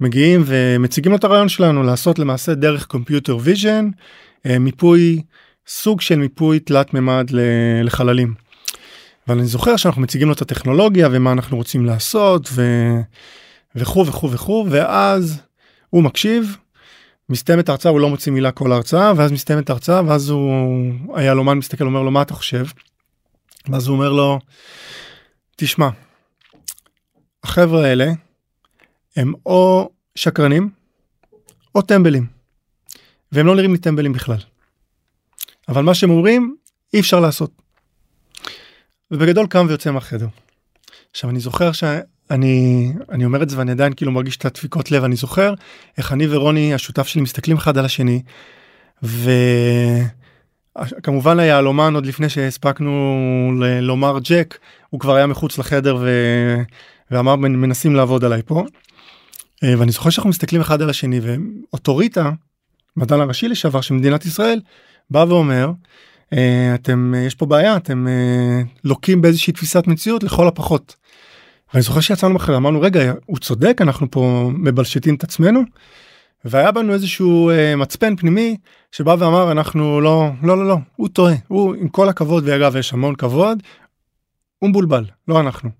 מגיעים 0.00 0.42
ומציגים 0.46 1.14
את 1.14 1.24
הרעיון 1.24 1.48
שלנו 1.48 1.82
לעשות 1.82 2.18
למעשה 2.18 2.54
דרך 2.54 2.86
computer 2.86 3.38
vision 3.40 3.88
אה, 4.46 4.58
מיפוי 4.58 5.22
סוג 5.66 6.00
של 6.00 6.16
מיפוי 6.16 6.58
תלת 6.58 6.94
מימד 6.94 7.30
לחללים. 7.84 8.34
אבל 9.28 9.38
אני 9.38 9.46
זוכר 9.46 9.76
שאנחנו 9.76 10.02
מציגים 10.02 10.28
לו 10.28 10.34
את 10.34 10.42
הטכנולוגיה 10.42 11.08
ומה 11.12 11.32
אנחנו 11.32 11.56
רוצים 11.56 11.86
לעשות 11.86 12.48
ו... 12.52 12.62
וכו' 13.74 14.06
וכו' 14.06 14.30
וכו' 14.30 14.66
ואז 14.70 15.40
הוא 15.90 16.02
מקשיב 16.02 16.56
מסתיימת 17.28 17.68
ההרצאה 17.68 17.92
הוא 17.92 18.00
לא 18.00 18.08
מוציא 18.08 18.32
מילה 18.32 18.50
כל 18.50 18.72
ההרצאה 18.72 19.12
ואז 19.16 19.32
מסתיימת 19.32 19.70
ההרצאה 19.70 20.02
ואז 20.06 20.30
הוא 20.30 20.92
היהלומן 21.14 21.58
מסתכל 21.58 21.84
אומר 21.84 22.02
לו 22.02 22.10
מה 22.10 22.22
אתה 22.22 22.34
חושב. 22.34 22.64
ואז 23.68 23.86
הוא 23.86 23.96
אומר 23.96 24.12
לו 24.12 24.38
תשמע 25.56 25.88
החברה 27.42 27.86
האלה 27.86 28.06
הם 29.16 29.32
או 29.46 29.90
שקרנים 30.14 30.70
או 31.74 31.82
טמבלים 31.82 32.26
והם 33.32 33.46
לא 33.46 33.54
נראים 33.54 33.72
לי 33.72 33.78
טמבלים 33.78 34.12
בכלל. 34.12 34.38
אבל 35.68 35.82
מה 35.82 35.94
שהם 35.94 36.10
אומרים 36.10 36.56
אי 36.94 37.00
אפשר 37.00 37.20
לעשות. 37.20 37.50
ובגדול 39.10 39.46
קם 39.46 39.66
ויוצא 39.68 39.90
מהחדר. 39.90 40.26
עכשיו 41.10 41.30
אני 41.30 41.40
זוכר 41.40 41.72
שאני 41.72 42.92
אני 43.10 43.24
אומר 43.24 43.42
את 43.42 43.50
זה 43.50 43.58
ואני 43.58 43.70
עדיין 43.70 43.92
כאילו 43.92 44.12
מרגיש 44.12 44.36
את 44.36 44.44
הדפיקות 44.44 44.90
לב 44.90 45.04
אני 45.04 45.16
זוכר 45.16 45.54
איך 45.98 46.12
אני 46.12 46.26
ורוני 46.26 46.74
השותף 46.74 47.06
שלי 47.06 47.22
מסתכלים 47.22 47.56
אחד 47.56 47.78
על 47.78 47.84
השני. 47.84 48.22
וכמובן 50.98 51.38
היהלומן 51.38 51.94
עוד 51.94 52.06
לפני 52.06 52.28
שהספקנו 52.28 53.52
ל- 53.60 53.80
לומר 53.80 54.18
ג'ק 54.22 54.58
הוא 54.90 55.00
כבר 55.00 55.14
היה 55.14 55.26
מחוץ 55.26 55.58
לחדר 55.58 55.96
ו... 56.00 56.10
ואמר 57.10 57.36
מנסים 57.36 57.94
לעבוד 57.94 58.24
עליי 58.24 58.42
פה. 58.46 58.64
אה, 59.64 59.74
ואני 59.78 59.92
זוכר 59.92 60.10
שאנחנו 60.10 60.30
מסתכלים 60.30 60.60
אחד 60.60 60.82
על 60.82 60.90
השני 60.90 61.20
ואוטוריטה 61.22 62.30
מדען 62.96 63.20
הראשי 63.20 63.48
לשעבר 63.48 63.80
של 63.80 63.94
מדינת 63.94 64.26
ישראל 64.26 64.60
בא 65.10 65.24
ואומר 65.28 65.70
אה, 66.32 66.74
אתם 66.74 67.14
יש 67.26 67.34
פה 67.34 67.46
בעיה 67.46 67.76
אתם 67.76 68.08
אה, 68.08 68.62
לוקים 68.84 69.22
באיזושהי 69.22 69.52
תפיסת 69.52 69.86
מציאות 69.86 70.22
לכל 70.22 70.48
הפחות. 70.48 70.96
ואני 71.72 71.82
זוכר 71.82 72.00
שיצאנו 72.00 72.34
מחר 72.34 72.56
אמרנו 72.56 72.80
רגע 72.80 73.12
הוא 73.26 73.38
צודק 73.38 73.78
אנחנו 73.80 74.10
פה 74.10 74.50
מבלשטים 74.54 75.14
את 75.14 75.24
עצמנו. 75.24 75.62
והיה 76.46 76.72
בנו 76.72 76.92
איזשהו 76.92 77.50
אה, 77.50 77.76
מצפן 77.76 78.16
פנימי 78.16 78.56
שבא 78.92 79.16
ואמר 79.18 79.52
אנחנו 79.52 80.00
לא 80.00 80.30
לא 80.42 80.58
לא 80.58 80.66
לא 80.66 80.76
הוא 80.96 81.08
טועה 81.08 81.34
הוא 81.48 81.74
עם 81.74 81.88
כל 81.88 82.08
הכבוד 82.08 82.44
ואגב 82.46 82.76
יש 82.76 82.92
המון 82.92 83.14
כבוד. 83.14 83.62
הוא 84.58 84.70
מבולבל 84.70 85.04
לא 85.28 85.40
אנחנו. 85.40 85.70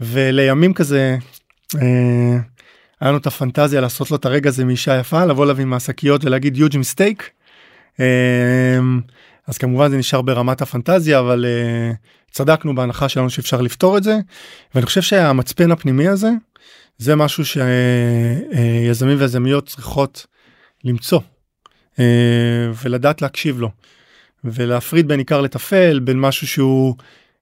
ולימים 0.00 0.74
כזה 0.74 1.16
אה, 1.74 2.38
היה 3.00 3.10
לנו 3.10 3.18
את 3.18 3.26
הפנטזיה 3.26 3.80
לעשות 3.80 4.10
לו 4.10 4.16
את 4.16 4.24
הרגע 4.24 4.48
הזה 4.48 4.64
מאישה 4.64 4.98
יפה 4.98 5.24
לבוא 5.24 5.44
אליו 5.44 5.60
עם 5.60 5.72
השקיות 5.72 6.24
ולהגיד 6.24 6.56
יוג' 6.56 6.76
מיסטייק. 6.76 7.30
אה, 8.00 8.78
אז 9.46 9.58
כמובן 9.58 9.90
זה 9.90 9.96
נשאר 9.96 10.22
ברמת 10.22 10.62
הפנטזיה 10.62 11.18
אבל 11.18 11.44
uh, 11.44 11.96
צדקנו 12.30 12.74
בהנחה 12.74 13.08
שלנו 13.08 13.30
שאפשר 13.30 13.60
לפתור 13.60 13.98
את 13.98 14.02
זה 14.02 14.18
ואני 14.74 14.86
חושב 14.86 15.02
שהמצפן 15.02 15.70
הפנימי 15.70 16.08
הזה 16.08 16.30
זה 16.98 17.16
משהו 17.16 17.44
שיזמים 17.44 19.16
ויזמיות 19.20 19.68
צריכות 19.68 20.26
למצוא 20.84 21.20
uh, 21.92 21.98
ולדעת 22.82 23.22
להקשיב 23.22 23.60
לו 23.60 23.70
ולהפריד 24.44 25.08
בין 25.08 25.18
עיקר 25.18 25.40
לטפל 25.40 25.98
בין 25.98 26.20
משהו 26.20 26.46
שהוא 26.46 26.94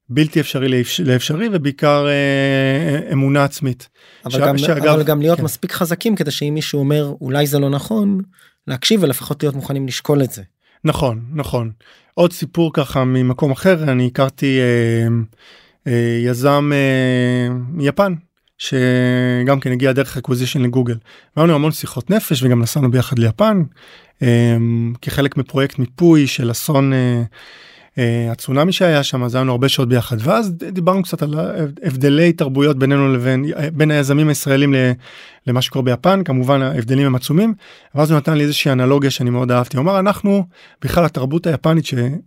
בלתי 0.08 0.40
אפשרי 0.40 0.82
לאפשרי 1.04 1.48
ובעיקר 1.52 2.06
אה, 2.06 3.12
אמונה 3.12 3.44
עצמית. 3.44 3.88
אבל, 4.24 4.32
ש... 4.32 4.36
גם, 4.36 4.58
שאגב, 4.58 4.86
אבל 4.86 5.02
גם 5.02 5.20
להיות 5.20 5.38
כן. 5.38 5.44
מספיק 5.44 5.72
חזקים 5.72 6.16
כדי 6.16 6.30
שאם 6.30 6.54
מישהו 6.54 6.78
אומר 6.78 7.14
אולי 7.20 7.46
זה 7.46 7.58
לא 7.58 7.70
נכון 7.70 8.20
להקשיב 8.66 9.02
ולפחות 9.02 9.42
להיות 9.42 9.54
מוכנים 9.54 9.86
לשקול 9.86 10.22
את 10.22 10.30
זה. 10.30 10.42
נכון 10.84 11.24
נכון 11.32 11.70
עוד 12.14 12.32
סיפור 12.32 12.70
ככה 12.74 13.04
ממקום 13.04 13.50
אחר 13.50 13.82
אני 13.82 14.06
הכרתי 14.06 14.58
אה, 14.60 15.06
אה, 15.86 16.18
יזם 16.24 16.70
אה, 16.72 17.54
מיפן 17.68 18.14
שגם 18.62 19.60
כן 19.60 19.72
הגיע 19.72 19.92
דרך 19.92 20.16
acquisition 20.16 20.62
לגוגל. 20.62 20.96
היה 21.36 21.44
לנו 21.44 21.54
המון 21.54 21.72
שיחות 21.72 22.10
נפש 22.10 22.42
וגם 22.42 22.62
נסענו 22.62 22.90
ביחד 22.90 23.18
ליפן 23.18 23.62
אה, 24.22 24.56
כחלק 25.02 25.36
מפרויקט 25.36 25.78
מיפוי 25.78 26.26
של 26.26 26.50
אסון 26.50 26.92
אה, 26.92 27.22
אה, 27.98 28.32
הצונאמי 28.32 28.72
שהיה 28.72 29.02
שם 29.02 29.22
אז 29.22 29.34
היה 29.34 29.42
לנו 29.42 29.52
הרבה 29.52 29.68
שעות 29.68 29.88
ביחד 29.88 30.16
ואז 30.20 30.52
דיברנו 30.52 31.02
קצת 31.02 31.22
על 31.22 31.34
הבדלי 31.82 32.32
תרבויות 32.32 32.78
בינינו 32.78 33.14
לבין 33.14 33.44
בין 33.72 33.90
היזמים 33.90 34.28
הישראלים 34.28 34.74
למה 35.46 35.62
שקורה 35.62 35.84
ביפן 35.84 36.24
כמובן 36.24 36.62
ההבדלים 36.62 37.06
הם 37.06 37.14
עצומים 37.14 37.54
ואז 37.94 38.10
הוא 38.10 38.16
נתן 38.16 38.34
לי 38.34 38.44
איזושהי 38.44 38.72
אנלוגיה 38.72 39.10
שאני 39.10 39.30
מאוד 39.30 39.52
אהבתי 39.52 39.76
הוא 39.76 39.84
אמר 39.84 39.98
אנחנו 39.98 40.46
בכלל 40.82 41.04
התרבות 41.04 41.46
היפנית 41.46 41.86
שאני 41.86 42.18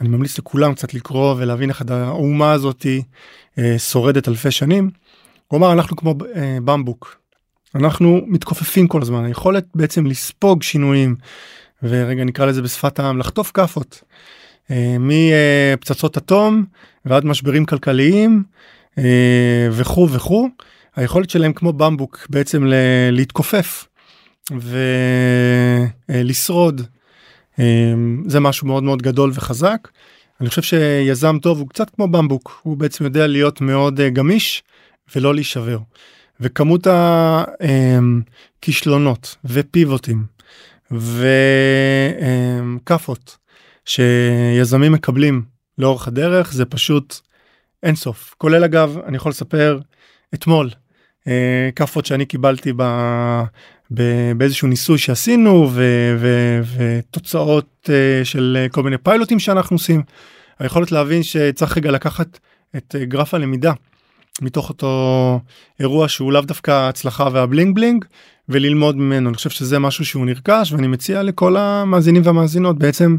ממליץ 0.00 0.38
לכולם 0.38 0.74
קצת 0.74 0.94
לקרוא 0.94 1.34
ולהבין 1.38 1.68
איך 1.68 1.82
האומה 1.88 2.52
הזאתי 2.52 3.02
אה, 3.58 3.78
שורדת 3.78 4.28
אלפי 4.28 4.50
שנים. 4.50 4.90
הוא 5.52 5.58
אמר 5.58 5.72
אנחנו 5.72 5.96
כמו 5.96 6.14
אה, 6.36 6.58
במבוק 6.64 7.16
אנחנו 7.74 8.20
מתכופפים 8.26 8.88
כל 8.88 9.02
הזמן 9.02 9.24
היכולת 9.24 9.64
בעצם 9.74 10.06
לספוג 10.06 10.62
שינויים 10.62 11.16
ורגע 11.82 12.24
נקרא 12.24 12.46
לזה 12.46 12.62
בשפת 12.62 12.98
העם 12.98 13.18
לחטוף 13.18 13.50
כאפות. 13.54 14.02
אה, 14.70 14.96
מפצצות 15.00 16.16
אטום 16.16 16.64
ועד 17.04 17.24
משברים 17.24 17.66
כלכליים 17.66 18.42
אה, 18.98 19.68
וכו' 19.72 20.08
וכו'. 20.10 20.48
היכולת 20.96 21.30
שלהם 21.30 21.52
כמו 21.52 21.72
במבוק 21.72 22.26
בעצם 22.30 22.64
להתכופף 23.12 23.88
ולשרוד 26.10 26.82
אה, 27.60 27.94
זה 28.26 28.40
משהו 28.40 28.66
מאוד 28.66 28.82
מאוד 28.82 29.02
גדול 29.02 29.30
וחזק. 29.34 29.88
אני 30.40 30.48
חושב 30.48 30.62
שיזם 30.62 31.38
טוב 31.38 31.58
הוא 31.58 31.68
קצת 31.68 31.90
כמו 31.90 32.08
במבוק 32.08 32.60
הוא 32.62 32.76
בעצם 32.76 33.04
יודע 33.04 33.26
להיות 33.26 33.60
מאוד 33.60 34.00
גמיש 34.00 34.62
ולא 35.16 35.34
להישבר. 35.34 35.78
וכמות 36.40 36.86
הכישלונות 38.58 39.36
ופיבוטים 39.44 40.24
וכאפות 42.80 43.36
שיזמים 43.84 44.92
מקבלים 44.92 45.42
לאורך 45.78 46.08
הדרך 46.08 46.52
זה 46.52 46.64
פשוט 46.64 47.20
אין 47.82 47.94
סוף 47.94 48.34
כולל 48.38 48.64
אגב 48.64 48.98
אני 49.06 49.16
יכול 49.16 49.30
לספר 49.30 49.78
אתמול 50.34 50.70
אה, 51.28 51.70
כאפות 51.76 52.06
שאני 52.06 52.26
קיבלתי 52.26 52.72
ב, 52.76 52.82
ב, 53.94 54.02
באיזשהו 54.36 54.68
ניסוי 54.68 54.98
שעשינו 54.98 55.70
ו, 55.72 55.82
ו, 56.18 56.60
ותוצאות 56.76 57.90
אה, 57.92 58.24
של 58.24 58.66
כל 58.70 58.82
מיני 58.82 58.98
פיילוטים 58.98 59.38
שאנחנו 59.38 59.74
עושים. 59.74 60.02
היכולת 60.58 60.92
להבין 60.92 61.22
שצריך 61.22 61.76
רגע 61.76 61.90
לקחת 61.90 62.38
את 62.76 62.94
אה, 62.98 63.04
גרף 63.04 63.34
הלמידה 63.34 63.72
מתוך 64.40 64.68
אותו 64.68 65.40
אירוע 65.80 66.08
שהוא 66.08 66.32
לאו 66.32 66.40
דווקא 66.40 66.88
הצלחה 66.88 67.28
והבלינג 67.32 67.74
בלינג 67.74 68.04
וללמוד 68.48 68.96
ממנו 68.96 69.28
אני 69.28 69.36
חושב 69.36 69.50
שזה 69.50 69.78
משהו 69.78 70.04
שהוא 70.04 70.26
נרכש 70.26 70.72
ואני 70.72 70.86
מציע 70.86 71.22
לכל 71.22 71.56
המאזינים 71.56 72.22
והמאזינות 72.24 72.78
בעצם 72.78 73.16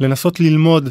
לנסות 0.00 0.40
ללמוד 0.40 0.88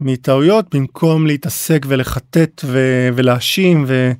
מטעויות 0.00 0.74
במקום 0.74 1.26
להתעסק 1.26 1.86
ולחטט 1.88 2.62
ו- 2.64 3.08
ולהאשים 3.14 3.84
ו- 3.88 4.12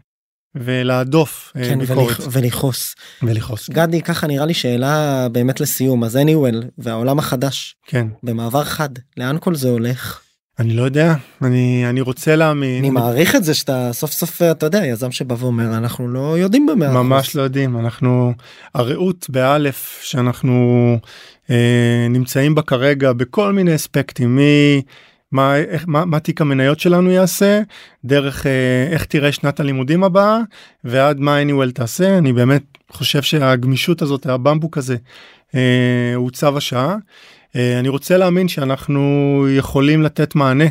ולהדוף 0.55 1.53
אה, 1.57 1.65
כן, 1.65 1.79
ביקורת. 1.79 2.17
ולכעוס. 2.33 2.95
ולכעוס. 3.23 3.67
כן. 3.67 3.73
גדי 3.73 4.03
ככה 4.03 4.27
נראה 4.27 4.47
לי 4.47 4.55
שאלה 4.55 5.29
באמת 5.29 5.61
לסיום 5.61 6.05
אז 6.05 6.17
anyway 6.17 6.67
והעולם 6.79 7.19
החדש. 7.19 7.77
כן. 7.87 8.07
במעבר 8.23 8.65
חד 8.65 8.89
לאן 9.17 9.37
כל 9.41 9.55
זה 9.55 9.69
הולך? 9.69 10.21
אני 10.59 10.75
לא 10.75 10.83
יודע 10.83 11.15
אני 11.43 11.85
אני 11.89 12.01
רוצה 12.01 12.37
להאמין. 12.37 12.79
אני 12.79 12.91
מעריך 12.91 13.37
את 13.37 13.45
זה 13.45 13.55
שאתה 13.55 13.93
סוף 13.93 14.11
סוף 14.11 14.43
אתה 14.43 14.67
יודע 14.67 14.87
יזם 14.87 15.13
שבא 15.13 15.35
ואומר 15.39 15.77
אנחנו 15.77 16.09
לא 16.09 16.39
יודעים 16.39 16.67
במאה 16.67 16.93
ממש 16.93 17.37
לא 17.37 17.43
יודעים 17.43 17.79
אנחנו 17.79 18.33
הרעות 18.75 19.27
באלף 19.31 20.01
שאנחנו 20.03 20.99
אה, 21.51 22.07
נמצאים 22.11 22.55
בה 22.55 22.63
כרגע 22.63 23.13
בכל 23.13 23.53
מיני 23.53 23.75
אספקטים 23.75 24.39
מה, 25.35 25.57
איך, 25.57 25.85
מה, 25.87 26.05
מה 26.05 26.21
תיק 26.21 26.41
המניות 26.41 26.81
שלנו 26.81 27.11
יעשה, 27.11 27.61
דרך 28.05 28.47
אה, 28.47 28.89
איך 28.91 29.05
תראה 29.05 29.33
שנת 29.33 29.61
הלימודים 29.61 30.05
הבאה, 30.05 30.39
ועד 30.85 31.21
מה 31.21 31.43
anywell 31.43 31.73
תעשה, 31.73 32.19
אני 32.19 32.33
באמת 32.33 32.63
חושב 32.91 33.23
שהגמישות 33.23 34.03
הזאת, 34.03 34.27
הבמבוק 34.27 34.79
הזה, 34.79 34.97
אה, 35.55 36.13
הוא 36.15 36.31
צו 36.31 36.57
השעה. 36.57 36.97
אה, 37.57 37.79
אני 37.79 37.89
רוצה 37.89 38.17
להאמין 38.17 38.49
שאנחנו 38.49 39.01
יכולים 39.51 40.03
לתת 40.03 40.35
מענה 40.35 40.65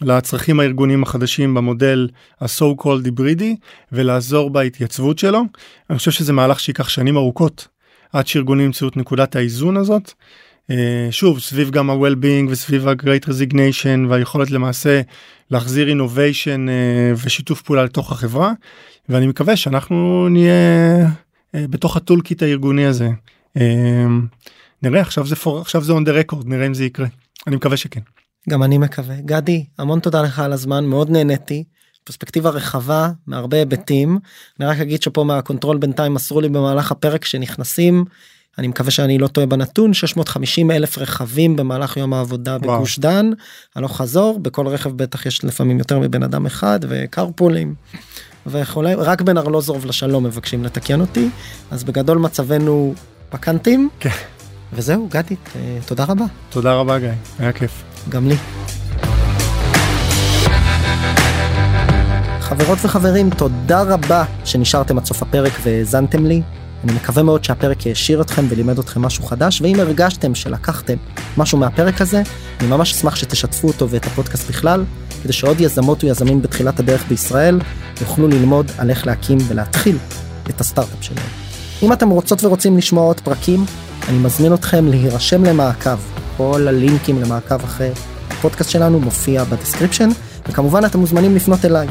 לצרכים 0.00 0.60
הארגוניים 0.60 1.02
החדשים 1.02 1.54
במודל 1.54 2.08
ה-so 2.40 2.82
called 2.82 3.04
היברידי 3.04 3.56
ולעזור 3.92 4.50
בהתייצבות 4.50 5.18
שלו. 5.18 5.42
אני 5.90 5.98
חושב 5.98 6.10
שזה 6.10 6.32
מהלך 6.32 6.60
שייקח 6.60 6.88
שנים 6.88 7.16
ארוכות 7.16 7.68
עד 8.12 8.26
שארגונים 8.26 8.66
ימצאו 8.66 8.88
את 8.88 8.96
נקודת 8.96 9.36
האיזון 9.36 9.76
הזאת. 9.76 10.12
אה, 10.70 11.08
שוב 11.10 11.40
סביב 11.40 11.70
גם 11.70 11.90
ה-well-being 11.90 12.50
וסביב 12.50 12.88
ה-great 12.88 13.24
resignation 13.24 14.08
והיכולת 14.08 14.50
למעשה 14.50 15.00
להחזיר 15.50 15.88
innovation 15.88 16.68
אה, 16.68 17.12
ושיתוף 17.24 17.62
פעולה 17.62 17.84
לתוך 17.84 18.12
החברה 18.12 18.52
ואני 19.08 19.26
מקווה 19.26 19.56
שאנחנו 19.56 20.28
נהיה 20.28 21.08
בתוך 21.54 21.96
הטולקיט 21.96 22.42
הארגוני 22.42 22.86
הזה. 22.86 23.08
נראה 24.88 25.00
עכשיו 25.00 25.26
זה 25.26 25.34
for, 25.34 25.60
עכשיו 25.60 25.84
זה 25.84 25.92
on 25.92 26.06
the 26.06 26.32
record 26.32 26.42
נראה 26.44 26.66
אם 26.66 26.74
זה 26.74 26.84
יקרה 26.84 27.06
אני 27.46 27.56
מקווה 27.56 27.76
שכן. 27.76 28.00
גם 28.48 28.62
אני 28.62 28.78
מקווה 28.78 29.14
גדי 29.20 29.64
המון 29.78 30.00
תודה 30.00 30.22
לך 30.22 30.38
על 30.38 30.52
הזמן 30.52 30.84
מאוד 30.84 31.10
נהניתי 31.10 31.64
פרספקטיבה 32.04 32.50
רחבה 32.50 33.10
מהרבה 33.26 33.56
היבטים 33.56 34.18
אני 34.60 34.68
רק 34.68 34.78
אגיד 34.78 35.02
שפה 35.02 35.24
מה 35.24 35.36
control 35.36 35.76
בינתיים 35.76 36.14
מסרו 36.14 36.40
לי 36.40 36.48
במהלך 36.48 36.92
הפרק 36.92 37.24
שנכנסים 37.24 38.04
אני 38.58 38.68
מקווה 38.68 38.90
שאני 38.90 39.18
לא 39.18 39.26
טועה 39.26 39.46
בנתון 39.46 39.94
650 39.94 40.70
אלף 40.70 40.98
רכבים 40.98 41.56
במהלך 41.56 41.96
יום 41.96 42.14
העבודה 42.14 42.56
וואו. 42.62 42.76
בגוש 42.76 42.98
דן 42.98 43.30
הלוך 43.74 43.96
חזור 43.96 44.38
בכל 44.38 44.66
רכב 44.66 44.90
בטח 44.90 45.26
יש 45.26 45.44
לפעמים 45.44 45.78
יותר 45.78 45.98
מבן 45.98 46.22
אדם 46.22 46.46
אחד 46.46 46.80
וקרפולים. 46.88 47.74
וכולי 48.46 48.94
רק 48.94 49.22
בין 49.22 49.38
ארלוזורוב 49.38 49.86
לשלום 49.86 50.24
מבקשים 50.24 50.64
לתקן 50.64 51.00
אותי 51.00 51.28
אז 51.70 51.84
בגדול 51.84 52.18
מצבנו 52.18 52.94
פקנטים 53.30 53.88
כן. 54.00 54.10
וזהו 54.72 55.08
גדי 55.10 55.36
תודה 55.86 56.04
רבה 56.04 56.24
תודה 56.50 56.74
רבה 56.74 56.98
גיא 56.98 57.08
היה 57.38 57.52
כיף 57.52 57.82
גם 58.08 58.28
לי. 58.28 58.36
חברות 62.40 62.78
וחברים 62.82 63.30
תודה 63.30 63.82
רבה 63.82 64.24
שנשארתם 64.44 64.98
עד 64.98 65.04
סוף 65.04 65.22
הפרק 65.22 65.52
והאזנתם 65.62 66.26
לי 66.26 66.42
אני 66.84 66.92
מקווה 66.92 67.22
מאוד 67.22 67.44
שהפרק 67.44 67.86
העשיר 67.86 68.20
אתכם 68.20 68.46
ולימד 68.48 68.78
אתכם 68.78 69.02
משהו 69.02 69.24
חדש, 69.24 69.60
ואם 69.60 69.80
הרגשתם 69.80 70.34
שלקחתם 70.34 70.96
משהו 71.36 71.58
מהפרק 71.58 72.00
הזה, 72.00 72.22
אני 72.60 72.68
ממש 72.68 72.92
אשמח 72.92 73.16
שתשתפו 73.16 73.68
אותו 73.68 73.90
ואת 73.90 74.06
הפודקאסט 74.06 74.48
בכלל, 74.48 74.84
כדי 75.22 75.32
שעוד 75.32 75.60
יזמות 75.60 76.04
ויזמים 76.04 76.42
בתחילת 76.42 76.80
הדרך 76.80 77.04
בישראל 77.08 77.60
יוכלו 78.00 78.28
ללמוד 78.28 78.70
על 78.78 78.90
איך 78.90 79.06
להקים 79.06 79.38
ולהתחיל 79.48 79.98
את 80.50 80.60
הסטארט-אפ 80.60 80.98
שלהם. 81.00 81.45
אם 81.82 81.92
אתם 81.92 82.10
רוצות 82.10 82.44
ורוצים 82.44 82.78
לשמוע 82.78 83.04
עוד 83.04 83.20
פרקים, 83.20 83.64
אני 84.08 84.18
מזמין 84.18 84.54
אתכם 84.54 84.86
להירשם 84.86 85.44
למעקב. 85.44 85.96
כל 86.36 86.68
הלינקים 86.68 87.22
למעקב 87.22 87.64
אחרי 87.64 87.90
הפודקאסט 88.30 88.70
שלנו 88.70 89.00
מופיע 89.00 89.44
ב 89.44 89.49
description, 89.49 90.08
וכמובן 90.48 90.84
אתם 90.84 90.98
מוזמנים 90.98 91.36
לפנות 91.36 91.64
אליי, 91.64 91.88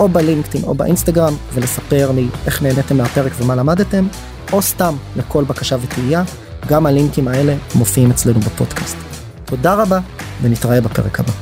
או 0.00 0.08
בלינקדאין 0.08 0.64
או 0.64 0.74
באינסטגרם, 0.74 1.34
ולספר 1.54 2.10
לי 2.10 2.26
איך 2.46 2.62
נהניתם 2.62 2.96
מהפרק 2.96 3.32
ומה 3.38 3.54
למדתם, 3.54 4.06
או 4.52 4.62
סתם 4.62 4.94
לכל 5.16 5.44
בקשה 5.44 5.76
ותהייה, 5.82 6.22
גם 6.68 6.86
הלינקים 6.86 7.28
האלה 7.28 7.54
מופיעים 7.74 8.10
אצלנו 8.10 8.40
בפודקאסט. 8.40 8.96
תודה 9.44 9.74
רבה, 9.74 9.98
ונתראה 10.42 10.80
בפרק 10.80 11.20
הבא. 11.20 11.32